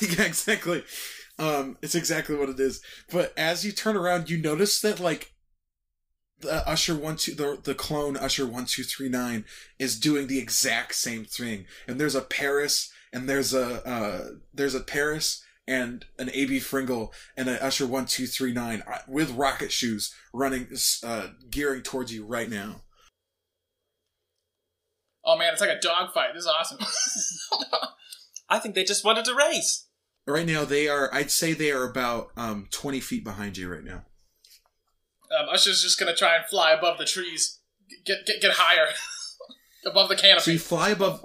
yeah, 0.00 0.24
exactly. 0.24 0.84
Um, 1.38 1.78
it's 1.82 1.94
exactly 1.94 2.36
what 2.36 2.48
it 2.48 2.60
is. 2.60 2.80
But 3.10 3.32
as 3.36 3.64
you 3.64 3.72
turn 3.72 3.96
around, 3.96 4.30
you 4.30 4.38
notice 4.38 4.80
that 4.80 5.00
like 5.00 5.32
the 6.40 6.66
Usher 6.68 6.94
one 6.96 7.16
two 7.16 7.34
the 7.34 7.58
the 7.62 7.74
clone 7.74 8.16
Usher 8.16 8.46
one 8.46 8.66
two 8.66 8.82
three 8.82 9.08
nine 9.08 9.44
is 9.78 9.98
doing 9.98 10.26
the 10.26 10.38
exact 10.38 10.94
same 10.94 11.24
thing. 11.24 11.66
And 11.86 12.00
there's 12.00 12.14
a 12.14 12.20
Paris, 12.20 12.90
and 13.12 13.28
there's 13.28 13.54
a 13.54 13.86
uh, 13.86 14.28
there's 14.52 14.74
a 14.74 14.80
Paris 14.80 15.42
and 15.72 16.04
an 16.18 16.30
AB 16.32 16.60
Fringle 16.60 17.12
and 17.36 17.48
an 17.48 17.56
Usher 17.56 17.86
one 17.86 18.04
two 18.06 18.26
three 18.26 18.52
nine 18.52 18.82
uh, 18.86 18.98
with 19.08 19.30
rocket 19.32 19.72
shoes 19.72 20.14
running, 20.32 20.68
uh, 21.04 21.28
gearing 21.50 21.82
towards 21.82 22.12
you 22.12 22.24
right 22.26 22.50
now. 22.50 22.82
oh 25.24 25.38
man, 25.38 25.52
it's 25.52 25.60
like 25.60 25.70
a 25.70 25.80
dogfight. 25.80 26.30
This 26.34 26.42
is 26.44 26.48
awesome. 26.48 26.78
I 28.48 28.58
think 28.58 28.74
they 28.74 28.84
just 28.84 29.04
wanted 29.04 29.24
to 29.26 29.34
race. 29.34 29.86
Right 30.26 30.46
now, 30.46 30.64
they 30.64 30.88
are. 30.88 31.12
I'd 31.12 31.30
say 31.30 31.52
they 31.52 31.70
are 31.72 31.88
about 31.88 32.28
um 32.36 32.68
twenty 32.70 33.00
feet 33.00 33.24
behind 33.24 33.56
you 33.56 33.72
right 33.72 33.84
now. 33.84 34.04
um, 35.38 35.48
Usher's 35.50 35.82
just 35.82 35.98
gonna 35.98 36.14
try 36.14 36.36
and 36.36 36.44
fly 36.46 36.72
above 36.72 36.98
the 36.98 37.04
trees, 37.04 37.60
get 38.04 38.26
get 38.26 38.40
get 38.42 38.52
higher, 38.54 38.88
above 39.86 40.08
the 40.08 40.16
canopy. 40.16 40.42
So 40.42 40.50
you 40.50 40.58
canopy. 40.58 40.68
fly 40.68 40.88
above. 40.90 41.24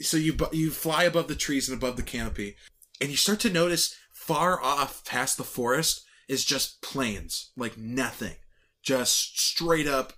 So 0.00 0.16
you 0.16 0.36
you 0.52 0.70
fly 0.70 1.04
above 1.04 1.28
the 1.28 1.36
trees 1.36 1.68
and 1.68 1.76
above 1.78 1.96
the 1.96 2.02
canopy, 2.02 2.56
and 3.02 3.10
you 3.10 3.16
start 3.16 3.40
to 3.40 3.50
notice 3.50 3.96
far 4.12 4.62
off 4.62 5.04
past 5.04 5.36
the 5.36 5.42
forest 5.42 6.04
is 6.28 6.44
just 6.44 6.80
plains, 6.80 7.50
like 7.56 7.76
nothing, 7.76 8.36
just 8.80 9.38
straight 9.40 9.88
up 9.88 10.12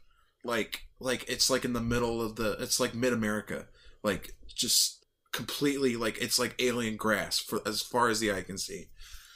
like 0.45 0.83
like 1.01 1.25
it's 1.27 1.49
like 1.49 1.65
in 1.65 1.73
the 1.73 1.81
middle 1.81 2.21
of 2.21 2.37
the 2.37 2.53
it's 2.61 2.79
like 2.79 2.95
mid 2.95 3.15
America, 3.15 3.67
like 4.03 4.33
just 4.55 5.07
completely 5.33 5.97
like 5.97 6.19
it's 6.21 6.39
like 6.39 6.55
alien 6.59 6.97
grass 6.97 7.39
for 7.39 7.63
as 7.67 7.81
far 7.81 8.11
as 8.11 8.21
the 8.21 8.31
eye 8.31 8.43
can 8.43 8.59
see. 8.59 8.89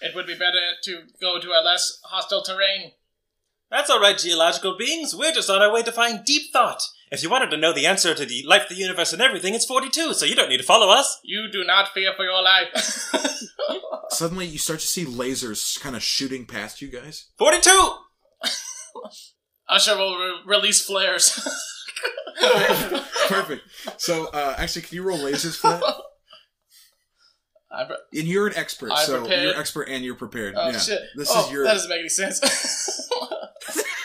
It 0.02 0.14
would 0.14 0.26
be 0.26 0.34
better 0.34 0.76
to 0.84 1.00
go 1.18 1.40
to 1.40 1.48
a 1.48 1.64
less 1.64 2.00
hostile 2.04 2.42
terrain. 2.42 2.92
That's 3.70 3.88
all 3.88 4.00
right, 4.00 4.16
geological 4.16 4.76
beings. 4.76 5.16
We're 5.16 5.32
just 5.32 5.48
on 5.48 5.62
our 5.62 5.72
way 5.72 5.82
to 5.82 5.92
find 5.92 6.22
deep 6.22 6.52
thought. 6.52 6.82
If 7.10 7.22
you 7.22 7.30
wanted 7.30 7.50
to 7.50 7.56
know 7.56 7.72
the 7.72 7.86
answer 7.86 8.14
to 8.14 8.26
the 8.26 8.44
life, 8.46 8.68
the 8.68 8.74
universe, 8.74 9.12
and 9.12 9.22
everything, 9.22 9.54
it's 9.54 9.64
42, 9.64 10.12
so 10.14 10.26
you 10.26 10.34
don't 10.34 10.48
need 10.48 10.58
to 10.58 10.62
follow 10.62 10.90
us. 10.90 11.18
You 11.24 11.48
do 11.50 11.64
not 11.64 11.88
fear 11.88 12.12
for 12.14 12.24
your 12.24 12.42
life. 12.42 12.68
Suddenly, 14.10 14.46
you 14.46 14.58
start 14.58 14.80
to 14.80 14.86
see 14.86 15.04
lasers 15.04 15.80
kind 15.80 15.96
of 15.96 16.02
shooting 16.02 16.44
past 16.46 16.82
you 16.82 16.88
guys. 16.88 17.28
42! 17.38 17.70
Usher 19.68 19.96
will 19.96 20.16
re- 20.18 20.40
release 20.46 20.84
flares. 20.84 21.46
Perfect. 23.28 23.62
So, 23.96 24.26
uh, 24.28 24.54
actually, 24.58 24.82
can 24.82 24.96
you 24.96 25.02
roll 25.02 25.18
lasers 25.18 25.56
for 25.56 25.68
that? 25.70 25.82
Pre- 27.86 28.20
And 28.20 28.28
you're 28.28 28.46
an 28.46 28.56
expert, 28.56 28.90
I'm 28.92 29.06
so 29.06 29.20
prepared. 29.20 29.42
you're 29.44 29.58
expert 29.58 29.88
and 29.88 30.04
you're 30.04 30.14
prepared. 30.14 30.54
oh 30.56 30.70
yeah. 30.70 30.78
shit! 30.78 31.00
This 31.16 31.30
oh, 31.30 31.46
is 31.46 31.52
your. 31.52 31.64
That 31.64 31.74
doesn't 31.74 31.90
make 31.90 32.00
any 32.00 32.08
sense. 32.08 32.40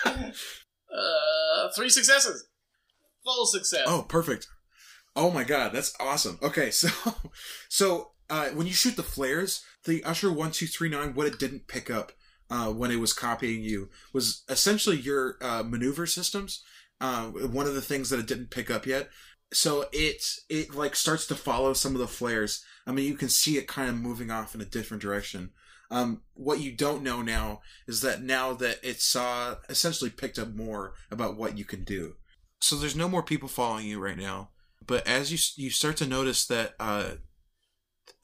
uh, 0.05 1.69
three 1.75 1.89
successes. 1.89 2.45
Full 3.25 3.45
success. 3.45 3.83
Oh, 3.87 4.05
perfect. 4.07 4.47
Oh 5.15 5.31
my 5.31 5.43
god, 5.43 5.73
that's 5.73 5.93
awesome. 5.99 6.39
Okay, 6.41 6.71
so 6.71 6.89
so 7.69 8.11
uh, 8.29 8.49
when 8.49 8.67
you 8.67 8.73
shoot 8.73 8.95
the 8.95 9.03
flares, 9.03 9.63
the 9.85 10.03
Usher 10.03 10.31
one 10.31 10.51
two 10.51 10.67
three 10.67 10.89
nine, 10.89 11.13
what 11.13 11.27
it 11.27 11.39
didn't 11.39 11.67
pick 11.67 11.89
up 11.89 12.11
uh, 12.49 12.71
when 12.71 12.91
it 12.91 12.99
was 12.99 13.13
copying 13.13 13.61
you 13.61 13.89
was 14.13 14.43
essentially 14.49 14.97
your 14.97 15.37
uh, 15.41 15.63
maneuver 15.63 16.05
systems. 16.05 16.63
Uh, 17.01 17.25
one 17.25 17.67
of 17.67 17.75
the 17.75 17.81
things 17.81 18.09
that 18.09 18.19
it 18.19 18.27
didn't 18.27 18.51
pick 18.51 18.71
up 18.71 18.85
yet. 18.85 19.09
So 19.51 19.85
it 19.91 20.23
it 20.49 20.73
like 20.73 20.95
starts 20.95 21.27
to 21.27 21.35
follow 21.35 21.73
some 21.73 21.93
of 21.93 21.99
the 21.99 22.07
flares. 22.07 22.63
I 22.87 22.91
mean, 22.91 23.05
you 23.05 23.15
can 23.15 23.29
see 23.29 23.57
it 23.57 23.67
kind 23.67 23.89
of 23.89 23.95
moving 23.95 24.31
off 24.31 24.55
in 24.55 24.61
a 24.61 24.65
different 24.65 25.03
direction. 25.03 25.51
Um, 25.91 26.21
what 26.33 26.59
you 26.59 26.71
don't 26.71 27.03
know 27.03 27.21
now 27.21 27.61
is 27.87 28.01
that 28.01 28.23
now 28.23 28.53
that 28.53 28.79
it 28.81 28.99
saw 28.99 29.55
essentially 29.69 30.09
picked 30.09 30.39
up 30.39 30.55
more 30.55 30.93
about 31.11 31.37
what 31.37 31.57
you 31.57 31.65
can 31.65 31.83
do. 31.83 32.15
So 32.63 32.77
there's 32.77 32.95
no 32.95 33.09
more 33.09 33.21
people 33.21 33.49
following 33.49 33.85
you 33.85 33.99
right 33.99 34.17
now, 34.17 34.51
but 34.87 35.05
as 35.05 35.33
you 35.33 35.37
you 35.61 35.69
start 35.69 35.97
to 35.97 36.07
notice 36.07 36.45
that 36.47 36.75
uh, 36.79 37.15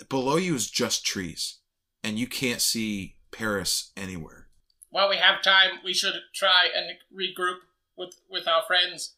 below 0.08 0.38
you 0.38 0.56
is 0.56 0.72
just 0.72 1.06
trees, 1.06 1.58
and 2.06 2.18
you 2.18 2.26
can't 2.26 2.62
see 2.62 3.18
Paris 3.32 3.92
anywhere. 3.98 4.48
While 4.92 5.10
we 5.10 5.18
have 5.18 5.42
time, 5.42 5.80
we 5.84 5.94
should 5.94 6.14
try 6.34 6.70
and 6.74 6.86
regroup 7.14 7.58
with 7.98 8.22
with 8.30 8.48
our 8.48 8.62
friends. 8.66 9.18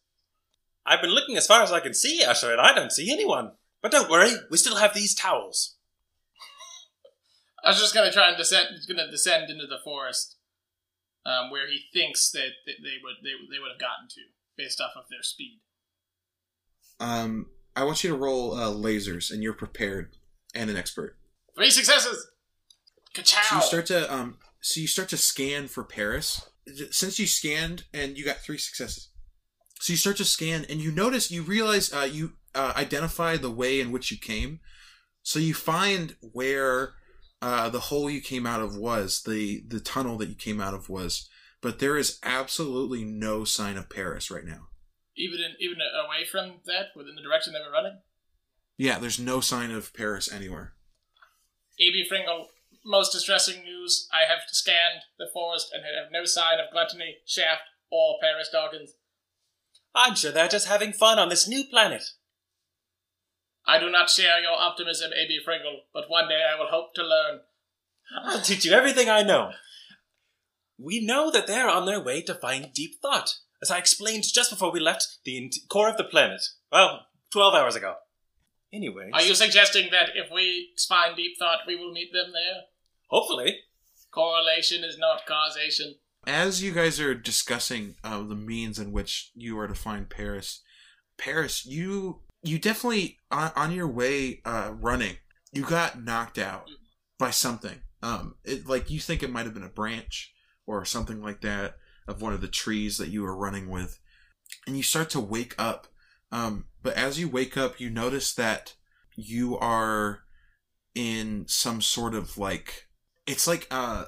I've 0.88 1.04
been 1.04 1.14
looking 1.14 1.38
as 1.38 1.46
far 1.46 1.62
as 1.62 1.72
I 1.72 1.82
can 1.82 1.94
see, 1.94 2.24
Usher, 2.24 2.52
and 2.52 2.60
I 2.60 2.74
don't 2.74 2.92
see 2.92 3.12
anyone. 3.12 3.52
But 3.84 3.92
don't 3.92 4.10
worry, 4.10 4.34
we 4.50 4.58
still 4.58 4.78
have 4.78 4.96
these 4.96 5.14
towels. 5.14 5.76
I 7.64 7.70
was 7.70 7.80
just 7.80 7.94
gonna 7.94 8.12
try 8.12 8.30
and 8.30 8.38
descend. 8.38 8.70
Gonna 8.88 9.12
descend 9.12 9.52
into 9.52 9.68
the 9.68 9.84
forest, 9.84 10.38
um, 11.28 11.52
where 11.52 11.70
he 11.70 11.82
thinks 11.94 12.32
that 12.32 12.54
that 12.66 12.82
they 12.82 12.98
would 13.04 13.18
they, 13.22 13.38
they 13.52 13.60
would 13.60 13.70
have 13.70 13.80
gotten 13.80 14.08
to 14.10 14.22
based 14.62 14.82
off 14.82 14.92
of 14.96 15.06
their 15.10 15.24
speed. 15.24 15.60
Um, 17.00 17.48
I 17.76 17.84
want 17.84 18.04
you 18.04 18.12
to 18.12 18.16
roll 18.16 18.54
uh, 18.54 18.72
lasers, 18.72 19.32
and 19.32 19.42
you're 19.42 19.54
prepared 19.54 20.18
and 20.54 20.70
an 20.70 20.78
expert. 20.78 21.18
Three 21.56 21.70
successes. 21.70 22.28
Ka-chow! 23.14 23.42
So 23.42 23.56
you 23.56 23.62
start 23.62 23.86
to 23.88 24.14
um, 24.14 24.38
so 24.62 24.80
you 24.80 24.88
start 24.88 25.10
to 25.10 25.18
scan 25.18 25.68
for 25.68 25.84
Paris. 25.84 26.48
Since 26.92 27.18
you 27.20 27.26
scanned 27.26 27.84
and 27.94 28.18
you 28.18 28.24
got 28.24 28.38
three 28.38 28.60
successes, 28.60 29.10
so 29.80 29.94
you 29.94 29.98
start 29.98 30.18
to 30.18 30.26
scan 30.26 30.66
and 30.70 30.80
you 30.80 30.92
notice 30.92 31.32
you 31.32 31.42
realize 31.42 31.92
uh, 31.92 32.08
you 32.10 32.34
uh, 32.54 32.74
identify 32.76 33.36
the 33.36 33.50
way 33.50 33.80
in 33.80 33.92
which 33.92 34.12
you 34.12 34.18
came. 34.18 34.60
So 35.24 35.40
you 35.40 35.54
find 35.54 36.16
where 36.22 36.94
uh, 37.42 37.70
the 37.70 37.80
hole 37.80 38.10
you 38.10 38.22
came 38.22 38.46
out 38.46 38.62
of 38.62 38.78
was 38.78 39.24
the 39.24 39.64
the 39.68 39.80
tunnel 39.80 40.18
that 40.20 40.30
you 40.30 40.36
came 40.36 40.62
out 40.62 40.76
of 40.76 40.88
was, 40.88 41.28
but 41.62 41.80
there 41.80 41.98
is 41.98 42.20
absolutely 42.24 43.04
no 43.04 43.44
sign 43.44 43.78
of 43.78 43.90
Paris 43.90 44.32
right 44.32 44.46
now. 44.46 44.68
even 45.16 45.40
in, 45.40 45.56
even 45.60 45.78
away 46.06 46.26
from 46.26 46.62
that, 46.66 46.88
within 46.96 47.16
the 47.16 47.22
direction 47.22 47.54
they 47.54 47.60
were 47.60 47.72
running. 47.72 48.00
Yeah, 48.78 48.98
there's 48.98 49.20
no 49.20 49.42
sign 49.42 49.72
of 49.72 49.94
Paris 49.94 50.32
anywhere. 50.32 50.74
AB 51.80 52.06
Fringle, 52.08 52.48
most 52.86 53.12
distressing 53.12 53.64
news. 53.64 54.08
I 54.12 54.30
have 54.32 54.42
scanned 54.48 55.02
the 55.20 55.28
forest 55.34 55.72
and 55.74 55.84
have 55.84 56.12
no 56.12 56.26
sign 56.26 56.60
of 56.60 56.72
Gluttony, 56.72 57.18
Shaft, 57.26 57.64
or 57.92 58.18
Paris 58.22 58.50
Dawkins. 58.52 58.94
I'm 59.94 60.16
sure 60.16 60.32
they're 60.32 60.48
just 60.48 60.68
having 60.68 60.94
fun 60.94 61.20
on 61.20 61.30
this 61.30 61.48
new 61.48 61.64
planet. 61.66 62.04
I 63.68 63.78
do 63.78 63.92
not 63.92 64.10
share 64.10 64.40
your 64.42 64.54
optimism, 64.58 65.12
AB 65.14 65.42
Fringle, 65.46 65.82
but 65.94 66.06
one 66.10 66.28
day 66.28 66.42
I 66.42 66.58
will 66.58 66.70
hope 66.72 66.94
to 66.96 67.04
learn. 67.04 67.42
I'll 68.24 68.42
teach 68.42 68.66
you 68.66 68.72
everything 68.72 69.10
I 69.10 69.22
know. 69.22 69.52
We 70.82 71.06
know 71.06 71.30
that 71.32 71.48
they're 71.48 71.70
on 71.70 71.86
their 71.86 72.00
way 72.02 72.22
to 72.24 72.34
find 72.34 72.74
deep 72.74 73.02
thought, 73.02 73.36
as 73.62 73.70
I 73.72 73.78
explained 73.78 74.24
just 74.34 74.50
before 74.50 74.72
we 74.72 74.80
left 74.80 75.20
the 75.26 75.38
int- 75.38 75.56
core 75.70 75.90
of 75.90 75.98
the 75.98 76.04
planet. 76.04 76.42
Well, 76.72 77.06
12 77.32 77.54
hours 77.54 77.76
ago. 77.76 77.96
Anyway, 78.74 79.10
Are 79.14 79.22
you 79.22 79.36
suggesting 79.36 79.90
that 79.92 80.10
if 80.16 80.32
we 80.32 80.70
find 80.88 81.16
deep 81.16 81.38
thought, 81.38 81.60
we 81.68 81.76
will 81.76 81.92
meet 81.92 82.12
them 82.14 82.32
there? 82.34 82.64
hopefully. 83.10 83.58
Correlation 84.12 84.84
is 84.84 84.98
not 84.98 85.26
causation. 85.26 85.96
as 86.28 86.62
you 86.64 86.72
guys 86.72 87.00
are 87.00 87.14
discussing 87.14 87.96
uh, 88.04 88.24
the 88.24 88.36
means 88.36 88.80
in 88.80 88.92
which 88.92 89.32
you 89.36 89.58
are 89.60 89.68
to 89.68 89.76
find 89.76 90.10
Paris, 90.10 90.62
Paris, 91.18 91.66
you 91.66 92.22
you 92.44 92.58
definitely 92.58 93.18
on, 93.30 93.52
on 93.56 93.72
your 93.72 93.88
way 93.88 94.42
uh, 94.46 94.72
running, 94.80 95.18
you 95.52 95.64
got 95.64 96.02
knocked 96.04 96.38
out 96.38 96.68
by 97.20 97.30
something. 97.32 97.82
Um, 98.02 98.36
it, 98.44 98.66
like 98.68 98.90
you 98.90 99.00
think 99.00 99.22
it 99.22 99.30
might 99.32 99.46
have 99.46 99.54
been 99.54 99.64
a 99.64 99.70
branch 99.70 100.31
or 100.80 100.86
something 100.86 101.22
like 101.22 101.42
that 101.42 101.76
of 102.08 102.22
one 102.22 102.34
of 102.34 102.42
the 102.42 102.48
trees 102.48 102.98
that 102.98 103.10
you 103.10 103.22
were 103.22 103.36
running 103.36 103.70
with, 103.70 104.00
and 104.66 104.76
you 104.76 104.84
start 104.84 105.10
to 105.12 105.20
wake 105.20 105.56
up. 105.58 105.88
Um, 106.32 106.66
but 106.82 106.96
as 106.96 107.20
you 107.20 107.28
wake 107.28 107.58
up, 107.58 107.80
you 107.80 107.90
notice 107.90 108.34
that 108.34 108.76
you 109.16 109.58
are 109.58 110.22
in 110.96 111.46
some 111.48 111.82
sort 111.82 112.14
of 112.14 112.38
like 112.38 112.88
it's 113.26 113.48
like 113.48 113.66
uh 113.72 114.06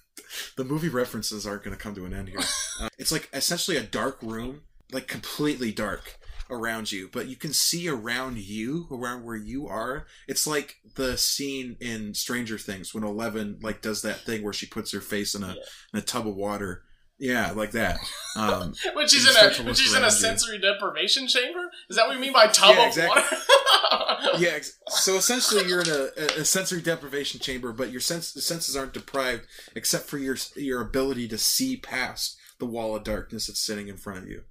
the 0.56 0.64
movie 0.64 0.88
references 0.88 1.46
aren't 1.46 1.62
going 1.62 1.76
to 1.76 1.82
come 1.82 1.94
to 1.94 2.06
an 2.06 2.14
end 2.14 2.28
here. 2.28 2.40
Uh, 2.80 2.88
it's 2.98 3.12
like 3.12 3.28
essentially 3.34 3.76
a 3.76 3.82
dark 3.82 4.20
room, 4.22 4.62
like 4.90 5.06
completely 5.06 5.70
dark 5.70 6.18
around 6.52 6.92
you, 6.92 7.08
but 7.12 7.26
you 7.28 7.36
can 7.36 7.52
see 7.52 7.88
around 7.88 8.38
you, 8.38 8.86
around 8.92 9.24
where 9.24 9.36
you 9.36 9.66
are. 9.66 10.06
It's 10.28 10.46
like 10.46 10.76
the 10.94 11.16
scene 11.16 11.76
in 11.80 12.14
Stranger 12.14 12.58
Things 12.58 12.94
when 12.94 13.02
Eleven 13.04 13.58
like 13.62 13.82
does 13.82 14.02
that 14.02 14.20
thing 14.20 14.42
where 14.44 14.52
she 14.52 14.66
puts 14.66 14.92
her 14.92 15.00
face 15.00 15.34
in 15.34 15.42
a 15.42 15.56
in 15.92 15.98
a 15.98 16.02
tub 16.02 16.28
of 16.28 16.36
water. 16.36 16.82
Yeah, 17.18 17.52
like 17.52 17.70
that. 17.72 17.98
Um, 18.36 18.74
When 18.94 19.06
she's 19.06 19.28
in 19.28 19.36
a 19.36 19.64
when 19.64 19.74
she's 19.74 19.92
in 19.92 19.98
a 19.98 20.02
around 20.02 20.12
you. 20.12 20.18
sensory 20.18 20.58
deprivation 20.58 21.28
chamber? 21.28 21.70
Is 21.88 21.96
that 21.96 22.06
what 22.06 22.14
you 22.16 22.20
mean 22.20 22.32
by 22.32 22.48
tub 22.48 22.74
Yeah, 22.74 22.82
of 22.82 22.88
exactly. 22.88 23.22
water? 23.22 24.38
yeah, 24.38 24.50
ex- 24.54 24.78
so 24.88 25.16
essentially 25.16 25.66
you're 25.68 25.82
in 25.82 25.88
a, 25.90 26.40
a 26.40 26.44
sensory 26.44 26.80
deprivation 26.80 27.38
chamber, 27.40 27.72
but 27.72 27.92
your 27.92 28.00
sense 28.00 28.32
the 28.32 28.40
senses 28.40 28.76
aren't 28.76 28.92
deprived 28.94 29.44
except 29.76 30.06
for 30.06 30.18
your 30.18 30.36
your 30.56 30.80
ability 30.80 31.28
to 31.28 31.38
see 31.38 31.76
past 31.76 32.36
the 32.58 32.66
wall 32.66 32.96
of 32.96 33.04
darkness 33.04 33.46
that's 33.46 33.64
sitting 33.64 33.88
in 33.88 33.96
front 33.96 34.18
of 34.24 34.28
you. 34.28 34.42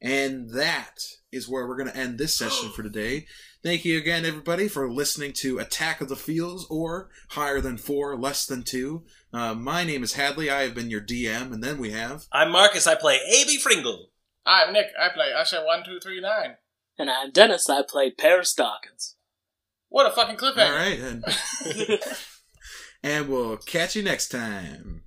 And 0.00 0.50
that 0.50 0.98
is 1.32 1.48
where 1.48 1.66
we're 1.66 1.76
going 1.76 1.90
to 1.90 1.96
end 1.96 2.18
this 2.18 2.36
session 2.36 2.70
for 2.70 2.82
today. 2.82 3.26
Thank 3.62 3.84
you 3.84 3.98
again, 3.98 4.24
everybody, 4.24 4.68
for 4.68 4.90
listening 4.90 5.32
to 5.38 5.58
Attack 5.58 6.00
of 6.00 6.08
the 6.08 6.16
Fields 6.16 6.66
or 6.70 7.08
Higher 7.30 7.60
Than 7.60 7.78
Four, 7.78 8.16
Less 8.16 8.46
Than 8.46 8.62
Two. 8.62 9.04
Uh, 9.32 9.54
my 9.54 9.84
name 9.84 10.02
is 10.04 10.12
Hadley. 10.12 10.50
I 10.50 10.62
have 10.62 10.74
been 10.74 10.90
your 10.90 11.00
DM, 11.00 11.52
and 11.52 11.64
then 11.64 11.78
we 11.78 11.90
have. 11.90 12.26
I'm 12.30 12.52
Marcus, 12.52 12.86
I 12.86 12.94
play 12.94 13.16
A.B. 13.16 13.58
Fringle. 13.58 14.10
I'm 14.44 14.72
Nick. 14.72 14.86
I 15.00 15.08
play 15.08 15.32
Usher 15.32 15.64
one 15.64 15.82
two 15.84 15.98
three 15.98 16.20
nine. 16.20 16.56
And 16.98 17.10
I'm 17.10 17.30
Dennis. 17.32 17.68
I 17.68 17.82
play 17.82 18.10
Paris 18.10 18.54
Dawkins. 18.54 19.16
What 19.88 20.06
a 20.06 20.10
fucking 20.10 20.36
All 20.40 20.52
cliffhanger! 20.52 20.76
right, 20.76 21.00
and, 21.00 22.00
and 23.02 23.28
we'll 23.28 23.56
catch 23.56 23.96
you 23.96 24.02
next 24.02 24.28
time. 24.28 25.02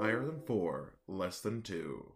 Higher 0.00 0.24
than 0.24 0.40
four, 0.46 0.94
less 1.06 1.40
than 1.40 1.62
two. 1.62 2.12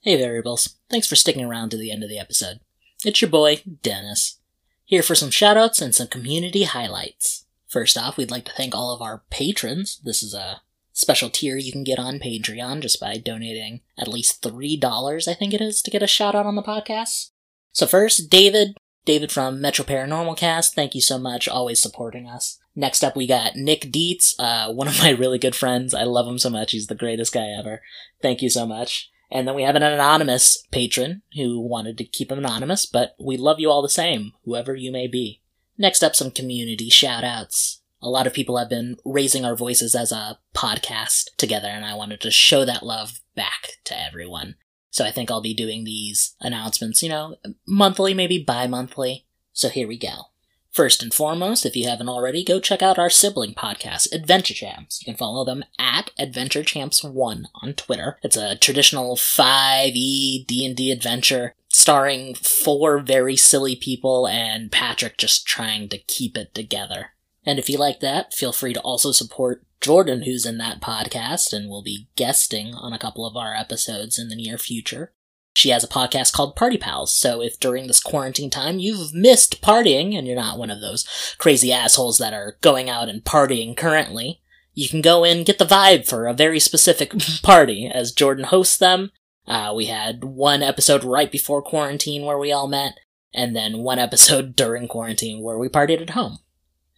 Hey, 0.00 0.16
Variables. 0.16 0.76
Thanks 0.90 1.06
for 1.06 1.16
sticking 1.16 1.44
around 1.44 1.70
to 1.70 1.76
the 1.76 1.90
end 1.90 2.02
of 2.02 2.08
the 2.08 2.18
episode. 2.18 2.60
It's 3.04 3.20
your 3.20 3.30
boy, 3.30 3.62
Dennis. 3.82 4.38
Here 4.84 5.02
for 5.02 5.14
some 5.14 5.30
shoutouts 5.30 5.82
and 5.82 5.94
some 5.94 6.06
community 6.06 6.62
highlights. 6.62 7.46
First 7.66 7.98
off, 7.98 8.16
we'd 8.16 8.30
like 8.30 8.44
to 8.44 8.52
thank 8.52 8.74
all 8.74 8.94
of 8.94 9.02
our 9.02 9.24
patrons. 9.30 10.00
This 10.04 10.22
is 10.22 10.32
a 10.32 10.62
special 10.92 11.28
tier 11.28 11.56
you 11.56 11.72
can 11.72 11.84
get 11.84 11.98
on 11.98 12.20
Patreon 12.20 12.80
just 12.80 13.00
by 13.00 13.18
donating 13.18 13.80
at 13.98 14.08
least 14.08 14.42
$3, 14.42 15.28
I 15.28 15.34
think 15.34 15.52
it 15.52 15.60
is, 15.60 15.82
to 15.82 15.90
get 15.90 16.02
a 16.02 16.06
shout 16.06 16.34
out 16.34 16.46
on 16.46 16.54
the 16.54 16.62
podcast. 16.62 17.30
So 17.72 17.86
first, 17.86 18.30
David. 18.30 18.76
David 19.04 19.30
from 19.30 19.60
Metro 19.60 19.84
Paranormal 19.84 20.36
Cast, 20.36 20.74
thank 20.74 20.94
you 20.96 21.00
so 21.00 21.16
much, 21.16 21.46
always 21.46 21.80
supporting 21.80 22.28
us. 22.28 22.58
Next 22.74 23.04
up, 23.04 23.14
we 23.14 23.26
got 23.26 23.54
Nick 23.54 23.92
Dietz, 23.92 24.34
uh, 24.38 24.72
one 24.72 24.88
of 24.88 24.98
my 24.98 25.10
really 25.18 25.38
good 25.38 25.54
friends. 25.54 25.94
I 25.94 26.02
love 26.02 26.26
him 26.26 26.38
so 26.38 26.50
much. 26.50 26.72
He's 26.72 26.88
the 26.88 26.96
greatest 26.96 27.32
guy 27.32 27.48
ever. 27.56 27.82
Thank 28.20 28.42
you 28.42 28.50
so 28.50 28.66
much. 28.66 29.10
And 29.30 29.46
then 29.46 29.54
we 29.54 29.64
have 29.64 29.74
an 29.74 29.82
anonymous 29.82 30.64
patron 30.70 31.22
who 31.34 31.60
wanted 31.60 31.98
to 31.98 32.04
keep 32.04 32.30
him 32.30 32.38
anonymous, 32.38 32.86
but 32.86 33.14
we 33.18 33.36
love 33.36 33.58
you 33.58 33.70
all 33.70 33.82
the 33.82 33.88
same, 33.88 34.32
whoever 34.44 34.74
you 34.74 34.92
may 34.92 35.06
be. 35.06 35.42
Next 35.76 36.02
up, 36.02 36.14
some 36.14 36.30
community 36.30 36.88
shout 36.88 37.24
outs. 37.24 37.82
A 38.00 38.08
lot 38.08 38.26
of 38.26 38.34
people 38.34 38.56
have 38.56 38.68
been 38.68 38.96
raising 39.04 39.44
our 39.44 39.56
voices 39.56 39.94
as 39.94 40.12
a 40.12 40.38
podcast 40.54 41.36
together, 41.36 41.68
and 41.68 41.84
I 41.84 41.94
wanted 41.94 42.20
to 42.20 42.30
show 42.30 42.64
that 42.64 42.84
love 42.84 43.20
back 43.34 43.78
to 43.84 44.00
everyone. 44.00 44.54
So 44.90 45.04
I 45.04 45.10
think 45.10 45.30
I'll 45.30 45.42
be 45.42 45.54
doing 45.54 45.84
these 45.84 46.36
announcements, 46.40 47.02
you 47.02 47.08
know, 47.08 47.36
monthly, 47.66 48.14
maybe 48.14 48.42
bi 48.42 48.66
monthly. 48.66 49.26
So 49.52 49.68
here 49.68 49.88
we 49.88 49.98
go. 49.98 50.30
First 50.76 51.02
and 51.02 51.14
foremost, 51.14 51.64
if 51.64 51.74
you 51.74 51.88
haven't 51.88 52.10
already, 52.10 52.44
go 52.44 52.60
check 52.60 52.82
out 52.82 52.98
our 52.98 53.08
sibling 53.08 53.54
podcast, 53.54 54.12
Adventure 54.12 54.52
Champs. 54.52 55.00
You 55.00 55.06
can 55.06 55.16
follow 55.16 55.42
them 55.42 55.64
at 55.78 56.10
Adventure 56.18 56.62
Champs 56.62 57.02
One 57.02 57.48
on 57.62 57.72
Twitter. 57.72 58.18
It's 58.22 58.36
a 58.36 58.58
traditional 58.58 59.16
5e 59.16 60.46
D&D 60.46 60.92
adventure 60.92 61.54
starring 61.70 62.34
four 62.34 62.98
very 62.98 63.36
silly 63.36 63.74
people 63.74 64.28
and 64.28 64.70
Patrick 64.70 65.16
just 65.16 65.46
trying 65.46 65.88
to 65.88 65.98
keep 65.98 66.36
it 66.36 66.54
together. 66.54 67.12
And 67.46 67.58
if 67.58 67.70
you 67.70 67.78
like 67.78 68.00
that, 68.00 68.34
feel 68.34 68.52
free 68.52 68.74
to 68.74 68.80
also 68.80 69.12
support 69.12 69.64
Jordan, 69.80 70.24
who's 70.24 70.44
in 70.44 70.58
that 70.58 70.82
podcast 70.82 71.54
and 71.54 71.70
will 71.70 71.82
be 71.82 72.08
guesting 72.16 72.74
on 72.74 72.92
a 72.92 72.98
couple 72.98 73.24
of 73.24 73.34
our 73.34 73.54
episodes 73.54 74.18
in 74.18 74.28
the 74.28 74.36
near 74.36 74.58
future. 74.58 75.14
She 75.56 75.70
has 75.70 75.82
a 75.82 75.88
podcast 75.88 76.34
called 76.34 76.54
Party 76.54 76.76
Pals, 76.76 77.16
so 77.16 77.40
if 77.40 77.58
during 77.58 77.86
this 77.86 77.98
quarantine 77.98 78.50
time 78.50 78.78
you've 78.78 79.14
missed 79.14 79.62
partying 79.62 80.14
and 80.14 80.26
you're 80.26 80.36
not 80.36 80.58
one 80.58 80.68
of 80.68 80.82
those 80.82 81.06
crazy 81.38 81.72
assholes 81.72 82.18
that 82.18 82.34
are 82.34 82.58
going 82.60 82.90
out 82.90 83.08
and 83.08 83.24
partying 83.24 83.74
currently, 83.74 84.42
you 84.74 84.86
can 84.86 85.00
go 85.00 85.24
in 85.24 85.44
get 85.44 85.58
the 85.58 85.64
vibe 85.64 86.06
for 86.06 86.26
a 86.26 86.34
very 86.34 86.60
specific 86.60 87.14
party 87.42 87.90
as 87.90 88.12
Jordan 88.12 88.44
hosts 88.44 88.76
them. 88.76 89.12
Uh, 89.46 89.72
we 89.74 89.86
had 89.86 90.24
one 90.24 90.62
episode 90.62 91.02
right 91.02 91.32
before 91.32 91.62
quarantine 91.62 92.26
where 92.26 92.38
we 92.38 92.52
all 92.52 92.68
met, 92.68 92.92
and 93.32 93.56
then 93.56 93.78
one 93.78 93.98
episode 93.98 94.56
during 94.56 94.86
quarantine 94.86 95.42
where 95.42 95.56
we 95.56 95.70
partied 95.70 96.02
at 96.02 96.10
home. 96.10 96.38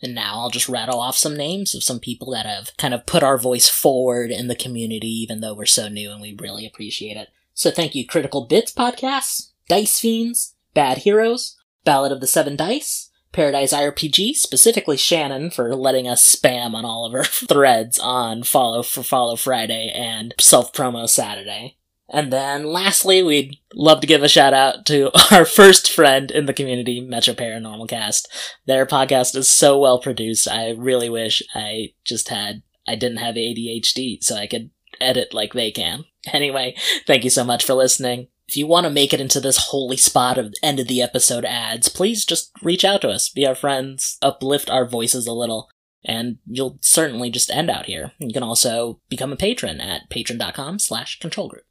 And 0.03 0.17
now 0.17 0.41
I'll 0.41 0.51
just 0.51 0.69
rattle 0.69 0.99
off 0.99 1.17
some 1.17 1.37
names 1.37 1.77
of 1.77 1.85
some 1.85 2.01
people 2.01 2.33
that 2.33 2.45
have 2.45 2.77
kind 2.77 2.93
of 2.93 3.07
put 3.07 3.23
our 3.23 3.39
voice 3.39 3.69
forward 3.69 4.33
in 4.33 4.49
the 4.49 4.57
community, 4.57 5.07
even 5.07 5.43
though 5.43 5.55
we're 5.55 5.65
so 5.65 5.89
new 5.89 6.11
and 6.11 6.21
we 6.21 6.37
really 6.37 6.67
appreciate 6.67 7.17
it. 7.17 7.29
So 7.59 7.73
thank 7.73 7.97
you, 7.97 8.07
Critical 8.07 8.47
Bits 8.47 8.73
Podcasts, 8.73 9.51
Dice 9.69 9.99
Fiends, 9.99 10.55
Bad 10.75 10.99
Heroes, 10.99 11.57
Ballad 11.83 12.13
of 12.13 12.21
the 12.21 12.29
Seven 12.29 12.55
Dice, 12.55 13.11
Paradise 13.33 13.73
RPG, 13.73 14.35
specifically 14.35 14.97
Shannon 14.97 15.51
for 15.51 15.75
letting 15.75 16.07
us 16.07 16.37
spam 16.37 16.75
on 16.75 16.85
all 16.85 17.05
of 17.05 17.13
her 17.13 17.25
threads 17.49 17.99
on 17.99 18.45
Follow 18.45 18.85
for 18.85 19.03
Follow 19.03 19.35
Friday 19.35 19.91
and 19.93 20.35
Self 20.39 20.73
Promo 20.73 21.09
Saturday. 21.09 21.79
And 22.09 22.33
then 22.33 22.63
lastly, 22.63 23.25
we'd 23.25 23.57
love 23.75 24.03
to 24.03 24.07
give 24.07 24.23
a 24.23 24.29
shout 24.29 24.55
out 24.55 24.87
to 24.87 25.11
our 25.35 25.45
first 25.45 25.91
friend 25.91 26.31
in 26.31 26.47
the 26.47 26.55
community, 26.55 27.01
Metro 27.01 27.35
Paranormal 27.35 27.89
Cast. 27.89 28.29
Their 28.67 28.87
podcast 28.87 29.35
is 29.35 29.49
so 29.49 29.81
well 29.81 29.99
produced. 29.99 30.47
I 30.49 30.71
really 30.79 31.11
wish 31.11 31.43
I 31.57 31.89
just 32.05 32.29
had, 32.29 32.63
I 32.87 32.95
didn't 32.95 33.19
have 33.19 33.35
ADHD 33.35 34.23
so 34.23 34.37
I 34.37 34.47
could 34.47 34.71
edit 35.01 35.35
like 35.35 35.55
they 35.55 35.73
can. 35.73 36.05
Anyway, 36.39 36.77
thank 37.07 37.25
you 37.25 37.31
so 37.31 37.45
much 37.45 37.65
for 37.65 37.75
listening. 37.75 38.29
If 38.47 38.57
you 38.57 38.67
want 38.67 38.85
to 38.85 38.91
make 38.91 39.13
it 39.13 39.21
into 39.21 39.41
this 39.41 39.69
holy 39.69 39.97
spot 39.97 40.39
of 40.39 40.55
end 40.63 40.81
of 40.81 40.89
the 40.89 41.03
episode 41.03 41.45
ads, 41.45 41.89
please 41.89 42.25
just 42.25 42.51
reach 42.63 42.85
out 42.85 43.03
to 43.03 43.09
us, 43.09 43.29
be 43.29 43.47
our 43.47 43.55
friends, 43.55 44.17
uplift 44.23 44.71
our 44.71 44.87
voices 44.87 45.27
a 45.27 45.33
little, 45.33 45.69
and 46.05 46.39
you'll 46.47 46.79
certainly 46.81 47.31
just 47.31 47.51
end 47.51 47.71
out 47.71 47.87
here. 47.87 48.13
You 48.19 48.33
can 48.33 48.43
also 48.43 49.01
become 49.09 49.33
a 49.33 49.37
patron 49.37 49.81
at 49.81 50.09
patreon.com 50.09 50.79
slash 50.79 51.19
control 51.19 51.49
group. 51.49 51.65